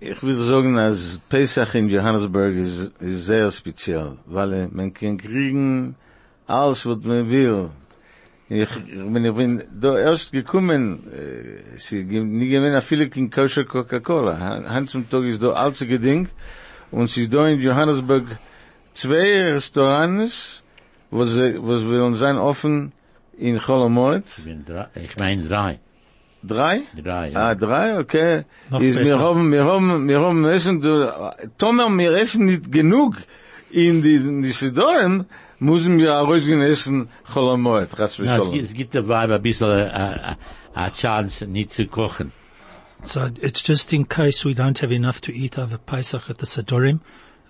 Ich 0.00 0.22
will 0.22 0.40
sagen, 0.40 0.78
als 0.78 1.18
Pesach 1.28 1.74
in 1.74 1.88
Johannesburg 1.88 2.54
ist, 2.56 2.92
ist 3.00 3.26
sehr 3.26 3.50
speziell, 3.50 4.16
weil 4.26 4.68
man 4.72 4.92
kann 4.94 5.16
kriegen 5.18 5.94
alles, 6.46 6.86
was 6.86 6.98
man 7.04 7.28
will. 7.30 7.70
Ich, 8.48 8.62
ich 8.62 9.12
bin, 9.14 9.24
ich 9.24 9.34
bin 9.34 9.62
da 9.80 9.96
erst 9.96 10.32
gekommen, 10.32 11.06
äh, 11.12 11.76
sie 11.76 12.02
geben 12.04 12.36
nie 12.38 12.48
gewinnen 12.48 12.82
viele 12.82 13.04
in 13.04 13.30
kosher 13.30 13.64
Coca-Cola. 13.64 14.38
Han- 14.40 14.68
Hans 14.68 14.90
zum 14.90 15.08
Tag 15.08 15.22
ist 15.24 15.40
da 15.42 15.50
allzige 15.52 16.00
Ding, 16.00 16.28
und 16.90 17.08
sie 17.08 17.22
ist 17.22 17.32
da 17.34 17.46
in 17.46 17.60
Johannesburg 17.60 18.24
zwei 18.92 19.52
Restaurants, 19.52 20.64
wo 21.12 21.22
sie, 21.24 21.62
wo 21.62 21.76
sie 21.76 21.86
wollen 21.88 22.14
sein 22.16 22.38
offen 22.38 22.92
in 23.38 23.58
Cholomoret. 23.60 24.24
Ich 24.38 24.44
bin 24.44 24.64
drei, 24.64 24.88
ich 24.94 25.16
mein 25.16 25.46
drei. 26.42 26.82
Drei? 26.94 27.02
Drei, 27.02 27.28
ja. 27.30 27.48
Ah, 27.50 27.54
drei, 27.54 27.98
okay. 27.98 28.44
Noch 28.70 28.80
Ist, 28.80 28.96
wir 28.98 29.04
besser. 29.04 29.20
haben, 29.20 29.52
wir 29.52 29.64
haben, 29.64 30.08
wir 30.08 30.20
haben 30.20 30.44
essen, 30.46 30.80
du, 30.80 31.10
Tomer, 31.58 31.88
wir 31.96 32.12
essen 32.12 32.44
nicht 32.46 32.70
genug 32.72 33.16
in 33.70 34.02
die, 34.02 34.16
in 34.16 34.42
die 34.42 34.52
Sidoren, 34.52 35.26
müssen 35.58 35.98
wir 35.98 36.16
auch 36.16 36.26
rausgehen 36.28 36.62
essen, 36.62 37.08
Cholamoet, 37.32 37.90
chas 37.96 38.18
Na, 38.18 38.24
es, 38.24 38.30
v'sholom. 38.44 38.52
gibt- 38.52 38.64
es 38.64 38.72
gibt 38.74 38.94
dabei 38.94 39.28
ein 39.34 39.42
bisschen 39.42 39.68
a, 39.68 40.36
a, 40.74 40.84
a 40.86 40.90
chance 40.90 41.46
nicht 41.46 41.70
zu 41.70 41.86
kochen. 41.86 42.32
So 43.02 43.28
it's 43.40 43.62
just 43.66 43.92
in 43.92 44.06
case 44.08 44.44
we 44.44 44.52
don't 44.54 44.78
have 44.80 44.92
enough 44.94 45.20
to 45.22 45.32
eat 45.32 45.58
over 45.58 45.78
Pesach 45.78 46.28
at 46.28 46.38
the 46.38 46.46
Sadorim. 46.46 47.00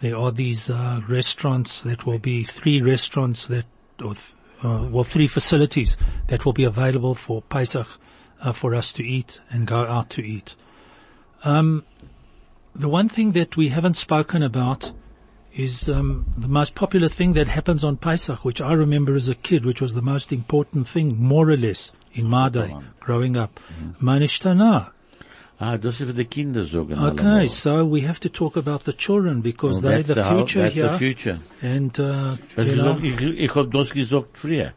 There 0.01 0.17
are 0.17 0.31
these 0.33 0.71
uh, 0.71 1.01
restaurants 1.09 1.83
that 1.83 2.07
will 2.07 2.19
be 2.21 2.45
three 2.45 2.81
restaurants 2.81 3.47
that, 3.49 3.65
or 4.03 4.15
th- 4.15 4.35
uh, 4.63 4.89
well, 4.91 5.05
three 5.05 5.27
facilities 5.29 5.97
that 6.29 6.45
will 6.45 6.53
be 6.53 6.65
available 6.65 7.15
for 7.15 7.43
Pesach 7.43 7.87
uh, 8.43 8.53
for 8.53 8.75
us 8.75 8.93
to 8.95 9.05
eat 9.05 9.41
and 9.51 9.67
go 9.67 9.87
out 9.87 10.11
to 10.11 10.23
eat. 10.23 10.55
Um, 11.45 11.85
the 12.75 12.89
one 12.89 13.09
thing 13.09 13.33
that 13.33 13.57
we 13.57 13.69
haven't 13.69 13.97
spoken 13.97 14.43
about 14.43 14.93
is 15.55 15.89
um, 15.89 16.27
the 16.37 16.49
most 16.49 16.75
popular 16.75 17.09
thing 17.09 17.33
that 17.33 17.49
happens 17.49 17.83
on 17.83 17.97
Pesach, 17.97 18.45
which 18.45 18.61
I 18.61 18.73
remember 18.73 19.15
as 19.17 19.29
a 19.29 19.35
kid, 19.35 19.65
which 19.65 19.81
was 19.81 19.95
the 19.95 20.03
most 20.03 20.33
important 20.33 20.87
thing, 20.87 21.17
more 21.21 21.51
or 21.51 21.57
less, 21.57 21.93
in 22.13 22.27
my 22.27 22.49
day, 22.49 22.75
growing 23.01 23.37
up. 23.37 23.59
Manishtana. 24.01 24.91
Ah, 25.63 25.77
das 25.77 26.01
ist 26.01 26.07
für 26.07 26.15
die 26.15 26.25
Kinder 26.25 26.65
sagen. 26.65 26.99
Okay, 26.99 27.47
so 27.49 27.85
we 27.85 28.01
have 28.01 28.19
to 28.21 28.31
talk 28.31 28.57
about 28.57 28.85
the 28.85 28.95
children 28.95 29.43
because 29.43 29.83
Well, 29.83 29.93
they're 29.93 30.03
that's 30.03 30.15
the 30.15 30.25
whole- 30.25 30.39
future 30.47 30.63
that's 30.63 30.75
here. 30.75 30.89
the 30.89 30.99
future. 30.99 31.39
And, 31.61 32.01
uh, 32.01 32.37
know, 32.57 32.99
ich, 33.03 33.21
ich 33.21 33.55
hab 33.55 33.71
das 33.71 33.91
gesagt 33.91 34.39
früher. 34.39 34.73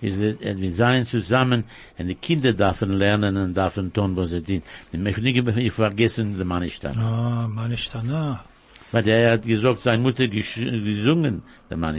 Äh, 0.00 0.56
wir 0.56 0.72
seien 0.72 1.06
zusammen 1.06 1.64
und 1.98 2.06
die 2.06 2.14
Kinder 2.14 2.52
dürfen 2.52 2.92
lernen 2.92 3.36
und 3.36 3.56
dürfen 3.56 3.92
tun, 3.92 4.16
was 4.16 4.30
sie 4.30 4.42
tun. 4.42 4.62
Ich 4.92 4.98
möchte 4.98 5.22
nicht 5.22 5.56
ich 5.56 5.72
vergessen 5.72 6.38
den 6.38 6.46
Mann 6.46 6.62
nicht 6.62 6.84
dann. 6.84 6.98
ah, 6.98 7.48
Manishtana. 7.48 8.44
Weil 8.92 9.08
er 9.08 9.32
hat 9.32 9.42
gesagt, 9.42 9.80
seine 9.80 10.02
Mutter 10.02 10.28
gesungen, 10.28 11.42
der 11.70 11.76
dem 11.76 11.94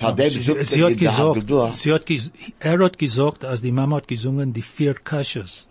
Sie, 0.00 0.04
sie 0.04 0.04
er 0.04 0.08
hat 0.08 0.18
der 0.18 0.30
gesagt, 0.96 1.76
sie 1.76 1.92
hat 1.92 2.06
ges 2.06 2.32
er 2.60 2.78
hat 2.78 2.98
gesagt, 2.98 3.44
als 3.44 3.62
die 3.62 3.72
Mama 3.72 3.96
hat 3.96 4.06
gesungen, 4.06 4.52
die 4.52 4.62
vier 4.62 4.94
Kashas. 4.94 5.67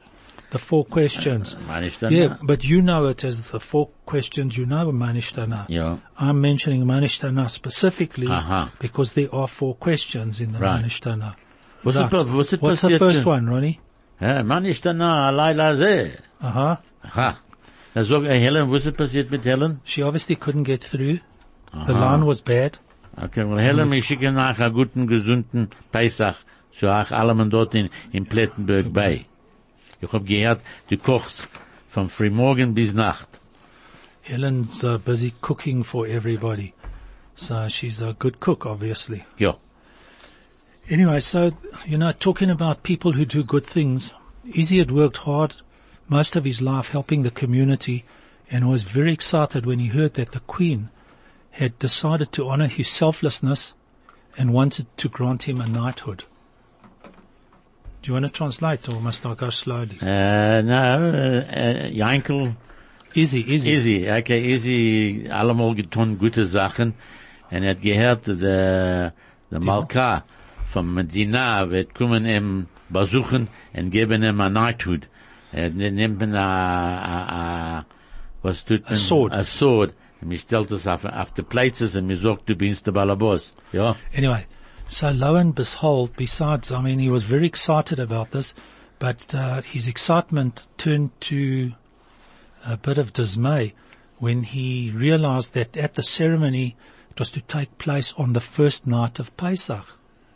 The 0.49 0.59
four 0.59 0.85
questions. 0.85 1.55
Dann. 1.99 2.11
Yeah, 2.11 2.37
but 2.41 2.63
you 2.63 2.81
know 2.81 3.07
it 3.07 3.23
as 3.25 3.51
the 3.51 3.59
four 3.59 3.89
questions 4.05 4.57
you 4.57 4.65
know 4.65 4.91
Manishtana. 4.91 5.65
Ja. 5.67 5.97
I'm 6.17 6.39
mentioning 6.39 6.85
Manishtana 6.85 7.49
specifically 7.49 8.27
Aha. 8.27 8.71
because 8.79 9.13
there 9.13 9.33
are 9.33 9.47
four 9.47 9.75
questions 9.75 10.39
in 10.39 10.53
the 10.53 10.59
Right. 10.59 10.83
Manishtana. 10.83 11.35
Was 11.83 11.95
ist, 11.95 12.13
Right. 12.13 12.53
ist 12.53 12.61
What's 12.61 12.81
the 12.81 12.97
first 12.97 13.25
one, 13.25 13.47
Ronnie? 13.49 13.79
Mann 14.19 14.63
nicht 14.63 14.85
dann, 14.85 14.97
Leila 14.97 15.75
See. 15.75 16.11
Uh-huh. 16.41 16.77
Aha. 17.03 17.37
Da 17.93 18.03
sagt 18.03 18.25
er, 18.25 18.37
Helen, 18.37 18.71
was 18.71 18.85
ist 18.85 18.97
passiert 18.97 19.31
mit 19.31 19.45
Helen? 19.45 19.79
She 19.83 20.03
obviously 20.03 20.35
couldn't 20.35 20.63
get 20.63 20.83
through. 20.83 21.19
The 21.85 21.93
Aha. 21.93 22.15
line 22.15 22.25
was 22.25 22.41
bad. 22.41 22.79
Okay, 23.21 23.43
well, 23.43 23.59
Helen, 23.59 23.91
wir 23.91 24.01
schicken 24.03 24.35
nach 24.35 24.59
einem 24.59 24.73
guten, 24.73 25.07
gesunden 25.07 25.69
Pesach 25.91 26.35
zu 26.71 26.87
euch 26.87 27.11
allem 27.11 27.49
dort 27.49 27.73
in, 27.75 27.89
in 28.11 28.25
Plettenberg 28.25 28.93
Bay. 28.93 29.25
Ich 30.01 30.11
hab 30.11 30.25
gehört, 30.25 30.61
du 30.89 30.97
kochst 30.97 31.47
von 31.89 32.09
frühmorgen 32.09 32.73
bis 32.73 32.93
Nacht. 32.93 33.39
Helen's 34.21 34.83
uh, 34.83 34.97
busy 34.97 35.33
cooking 35.41 35.83
for 35.83 36.05
everybody. 36.05 36.73
So 37.35 37.69
she's 37.69 38.01
a 38.01 38.13
good 38.13 38.39
cook, 38.39 38.65
obviously. 38.65 39.25
Ja. 39.37 39.55
Anyway, 40.89 41.19
so, 41.21 41.51
you 41.85 41.97
know, 41.97 42.11
talking 42.11 42.49
about 42.49 42.83
people 42.83 43.13
who 43.13 43.25
do 43.25 43.43
good 43.43 43.65
things, 43.65 44.13
Izzy 44.53 44.79
had 44.79 44.91
worked 44.91 45.17
hard 45.17 45.55
most 46.07 46.35
of 46.35 46.45
his 46.45 46.61
life 46.61 46.89
helping 46.89 47.23
the 47.23 47.31
community 47.31 48.05
and 48.49 48.69
was 48.69 48.83
very 48.83 49.11
excited 49.11 49.65
when 49.65 49.79
he 49.79 49.87
heard 49.87 50.13
that 50.13 50.31
the 50.31 50.39
Queen 50.41 50.89
had 51.51 51.77
decided 51.79 52.31
to 52.31 52.47
honor 52.47 52.67
his 52.67 52.87
selflessness 52.87 53.73
and 54.37 54.53
wanted 54.53 54.85
to 54.97 55.09
grant 55.09 55.43
him 55.43 55.59
a 55.59 55.67
knighthood. 55.67 56.23
Do 58.07 58.13
you 58.13 58.21
want 58.21 58.27
to 58.27 58.31
translate 58.31 58.87
or 58.87 59.01
must 59.01 59.25
I 59.25 59.33
go 59.35 59.49
slowly? 59.49 59.97
Äh, 59.99 60.63
no, 60.63 61.11
äh, 61.11 61.91
Jankel, 61.91 62.55
Izzy, 63.13 63.41
Izzy. 63.41 63.71
Easy, 63.73 64.09
okay, 64.09 64.53
Easy, 64.53 65.27
allemal 65.29 65.75
getan 65.75 66.17
gute 66.17 66.45
Sachen. 66.45 66.93
Und 67.51 67.63
er 67.63 67.71
hat 67.71 67.81
gehört, 67.81 68.27
der, 68.27 69.13
der 69.51 69.59
Malka 69.59 70.23
von 70.67 70.93
Medina 70.93 71.69
wird 71.69 71.93
kommen 71.95 72.25
ihm 72.25 72.67
besuchen 72.87 73.49
und 73.73 73.91
geben 73.91 74.23
ihm 74.23 74.39
ein 74.39 74.53
Knighthood. 74.53 75.09
Er 75.51 75.69
nimmt 75.69 76.21
ihm 76.21 76.33
a, 76.33 76.97
a, 76.97 77.79
a, 77.79 77.85
was 78.41 78.63
tut 78.63 78.85
man? 78.85 78.95
sword. 78.95 79.33
A 79.33 79.43
sword. 79.43 79.93
Und 80.21 80.29
mir 80.29 80.39
stellt 80.39 80.71
es 80.71 80.87
auf, 80.87 81.03
auf 81.03 81.33
die 81.33 81.43
Places 81.43 81.93
und 81.97 82.07
mir 82.07 82.15
sagt, 82.15 82.47
du 82.47 82.55
bist 82.55 82.87
der 82.87 82.93
Balabos. 82.93 83.53
Ja. 83.73 83.97
Anyway, 84.15 84.45
so 84.87 85.11
lo 85.11 85.35
and 85.35 85.53
behold, 85.53 86.15
besides, 86.15 86.71
I 86.71 86.81
mean, 86.81 86.99
he 86.99 87.09
was 87.09 87.23
very 87.23 87.45
excited 87.45 87.99
about 87.99 88.31
this, 88.31 88.53
but 88.99 89.33
uh, 89.35 89.61
his 89.61 89.87
excitement 89.87 90.67
turned 90.77 91.19
to 91.21 91.73
a 92.65 92.77
bit 92.77 92.97
of 92.97 93.13
dismay 93.13 93.73
when 94.17 94.43
he 94.43 94.91
realized 94.91 95.53
that 95.53 95.77
at 95.77 95.95
the 95.95 96.03
ceremony 96.03 96.75
it 97.11 97.19
was 97.19 97.31
to 97.31 97.41
take 97.41 97.77
place 97.77 98.13
on 98.17 98.33
the 98.33 98.41
first 98.41 98.87
night 98.87 99.19
of 99.19 99.35
Pesach. 99.37 99.85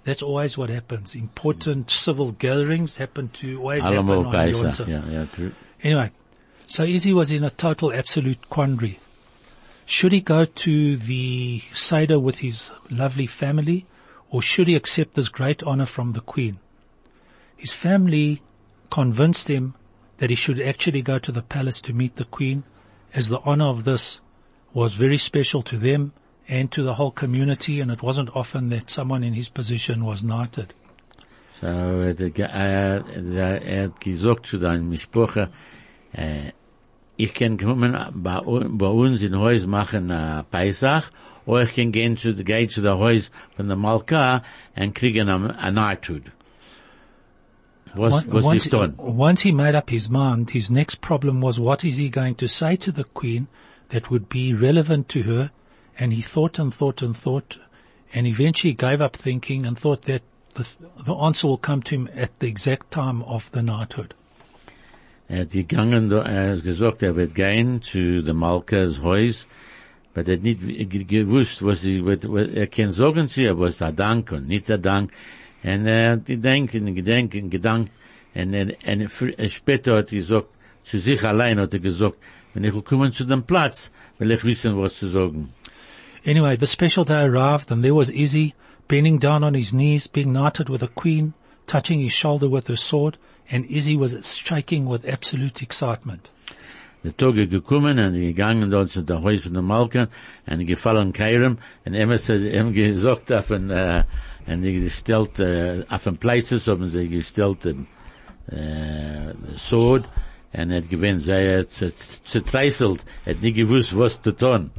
That's 0.03 0.21
always 0.21 0.57
what 0.57 0.69
happens. 0.69 1.13
Important 1.13 1.91
civil 1.91 2.31
gatherings 2.31 2.95
happen 2.95 3.29
to 3.29 3.59
always 3.59 3.83
happen 3.83 4.09
on 4.09 4.31
Pesach. 4.31 4.87
Ja, 4.87 5.01
ja, 5.07 5.25
true. 5.25 5.53
Anyway, 5.83 6.11
so 6.67 6.83
Izzy 6.83 7.13
was 7.13 7.31
in 7.31 7.43
a 7.43 7.49
total 7.49 7.93
absolute 7.93 8.49
quandary. 8.49 8.99
Should 9.85 10.11
he 10.11 10.21
go 10.21 10.45
to 10.45 10.97
the 10.97 11.61
Seder 11.73 12.19
with 12.19 12.39
his 12.39 12.71
lovely 12.89 13.27
family 13.27 13.85
or 14.31 14.41
should 14.41 14.67
he 14.67 14.75
accept 14.75 15.13
this 15.13 15.29
great 15.29 15.61
honor 15.63 15.85
from 15.85 16.13
the 16.13 16.21
Queen? 16.21 16.57
His 17.55 17.73
family 17.73 18.41
convinced 18.89 19.49
him 19.49 19.75
that 20.17 20.29
he 20.29 20.35
should 20.35 20.59
actually 20.59 21.01
go 21.01 21.19
to 21.19 21.31
the 21.31 21.41
palace 21.41 21.81
to 21.81 21.93
meet 21.93 22.15
the 22.15 22.25
Queen 22.25 22.63
as 23.13 23.27
the 23.27 23.41
honor 23.41 23.65
of 23.65 23.83
this 23.83 24.21
was 24.73 24.93
very 24.93 25.17
special 25.17 25.61
to 25.63 25.77
them 25.77 26.13
and 26.47 26.71
to 26.71 26.81
the 26.81 26.93
whole 26.95 27.11
community 27.11 27.81
and 27.81 27.91
it 27.91 28.01
wasn't 28.01 28.33
often 28.35 28.69
that 28.69 28.89
someone 28.89 29.23
in 29.23 29.33
his 29.33 29.49
position 29.49 30.05
was 30.05 30.23
knighted. 30.23 30.73
So, 31.59 31.67
er 31.67 32.13
gesagt 33.99 34.47
zu 34.47 34.57
deinem 34.57 34.89
Mischproche, 34.89 35.49
äh, 36.13 36.53
ich 37.17 37.33
kann 37.35 37.57
kommen 37.57 37.95
bei, 38.15 38.39
uns 38.39 39.21
in 39.21 39.35
Haus 39.35 39.67
machen 39.67 40.09
äh, 40.09 40.43
Oder 41.45 41.63
ich 41.63 41.75
kann 41.75 41.91
gehen 41.91 42.17
zu, 42.17 42.33
gehen 42.33 42.69
zu 42.69 42.81
der 42.81 42.99
Haus 42.99 43.31
von 43.55 43.67
der 43.67 43.77
Malka 43.77 44.43
und 44.75 44.93
kriegen 44.93 45.29
ein 45.29 45.73
Knighthood. 45.73 46.31
Was, 47.93 48.25
was 48.27 48.45
once, 48.45 48.69
done? 48.69 48.93
once 48.97 49.41
he 49.41 49.51
made 49.51 49.75
up 49.75 49.89
his 49.89 50.09
mind, 50.09 50.51
his 50.51 50.71
next 50.71 51.01
problem 51.01 51.41
was 51.41 51.59
what 51.59 51.83
is 51.83 51.97
he 51.97 52.09
going 52.09 52.35
to 52.35 52.47
say 52.47 52.77
to 52.77 52.91
the 52.91 53.03
Queen 53.03 53.47
that 53.89 54.09
would 54.09 54.29
be 54.29 54.53
relevant 54.53 55.09
to 55.09 55.23
her? 55.23 55.51
And 55.99 56.13
he 56.13 56.21
thought 56.21 56.57
and 56.57 56.73
thought 56.73 57.01
and 57.01 57.17
thought, 57.17 57.57
and 58.13 58.25
eventually 58.25 58.73
gave 58.73 59.01
up 59.01 59.17
thinking 59.17 59.65
and 59.65 59.77
thought 59.77 60.03
that 60.03 60.21
the, 60.55 60.65
the 61.03 61.13
answer 61.13 61.47
will 61.47 61.57
come 61.57 61.81
to 61.83 61.95
him 61.95 62.09
at 62.15 62.39
the 62.39 62.47
exact 62.47 62.91
time 62.91 63.23
of 63.23 63.51
the 63.51 63.61
knighthood. 63.61 64.13
Er 65.29 65.37
hat 65.37 65.51
gegangen, 65.51 66.11
er 66.11 66.55
hat 66.55 66.63
gesagt, 66.63 67.03
er 67.03 67.15
wird 67.15 67.35
gehen 67.35 67.81
zu 67.81 68.21
der 68.21 68.33
Malkas 68.33 69.01
Haus, 69.01 69.45
aber 70.13 70.27
er 70.27 70.37
nicht 70.37 70.59
ge- 70.89 71.03
gewusst, 71.03 71.63
was 71.63 71.83
was, 71.85 72.19
er 72.53 72.67
kann 72.67 72.91
sagen 72.91 73.29
zu 73.29 73.41
ihr, 73.41 73.57
was 73.57 73.77
der 73.77 73.91
Dank 73.91 74.31
und 74.31 74.47
nicht 74.47 74.67
der 74.69 74.77
Dank. 74.77 75.11
Und 75.63 75.85
er 75.85 76.11
hat 76.11 76.25
gedenkt, 76.25 76.75
und 76.75 76.95
gedankt, 76.95 77.91
und, 78.33 78.53
er, 78.53 78.75
und 78.87 79.51
später 79.51 79.97
hat 79.97 80.11
er 80.11 80.17
gesagt, 80.19 80.47
zu 80.83 80.99
sich 80.99 81.23
allein 81.23 81.59
hat 81.59 81.73
er 81.73 81.79
gesagt, 81.79 82.17
wenn 82.53 82.63
ich 82.63 82.73
will 82.73 82.81
kommen 82.81 83.13
zu 83.13 83.23
dem 83.23 83.43
Platz, 83.43 83.91
will 84.19 84.31
ich 84.31 84.43
wissen, 84.43 84.77
was 84.77 84.97
zu 84.97 85.07
sagen. 85.07 85.49
Anyway, 86.25 86.57
the 86.59 86.67
special 86.67 87.05
day 87.05 87.23
arrived 87.23 87.71
and 87.71 87.83
there 87.83 87.95
was 87.95 88.09
Izzy 88.09 88.53
bending 88.87 89.19
down 89.19 89.43
on 89.43 89.53
his 89.53 89.71
knees, 89.71 90.07
being 90.07 90.33
knighted 90.33 90.69
with 90.69 90.83
a 90.83 90.87
queen, 90.87 91.33
touching 91.67 91.99
his 92.01 92.11
shoulder 92.13 92.49
with 92.49 92.67
her 92.67 92.75
sword, 92.75 93.17
and 93.49 93.65
Izzy 93.69 93.95
was 93.95 94.17
shaking 94.37 94.85
with 94.85 95.07
absolute 95.07 95.61
excitement. 95.61 96.29
Der 97.03 97.17
Tag 97.17 97.35
ist 97.35 97.49
gekommen 97.49 97.97
und 97.97 98.13
gegangen 98.13 98.69
dort 98.69 98.89
zu 98.89 99.01
der 99.01 99.23
Haus 99.23 99.41
von 99.41 99.53
der 99.53 99.63
Malka 99.63 100.07
und 100.45 100.65
gefallen 100.67 101.13
Kairem 101.13 101.57
und 101.83 101.93
er 101.95 102.07
hat 102.07 102.29
ihm 102.29 102.73
gesagt 102.73 103.31
auf 103.31 103.49
ein, 103.49 103.71
äh, 103.71 104.03
und 104.45 104.63
er 104.63 104.71
gestellt, 104.71 105.39
äh, 105.39 105.83
auf 105.89 106.05
ein 106.05 106.17
Places 106.17 106.67
haben 106.67 106.87
sie 106.89 107.09
gestellt, 107.09 107.65
äh, 107.65 109.33
Sword 109.57 110.05
und 110.53 110.71
hat 110.71 110.89
gewinnt, 110.91 111.21
sehr 111.21 111.67
zertreißelt, 111.67 113.03
er 113.25 113.33
hat 113.33 113.41
nicht 113.41 113.55
gewusst, 113.55 113.97
was 113.97 114.21
zu 114.21 114.31
tun. 114.31 114.69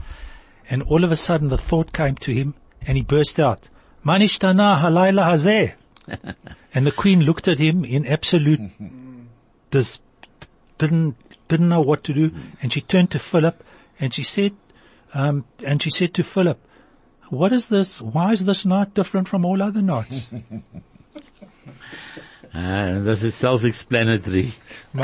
And 0.68 0.84
all 0.88 1.04
of 1.04 1.10
a 1.10 1.16
sudden 1.16 1.50
the 1.50 1.56
thought 1.56 1.92
came 1.92 2.14
to 2.14 2.30
him 2.30 2.54
and 2.86 2.96
he 2.96 3.02
burst 3.02 3.40
out, 3.40 3.68
Manishtana 4.04 4.80
halayla 4.80 5.24
hazeh. 5.24 5.72
and 6.72 6.86
the 6.86 6.92
queen 6.92 7.22
looked 7.22 7.48
at 7.48 7.58
him 7.58 7.84
in 7.84 8.06
absolute 8.06 8.60
dis, 9.72 9.98
didn't, 10.78 11.16
didn't 11.52 11.68
know 11.68 11.80
what 11.82 12.02
to 12.04 12.12
do, 12.14 12.32
and 12.62 12.72
she 12.72 12.80
turned 12.80 13.10
to 13.12 13.18
Philip, 13.18 13.62
and 14.00 14.12
she 14.14 14.22
said, 14.22 14.52
um, 15.14 15.44
and 15.64 15.82
she 15.82 15.90
said 15.90 16.14
to 16.14 16.22
Philip, 16.24 16.58
"What 17.28 17.52
is 17.52 17.68
this? 17.68 18.00
Why 18.00 18.32
is 18.32 18.44
this 18.50 18.64
night 18.64 18.94
different 18.94 19.28
from 19.28 19.44
all 19.44 19.60
other 19.62 19.82
nights?" 19.82 20.26
Uh, 22.54 22.98
this 23.08 23.22
is 23.22 23.34
self-explanatory. 23.34 24.52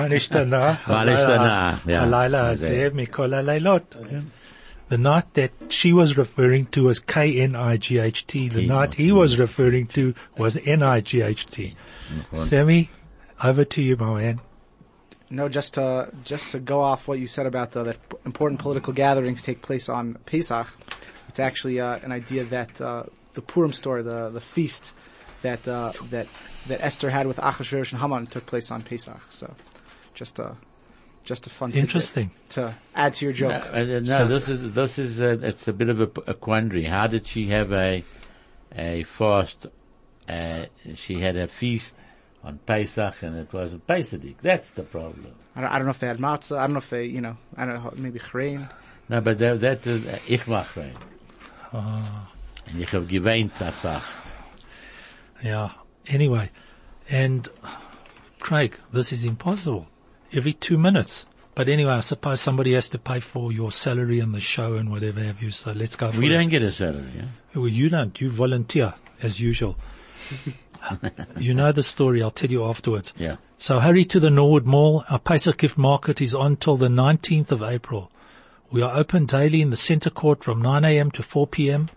the 4.89 4.99
night 4.99 5.35
that 5.35 5.53
she 5.69 5.93
was 5.93 6.17
referring 6.17 6.67
to 6.77 6.85
was 6.85 6.99
K-N-I-G-H-T. 6.99 8.49
The 8.49 8.67
night 8.67 8.95
he 8.95 9.13
was 9.13 9.39
referring 9.39 9.87
to 9.89 10.15
was 10.39 10.57
N-I-G-H-T. 10.57 11.77
Sammy, 12.39 12.91
over 13.45 13.65
to 13.67 13.83
you, 13.83 13.97
my 13.99 14.15
man. 14.15 14.41
No, 15.31 15.49
just 15.49 15.75
to 15.75 16.11
just 16.25 16.51
to 16.51 16.59
go 16.59 16.81
off 16.81 17.07
what 17.07 17.19
you 17.19 17.27
said 17.27 17.47
about 17.47 17.73
the, 17.73 17.85
that 17.85 17.99
important 18.25 18.61
political 18.61 18.93
gatherings 18.93 19.43
take 19.43 19.61
place 19.61 19.89
on 19.89 20.15
Pesach. 20.25 20.67
It's 21.29 21.39
actually 21.39 21.81
uh, 21.81 21.99
an 21.99 22.13
idea 22.13 22.45
that 22.47 22.81
uh, 22.81 23.05
the 23.35 23.43
Purim 23.43 23.73
story, 23.73 24.03
the 24.03 24.31
the 24.31 24.41
feast 24.41 24.93
that 25.43 25.69
uh, 25.69 25.93
that 26.11 26.29
that 26.67 26.81
Esther 26.83 27.11
had 27.11 27.27
with 27.27 27.37
Achashverosh 27.37 27.93
and 27.93 28.01
Haman 28.01 28.27
took 28.27 28.47
place 28.47 28.71
on 28.71 28.83
Pesach. 28.83 29.21
So, 29.31 29.55
just 30.15 30.39
a 30.39 30.57
just 31.25 31.47
a 31.47 31.51
fun 31.51 31.71
tidbit 31.71 31.85
Interesting. 31.85 32.31
to 32.51 32.75
add 32.95 33.13
to 33.15 33.27
your 33.27 33.35
joke. 33.35 33.53
Uh, 33.53 33.77
uh, 33.77 34.01
no, 34.03 34.27
this 34.27 34.49
is 34.49 34.73
this 34.73 34.99
is 34.99 35.21
uh, 35.21 35.37
it's 35.43 35.69
a 35.69 35.75
bit 35.75 35.91
of 35.91 36.01
a, 36.01 36.11
a 36.27 36.35
quandary. 36.35 36.85
How 36.85 37.07
did 37.07 37.27
she 37.27 37.49
have 37.49 37.71
a 37.73 38.03
a 38.75 39.03
fast? 39.05 39.67
Uh, 40.27 40.67
she 40.95 41.21
had 41.21 41.37
a 41.37 41.49
feast 41.49 41.95
on 42.45 42.59
Pesach, 42.67 43.23
and 43.23 43.37
it 43.37 43.53
wasn't 43.53 43.87
Pesach. 43.87 44.23
That's 44.43 44.71
the 44.71 44.83
problem. 44.83 45.35
I 45.57 45.61
don't, 45.61 45.71
I 45.71 45.79
don't 45.79 45.87
know 45.87 45.91
if 45.91 45.99
they 45.99 46.07
had 46.07 46.19
matzah. 46.19 46.59
I 46.59 46.63
don't 46.63 46.75
know 46.75 46.79
if 46.79 46.91
they, 46.91 47.05
you 47.05 47.21
know, 47.21 47.37
I 47.57 47.65
don't 47.65 47.75
know, 47.75 47.93
maybe 47.97 48.19
chrein. 48.19 48.69
No, 49.09 49.21
but 49.21 49.39
that, 49.39 49.61
that 49.61 49.87
is, 49.87 50.07
uh, 50.07 50.19
ich 50.27 50.47
mach 50.47 50.77
rein. 50.77 50.95
Und 51.73 52.81
ich 52.81 52.91
hab 52.93 53.09
geweint, 53.09 53.59
das 53.59 53.79
Sach. 53.83 54.05
Yeah. 55.43 55.71
Anyway, 56.07 56.51
and 57.09 57.49
Craig, 58.41 58.77
this 58.93 59.13
is 59.13 59.25
impossible. 59.25 59.87
Every 60.33 60.53
two 60.53 60.79
minutes. 60.79 61.27
But 61.55 61.69
anyway, 61.69 61.93
I 61.93 62.01
suppose 62.01 62.41
somebody 62.41 62.75
has 62.75 62.89
to 62.91 62.99
pay 62.99 63.19
for 63.21 63.51
your 63.51 63.73
salary 63.73 64.21
and 64.21 64.33
the 64.33 64.41
show 64.41 64.75
and 64.75 64.91
whatever 64.91 65.21
have 65.21 65.43
you. 65.43 65.51
So 65.51 65.73
let's 65.73 65.97
go. 65.97 66.11
We 66.11 66.29
don't 66.29 66.51
get 66.51 66.63
a 66.63 66.71
salary, 66.71 67.11
yeah? 67.17 67.25
Well, 67.55 67.67
you 67.69 67.89
don't. 67.89 68.19
You 68.21 68.31
volunteer 68.31 68.95
as 69.23 69.41
usual. 69.41 69.77
you 71.39 71.55
know 71.55 71.73
the 71.73 71.83
story. 71.83 72.23
I'll 72.23 72.31
tell 72.31 72.51
you 72.51 72.65
afterwards. 72.65 73.13
Yeah. 73.17 73.37
So 73.57 73.81
hurry 73.81 74.05
to 74.07 74.21
the 74.21 74.31
Norwood 74.31 74.67
Mall. 74.67 75.05
Our 75.09 75.19
Pesach 75.19 75.59
gift 75.59 75.79
market 75.79 76.21
is 76.21 76.35
on 76.35 76.57
till 76.57 76.77
the 76.77 76.89
19th 76.89 77.51
of 77.51 77.63
April. 77.63 78.11
We 78.71 78.83
are 78.83 78.97
open 78.97 79.27
daily 79.27 79.63
in 79.63 79.71
the 79.71 79.77
center 79.77 80.11
court 80.11 80.45
from 80.45 80.61
9 80.61 80.85
a.m. 80.85 81.11
to 81.13 81.23
4 81.23 81.47
p.m., 81.47 81.89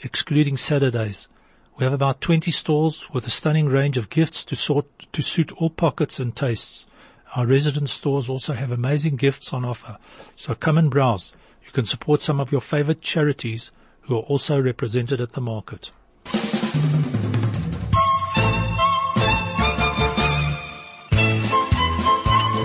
excluding 0.00 0.56
Saturdays. 0.56 1.28
We 1.76 1.84
have 1.84 1.92
about 1.92 2.20
20 2.20 2.50
stalls 2.50 3.10
with 3.10 3.26
a 3.26 3.30
stunning 3.30 3.66
range 3.66 3.96
of 3.96 4.10
gifts 4.10 4.44
to 4.46 4.56
sort, 4.56 4.86
to 5.12 5.22
suit 5.22 5.50
all 5.52 5.70
pockets 5.70 6.20
and 6.20 6.34
tastes. 6.36 6.86
Our 7.34 7.46
resident 7.46 7.88
stores 7.88 8.28
also 8.28 8.54
have 8.54 8.70
amazing 8.70 9.16
gifts 9.16 9.52
on 9.52 9.64
offer. 9.64 9.98
So 10.36 10.54
come 10.54 10.78
and 10.78 10.90
browse. 10.90 11.32
You 11.64 11.72
can 11.72 11.84
support 11.84 12.22
some 12.22 12.40
of 12.40 12.52
your 12.52 12.60
favorite 12.60 13.00
charities 13.00 13.70
who 14.02 14.16
are 14.16 14.22
also 14.22 14.60
represented 14.60 15.20
at 15.20 15.32
the 15.32 15.40
market. 15.40 15.90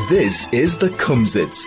This 0.10 0.48
is 0.54 0.78
the 0.78 0.90
Kumzits. 0.90 1.66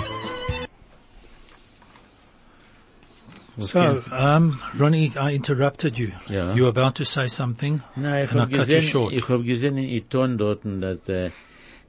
So, 3.58 4.00
um, 4.12 4.62
Ronnie, 4.76 5.10
I 5.16 5.32
interrupted 5.34 5.98
you. 5.98 6.12
Yeah. 6.28 6.54
You 6.54 6.62
were 6.62 6.68
about 6.68 6.94
to 6.96 7.04
say 7.04 7.26
something. 7.26 7.82
Nein, 7.96 8.24
ich 8.24 8.30
and 8.30 8.38
I 8.38 8.42
hab 8.42 8.50
cut 8.50 8.68
you 8.68 8.76
gesehen, 8.76 8.82
short. 8.82 9.12
ich 9.12 9.28
hab 9.28 9.42
gesehen 9.42 9.76
in 9.76 9.88
Iton 9.88 10.38
dort, 10.38 10.60
dass 10.64 11.08
äh, 11.08 11.30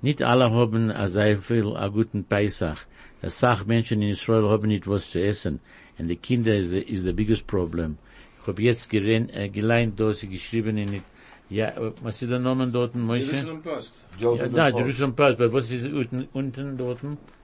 nicht 0.01 0.23
alle 0.23 0.49
haben 0.49 0.89
a 0.89 1.07
sehr 1.07 1.37
viel 1.37 1.77
a 1.77 1.87
guten 1.87 2.23
Pesach. 2.23 2.79
Die 3.21 3.29
Sach 3.29 3.67
Menschen 3.67 4.01
in 4.01 4.09
Israel 4.09 4.49
haben 4.49 4.69
nicht 4.69 4.87
was 4.87 5.07
zu 5.11 5.21
essen. 5.21 5.59
Und 5.99 6.07
die 6.07 6.15
Kinder 6.15 6.55
is 6.55 6.71
the, 6.71 6.79
is 6.79 7.03
the 7.03 7.13
biggest 7.13 7.45
problem. 7.45 7.99
Ich 8.41 8.47
hab 8.47 8.57
jetzt 8.57 8.89
geren, 8.89 9.29
äh, 9.29 9.49
geleint, 9.49 9.99
da 9.99 10.11
sie 10.13 10.27
geschrieben 10.27 10.79
in 10.79 10.93
it, 10.95 11.03
ja, 11.49 11.67
äh, 11.69 11.91
was 12.01 12.21
ist 12.21 12.29
der 12.29 12.39
Name 12.39 12.67
dort, 12.67 12.95
Moshe? 12.95 13.21
Jerusalem 13.21 13.61
Post. 13.61 13.93
Ja, 14.19 14.47
da, 14.47 14.69
Jerusalem 14.69 15.15
Post, 15.15 15.39
aber 15.39 15.53
was 15.53 15.71
ist 15.71 15.85
unten, 15.85 16.27
unten 16.33 16.77
dort? 16.77 16.99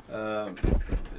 Uh, 0.07 0.51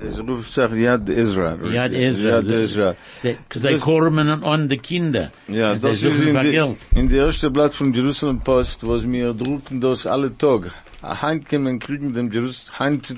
es 0.00 0.20
ruft 0.20 0.52
sich 0.52 0.70
Yad 0.70 1.08
Israel. 1.08 1.58
Yad 1.74 1.92
Ezra. 1.92 2.28
Yad 2.30 2.50
Ezra. 2.50 2.94
Sie, 3.20 3.36
sie 3.52 3.78
kommen 3.78 4.28
an 4.28 4.68
die 4.68 4.78
Kinder. 4.78 5.32
Ja, 5.48 5.74
sie 5.74 5.80
das 5.80 6.02
ist 6.04 6.22
in 6.22 6.40
die, 6.40 6.76
in 7.00 7.08
der 7.08 7.26
erste 7.26 7.50
Blatt 7.50 7.74
von 7.74 7.92
Jerusalem 7.92 8.40
Post, 8.40 8.86
was 8.86 9.02
mir 9.04 9.34
drucken 9.34 9.80
das 9.80 10.06
alle 10.06 10.30
Tag. 10.38 10.70
Heint 11.02 11.48
kommen 11.48 11.80
kriegen 11.80 12.14
dem 12.14 12.30
Jerus 12.30 12.70
Heint 12.78 13.16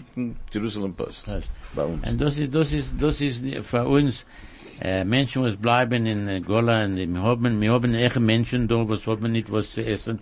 Jerusalem 0.52 0.94
Post. 0.94 1.26
Bei 1.74 1.84
uns. 1.84 2.10
Und 2.10 2.18
das 2.18 2.38
ist, 2.38 2.54
das 2.54 2.72
ist, 2.72 2.94
das 2.98 3.20
ist 3.20 3.44
für 3.66 3.84
uns, 3.84 4.24
äh, 4.80 5.04
Menschen, 5.04 5.42
was 5.42 5.56
bleiben 5.56 6.06
in 6.06 6.28
äh, 6.28 6.40
Gola, 6.40 6.84
und 6.84 6.96
wir 6.96 7.22
haben, 7.22 7.60
wir 7.60 7.72
haben 7.72 7.94
echt 7.94 8.20
Menschen 8.20 8.68
da, 8.68 8.88
was 8.88 9.06
haben 9.06 9.32
nicht 9.32 9.50
was 9.50 9.72
zu 9.72 9.84
essen, 9.84 10.20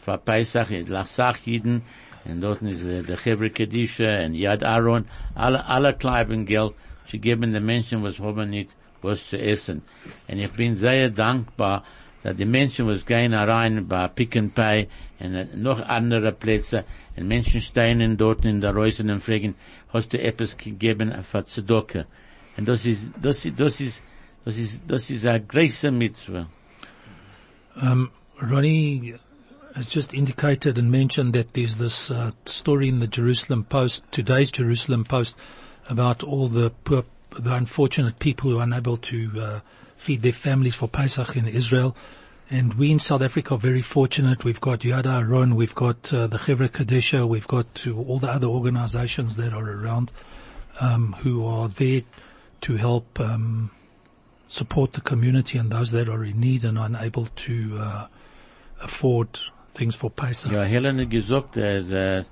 für 0.00 0.18
Pesach, 0.18 0.70
nach 0.88 1.06
Sachjiden, 1.06 1.82
und 2.24 2.40
dort 2.40 2.62
ist 2.62 2.84
äh, 2.84 3.02
der 3.02 3.16
Chevre 3.16 3.50
Kedisha 3.50 4.24
und 4.24 4.34
Yad 4.34 4.62
Aaron, 4.62 5.04
alle, 5.34 5.66
alle 5.66 5.94
kleiben 5.94 6.46
Geld, 6.46 6.72
zu 7.06 7.18
geben 7.18 7.52
den 7.52 7.64
Menschen, 7.64 8.02
was 8.02 8.18
haben 8.18 8.50
nicht 8.50 8.70
was 9.02 9.26
zu 9.28 9.38
essen. 9.38 9.82
Und 10.28 10.38
ich 10.38 10.50
bin 10.50 10.76
sehr 10.76 11.10
dankbar, 11.10 11.84
dass 12.22 12.36
die 12.36 12.44
Menschen, 12.44 12.86
was 12.86 13.06
gehen 13.06 13.34
rein 13.34 13.86
bei 13.86 14.08
Pick 14.08 14.36
and 14.36 14.54
Pay 14.54 14.88
und 15.20 15.62
noch 15.62 15.80
andere 15.88 16.32
Plätze, 16.32 16.84
und 17.16 17.28
Menschen 17.28 17.60
stehen 17.60 18.16
dort 18.16 18.44
in 18.44 18.60
der 18.60 18.74
Reusen 18.74 19.10
und 19.10 19.20
fragen, 19.20 19.54
hast 19.92 20.12
du 20.12 20.20
etwas 20.20 20.56
gegeben 20.56 21.14
für 21.22 21.44
Zedoke? 21.44 22.06
Ist, 22.56 22.66
das 23.20 23.44
ist, 23.44 23.58
das 23.58 23.80
ist, 23.80 24.02
das 24.44 24.56
ist, 24.56 24.80
das 24.86 25.10
ist 25.10 25.26
eine 25.26 25.40
große 25.40 25.90
Mitzvah. 25.90 26.48
Um, 27.82 28.10
Ronnie 28.40 29.14
has 29.74 29.88
just 29.90 30.14
indicated 30.14 30.78
and 30.78 30.90
mentioned 30.90 31.34
that 31.34 31.52
there's 31.52 31.76
this 31.76 32.10
uh, 32.10 32.30
story 32.46 32.88
in 32.88 33.00
the 33.00 33.06
Jerusalem 33.06 33.64
Post, 33.64 34.04
today's 34.10 34.50
Jerusalem 34.50 35.04
Post, 35.04 35.36
about 35.90 36.22
all 36.22 36.48
the 36.48 36.70
poor, 36.70 37.04
the 37.38 37.54
unfortunate 37.54 38.18
people 38.18 38.50
who 38.50 38.58
are 38.58 38.62
unable 38.62 38.96
to 38.96 39.30
uh, 39.38 39.60
feed 39.96 40.22
their 40.22 40.32
families 40.32 40.74
for 40.74 40.88
Pesach 40.88 41.36
in 41.36 41.46
Israel. 41.46 41.94
And 42.48 42.74
we 42.74 42.90
in 42.90 43.00
South 43.00 43.22
Africa 43.22 43.54
are 43.54 43.58
very 43.58 43.82
fortunate. 43.82 44.44
We've 44.44 44.60
got 44.60 44.80
Yad 44.80 45.04
Aaron, 45.04 45.56
we've 45.56 45.74
got 45.74 46.12
uh, 46.14 46.26
the 46.26 46.38
Chevra 46.38 46.68
Kadisha, 46.68 47.28
we've 47.28 47.48
got 47.48 47.66
uh, 47.86 47.92
all 47.92 48.18
the 48.18 48.28
other 48.28 48.46
organizations 48.46 49.36
that 49.36 49.52
are 49.52 49.70
around 49.70 50.10
um, 50.80 51.14
who 51.20 51.46
are 51.46 51.68
there 51.68 52.02
to 52.60 52.76
help 52.76 53.20
um, 53.20 53.70
support 54.48 54.92
the 54.92 55.00
community 55.00 55.58
and 55.58 55.70
those 55.70 55.90
that 55.92 56.08
are 56.08 56.24
in 56.24 56.40
need 56.40 56.64
and 56.64 56.78
unable 56.78 57.26
to 57.36 57.76
uh, 57.78 58.06
afford 58.80 59.38
things 59.74 59.94
for 59.94 60.10
Pesach. 60.10 60.52
Ja, 60.52 60.62
Helen 60.64 60.98
hat 60.98 61.10
gesagt, 61.10 61.56
äh, 61.56 62.24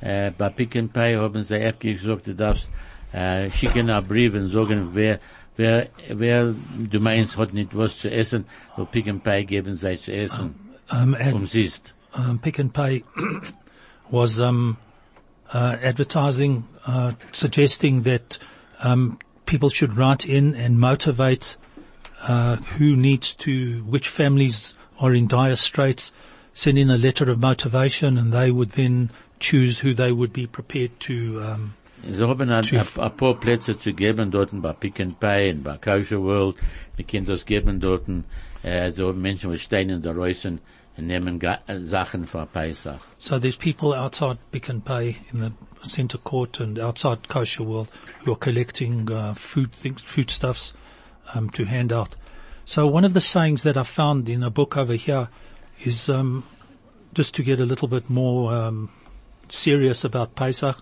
äh, 0.00 0.30
bei 0.36 0.48
Pick 0.50 0.76
n 0.76 0.88
Pay 0.88 1.16
haben 1.16 1.42
sie 1.42 1.60
echt 1.60 1.80
gesagt, 1.80 2.26
du 2.26 2.34
darfst 2.34 2.68
äh, 3.12 3.50
schicken 3.50 3.90
einen 3.90 4.06
Brief 4.06 4.34
und 4.34 4.48
sagen, 4.48 4.90
wer, 4.92 5.20
wer, 5.56 5.88
wer 6.08 6.54
du 6.90 7.00
meinst, 7.00 7.36
hat 7.36 7.52
nicht 7.52 7.76
was 7.76 7.98
zu 7.98 8.10
essen, 8.10 8.44
wo 8.76 8.84
Pick 8.84 9.06
n 9.06 9.20
Pay 9.20 9.44
geben 9.44 9.76
sie 9.76 9.98
zu 10.00 10.12
essen. 10.12 10.54
Um, 10.90 11.14
and, 11.14 11.34
Umsist. 11.34 11.94
um, 12.14 12.38
Pick 12.38 12.58
n 12.58 12.70
Pay 12.70 13.04
was 14.10 14.38
um, 14.38 14.76
uh, 15.52 15.76
advertising, 15.82 16.64
uh, 16.86 17.12
suggesting 17.32 18.04
that 18.04 18.38
um, 18.82 19.18
people 19.48 19.70
should 19.70 19.96
write 19.96 20.24
in 20.28 20.54
and 20.54 20.78
motivate 20.78 21.56
uh, 22.28 22.56
who 22.78 22.94
needs 22.96 23.34
to, 23.34 23.82
which 23.84 24.08
families 24.08 24.74
are 25.00 25.14
in 25.14 25.26
dire 25.26 25.56
straits, 25.56 26.12
send 26.52 26.76
in 26.78 26.90
a 26.90 26.98
letter 26.98 27.30
of 27.30 27.38
motivation, 27.38 28.18
and 28.18 28.32
they 28.32 28.50
would 28.50 28.70
then 28.72 29.10
choose 29.40 29.78
who 29.80 29.94
they 29.94 30.12
would 30.12 30.32
be 30.32 30.46
prepared 30.46 30.90
to. 31.00 31.40
Um, 31.42 31.74
Sie 32.08 32.22
haben 32.22 32.50
ein, 32.50 32.62
Chief. 32.64 32.96
ein, 32.98 33.04
ein 33.04 33.16
paar 33.16 33.34
Plätze 33.34 33.76
zu 33.78 33.92
geben 33.92 34.30
dort 34.30 34.50
bei 34.52 34.72
Pick 34.72 35.00
n 35.00 35.14
Pay 35.18 35.50
und 35.50 35.64
bei 35.64 35.76
Kosher 35.78 36.20
World. 36.22 36.56
Wir 36.96 37.04
können 37.04 37.26
das 37.26 37.44
geben 37.44 37.80
dort, 37.80 38.04
äh, 38.62 38.92
so 38.92 39.12
Menschen, 39.12 39.50
die 39.50 39.58
stehen 39.58 39.90
in 39.90 40.02
der 40.02 40.14
Reusen 40.14 40.60
und 40.96 41.06
nehmen 41.06 41.38
Ga- 41.40 41.60
Sachen 41.82 42.24
für 42.24 42.46
Pesach. 42.46 43.00
So 43.18 43.38
there's 43.40 43.56
people 43.56 43.94
outside 43.94 44.38
Pick 44.52 44.68
n 44.68 44.80
Pay 44.80 45.16
in 45.32 45.40
the 45.40 45.50
centre 45.82 46.18
court 46.18 46.60
and 46.60 46.78
outside 46.78 47.28
Kosher 47.28 47.62
World 47.62 47.90
who 48.20 48.32
are 48.32 48.36
collecting 48.36 49.10
uh, 49.10 49.34
food 49.34 49.72
things, 49.72 50.00
foodstuffs 50.02 50.72
um, 51.34 51.50
to 51.50 51.64
hand 51.64 51.92
out. 51.92 52.14
So 52.64 52.86
one 52.86 53.04
of 53.04 53.14
the 53.14 53.20
sayings 53.20 53.62
that 53.62 53.76
I 53.76 53.82
found 53.82 54.28
in 54.28 54.42
a 54.42 54.50
book 54.50 54.76
over 54.76 54.94
here 54.94 55.28
is 55.84 56.08
um, 56.08 56.44
just 57.14 57.34
to 57.36 57.42
get 57.42 57.60
a 57.60 57.66
little 57.66 57.88
bit 57.88 58.10
more 58.10 58.52
um, 58.52 58.90
serious 59.48 60.04
about 60.04 60.34
Pesach. 60.34 60.76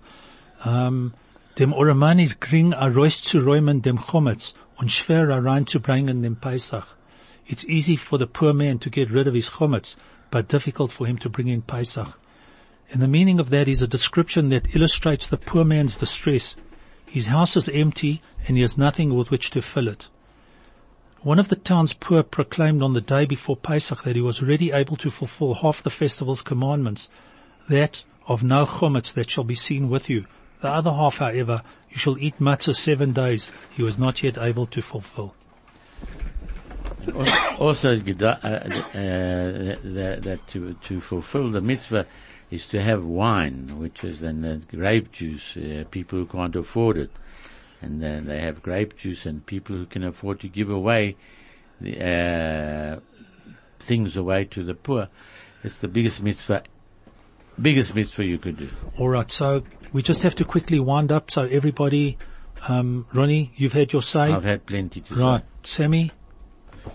Um, 0.64 1.14
dem 1.56 1.72
Oraman 1.72 2.18
ist 2.18 2.40
zu 2.40 3.38
räumen 3.40 3.82
dem 3.82 3.98
Chometz 3.98 4.54
und 4.78 4.90
schwer 4.90 5.30
a 5.30 5.38
rein 5.38 5.66
zu 5.66 5.80
bringen 5.80 6.22
dem 6.22 6.36
Pesach. 6.36 6.96
It's 7.46 7.64
easy 7.64 7.96
for 7.96 8.18
the 8.18 8.26
poor 8.26 8.52
man 8.52 8.78
to 8.80 8.90
get 8.90 9.10
rid 9.10 9.28
of 9.28 9.34
his 9.34 9.50
chometz, 9.50 9.94
but 10.30 10.48
difficult 10.48 10.90
for 10.90 11.06
him 11.06 11.16
to 11.18 11.28
bring 11.28 11.46
in 11.46 11.62
Pesach. 11.62 12.18
And 12.92 13.02
the 13.02 13.08
meaning 13.08 13.40
of 13.40 13.50
that 13.50 13.68
is 13.68 13.82
a 13.82 13.86
description 13.86 14.48
that 14.50 14.74
illustrates 14.74 15.26
the 15.26 15.36
poor 15.36 15.64
man's 15.64 15.96
distress. 15.96 16.56
His 17.06 17.26
house 17.26 17.56
is 17.56 17.68
empty 17.68 18.22
and 18.46 18.56
he 18.56 18.62
has 18.62 18.78
nothing 18.78 19.14
with 19.14 19.30
which 19.30 19.50
to 19.50 19.62
fill 19.62 19.88
it. 19.88 20.08
One 21.22 21.38
of 21.40 21.48
the 21.48 21.56
town's 21.56 21.92
poor 21.92 22.22
proclaimed 22.22 22.82
on 22.82 22.92
the 22.92 23.00
day 23.00 23.24
before 23.24 23.56
Pesach 23.56 24.04
that 24.04 24.14
he 24.14 24.22
was 24.22 24.40
already 24.40 24.70
able 24.70 24.96
to 24.98 25.10
fulfill 25.10 25.54
half 25.54 25.82
the 25.82 25.90
festival's 25.90 26.42
commandments, 26.42 27.08
that 27.68 28.04
of 28.28 28.44
no 28.44 28.64
chometz 28.64 29.12
that 29.14 29.30
shall 29.30 29.44
be 29.44 29.56
seen 29.56 29.88
with 29.88 30.08
you. 30.08 30.26
The 30.60 30.68
other 30.68 30.92
half, 30.92 31.16
however, 31.16 31.62
you 31.90 31.96
shall 31.96 32.18
eat 32.18 32.38
matzah 32.38 32.76
seven 32.76 33.12
days, 33.12 33.50
he 33.70 33.82
was 33.82 33.98
not 33.98 34.22
yet 34.22 34.38
able 34.38 34.66
to 34.66 34.80
fulfill. 34.80 35.34
Also, 37.58 37.96
uh, 37.96 38.24
uh, 38.24 38.76
that, 38.92 40.20
that 40.22 40.46
to, 40.48 40.74
to 40.74 41.00
fulfill 41.00 41.50
the 41.50 41.60
mitzvah 41.60 42.06
is 42.50 42.66
to 42.68 42.80
have 42.80 43.04
wine, 43.04 43.78
which 43.78 44.04
is 44.04 44.20
then 44.20 44.44
uh, 44.44 44.60
grape 44.74 45.10
juice, 45.12 45.56
uh, 45.56 45.84
people 45.90 46.18
who 46.18 46.26
can't 46.26 46.54
afford 46.54 46.96
it. 46.96 47.10
And 47.82 48.02
uh, 48.02 48.20
they 48.22 48.40
have 48.40 48.62
grape 48.62 48.96
juice 48.96 49.26
and 49.26 49.44
people 49.44 49.76
who 49.76 49.86
can 49.86 50.04
afford 50.04 50.40
to 50.40 50.48
give 50.48 50.70
away 50.70 51.16
the, 51.80 52.02
uh, 52.02 53.00
things 53.78 54.16
away 54.16 54.44
to 54.46 54.64
the 54.64 54.74
poor. 54.74 55.08
It's 55.62 55.78
the 55.80 55.88
biggest 55.88 56.22
mitzvah, 56.22 56.62
biggest 57.60 57.94
mitzvah 57.94 58.24
you 58.24 58.38
could 58.38 58.56
do. 58.56 58.70
All 58.98 59.08
right, 59.08 59.30
so 59.30 59.62
we 59.92 60.02
just 60.02 60.22
have 60.22 60.34
to 60.36 60.44
quickly 60.44 60.78
wind 60.78 61.10
up. 61.10 61.30
So 61.30 61.42
everybody, 61.42 62.18
um, 62.68 63.06
Ronnie, 63.12 63.52
you've 63.56 63.72
had 63.72 63.92
your 63.92 64.02
say. 64.02 64.32
I've 64.32 64.44
had 64.44 64.66
plenty 64.66 65.00
to 65.00 65.14
right, 65.14 65.40
say. 65.62 65.82
Sammy, 65.82 66.12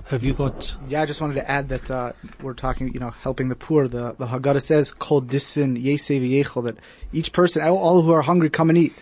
have 0.06 0.24
you 0.24 0.34
got? 0.34 0.76
Yeah, 0.88 1.02
I 1.02 1.06
just 1.06 1.22
wanted 1.22 1.36
to 1.36 1.50
add 1.50 1.70
that 1.70 1.90
uh, 1.90 2.12
we're 2.42 2.54
talking, 2.54 2.94
you 2.94 3.00
know, 3.00 3.10
helping 3.10 3.50
the 3.50 3.56
poor. 3.56 3.88
The 3.88 4.14
the 4.18 4.28
Haggadah 4.28 4.62
says, 4.62 4.94
"Kol 4.94 5.22
disin 5.22 5.82
yesev 5.82 6.22
yechol," 6.22 6.66
that 6.66 6.78
each 7.14 7.32
person, 7.32 7.62
all, 7.64 7.78
all 7.78 8.02
who 8.02 8.12
are 8.12 8.22
hungry, 8.22 8.50
come 8.50 8.70
and 8.70 8.78
eat. 8.78 8.94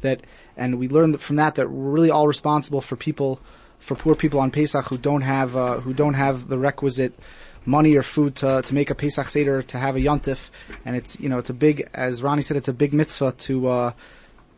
That, 0.00 0.22
and 0.56 0.78
we 0.78 0.88
learned 0.88 1.20
from 1.20 1.36
that 1.36 1.54
that 1.54 1.70
we're 1.70 1.90
really 1.90 2.10
all 2.10 2.26
responsible 2.26 2.80
for 2.80 2.96
people, 2.96 3.40
for 3.78 3.94
poor 3.94 4.14
people 4.14 4.40
on 4.40 4.50
Pesach 4.50 4.86
who 4.86 4.98
don't 4.98 5.22
have 5.22 5.56
uh, 5.56 5.80
who 5.80 5.94
don't 5.94 6.14
have 6.14 6.48
the 6.48 6.58
requisite 6.58 7.18
money 7.64 7.94
or 7.96 8.02
food 8.02 8.36
to 8.36 8.62
to 8.62 8.74
make 8.74 8.90
a 8.90 8.94
Pesach 8.94 9.28
seder 9.28 9.62
to 9.62 9.78
have 9.78 9.96
a 9.96 10.00
yontif, 10.00 10.50
and 10.84 10.96
it's 10.96 11.18
you 11.20 11.28
know 11.28 11.38
it's 11.38 11.50
a 11.50 11.54
big, 11.54 11.88
as 11.94 12.22
Ronnie 12.22 12.42
said, 12.42 12.56
it's 12.56 12.68
a 12.68 12.74
big 12.74 12.92
mitzvah 12.92 13.32
to. 13.32 13.68
Uh, 13.68 13.92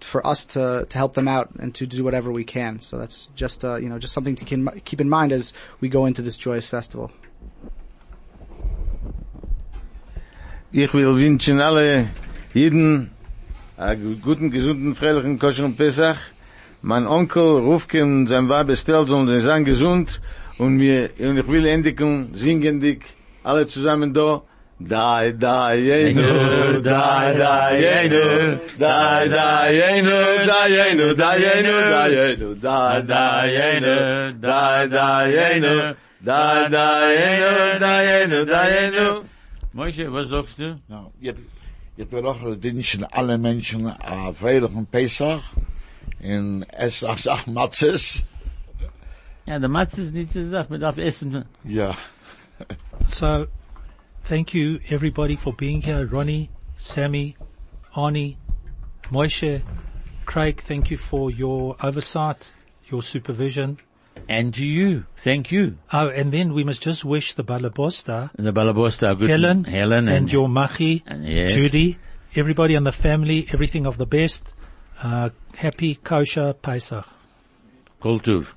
for 0.04 0.26
us 0.26 0.44
to, 0.46 0.86
to 0.88 0.98
help 0.98 1.14
them 1.14 1.28
out 1.28 1.48
and 1.58 1.74
to 1.74 1.86
do 1.86 2.04
whatever 2.04 2.30
we 2.30 2.44
can. 2.44 2.80
So 2.80 2.98
that's 2.98 3.28
just, 3.34 3.64
uh, 3.64 3.76
you 3.76 3.88
know, 3.88 3.98
just 3.98 4.14
something 4.14 4.36
to 4.36 4.44
keep- 4.44 5.00
in 5.00 5.08
mind 5.08 5.32
as 5.32 5.52
we 5.80 5.88
go 5.88 6.06
into 6.06 6.22
this 6.22 6.36
joyous 6.36 6.68
festival. 6.68 7.10
Ich 10.70 10.92
will 10.92 11.16
wünschen 11.16 11.60
alle 11.60 12.10
Jeden 12.52 13.10
einen 13.76 14.20
guten, 14.20 14.50
gesunden, 14.50 14.94
fröhlichen 14.94 14.96
freilichen, 14.96 15.38
koscheren 15.38 15.76
Pesach. 15.76 16.16
Mein 16.82 17.06
Onkel 17.06 17.60
Rufke 17.60 18.02
und 18.02 18.26
sein 18.26 18.48
Weib 18.48 18.68
Estelle 18.70 19.06
sollen 19.06 19.40
sein 19.40 19.64
gesund 19.64 20.20
und 20.58 20.80
wir, 20.80 21.10
und 21.18 21.38
ich 21.38 21.48
will 21.48 21.66
endigen, 21.66 22.30
singen 22.34 22.80
dich 22.80 23.00
alle 23.42 23.66
zusammen 23.66 24.12
da. 24.12 24.42
Dai 24.80 25.32
dai 25.32 25.76
yenu 25.88 26.80
dai 26.80 27.34
dai 27.34 27.82
yenu 27.82 28.60
dai 28.78 29.28
dai 29.28 29.74
yenu 29.74 30.46
dai 30.46 30.70
yenu 30.70 31.14
dai 31.14 31.38
yenu 31.42 31.74
dai 31.90 32.10
yenu 32.14 32.54
dai 32.54 33.02
dai 33.02 33.48
yenu 33.58 33.96
dai 34.40 34.88
dai 34.88 35.32
yenu 35.34 35.96
dai 36.24 36.68
dai 36.70 37.10
yenu 37.18 37.78
dai 37.80 38.04
yenu 38.06 38.44
dai 38.44 38.68
yenu 38.76 39.24
Moise 39.72 40.12
was 40.12 40.28
sagst 40.28 40.58
du? 40.58 40.78
Na, 40.88 41.10
Ich 41.20 41.34
ich 41.96 42.08
doch 42.08 42.56
den 42.56 42.82
schon 42.84 43.04
alle 43.04 43.36
Menschen 43.36 43.86
a 43.88 44.32
feilig 44.32 44.70
von 44.70 44.86
Pesach 44.86 45.42
in 46.20 46.64
es 46.70 47.02
ach 47.02 47.46
Matzes. 47.48 48.22
Ja, 49.46 49.58
der 49.58 49.68
Matzes 49.68 50.12
nicht 50.12 50.30
zu 50.30 50.48
sagen, 50.50 50.70
wir 50.70 50.78
darf 50.78 50.98
essen. 50.98 51.44
Ja. 51.64 51.96
So 53.06 53.46
thank 54.28 54.52
you 54.52 54.78
everybody 54.90 55.36
for 55.36 55.54
being 55.54 55.80
here. 55.80 56.04
Ronnie, 56.04 56.50
Sammy, 56.76 57.34
Arnie, 57.96 58.36
Moishe, 59.04 59.62
Craig, 60.26 60.62
thank 60.68 60.90
you 60.90 60.98
for 60.98 61.30
your 61.30 61.76
oversight, 61.82 62.52
your 62.88 63.02
supervision. 63.02 63.78
And 64.28 64.52
to 64.52 64.64
you, 64.66 65.06
thank 65.16 65.50
you. 65.50 65.78
Oh, 65.92 66.08
and 66.08 66.30
then 66.30 66.52
we 66.52 66.62
must 66.62 66.82
just 66.82 67.06
wish 67.06 67.32
the 67.32 67.44
Balabosta, 67.44 68.30
The 68.36 68.52
Balabosta, 68.52 69.18
good 69.18 69.30
Helen, 69.30 69.64
Helen, 69.64 70.08
and, 70.08 70.30
your 70.30 70.48
Machi, 70.48 71.02
and 71.06 71.26
yes. 71.26 71.54
Judy, 71.54 71.96
everybody 72.34 72.74
in 72.74 72.84
the 72.84 72.92
family, 72.92 73.48
everything 73.50 73.86
of 73.86 73.96
the 73.96 74.06
best. 74.06 74.52
Uh, 75.02 75.30
happy 75.56 75.94
kosher 75.94 76.52
Pesach. 76.52 77.06
Kol 78.00 78.20
Tuv. 78.20 78.52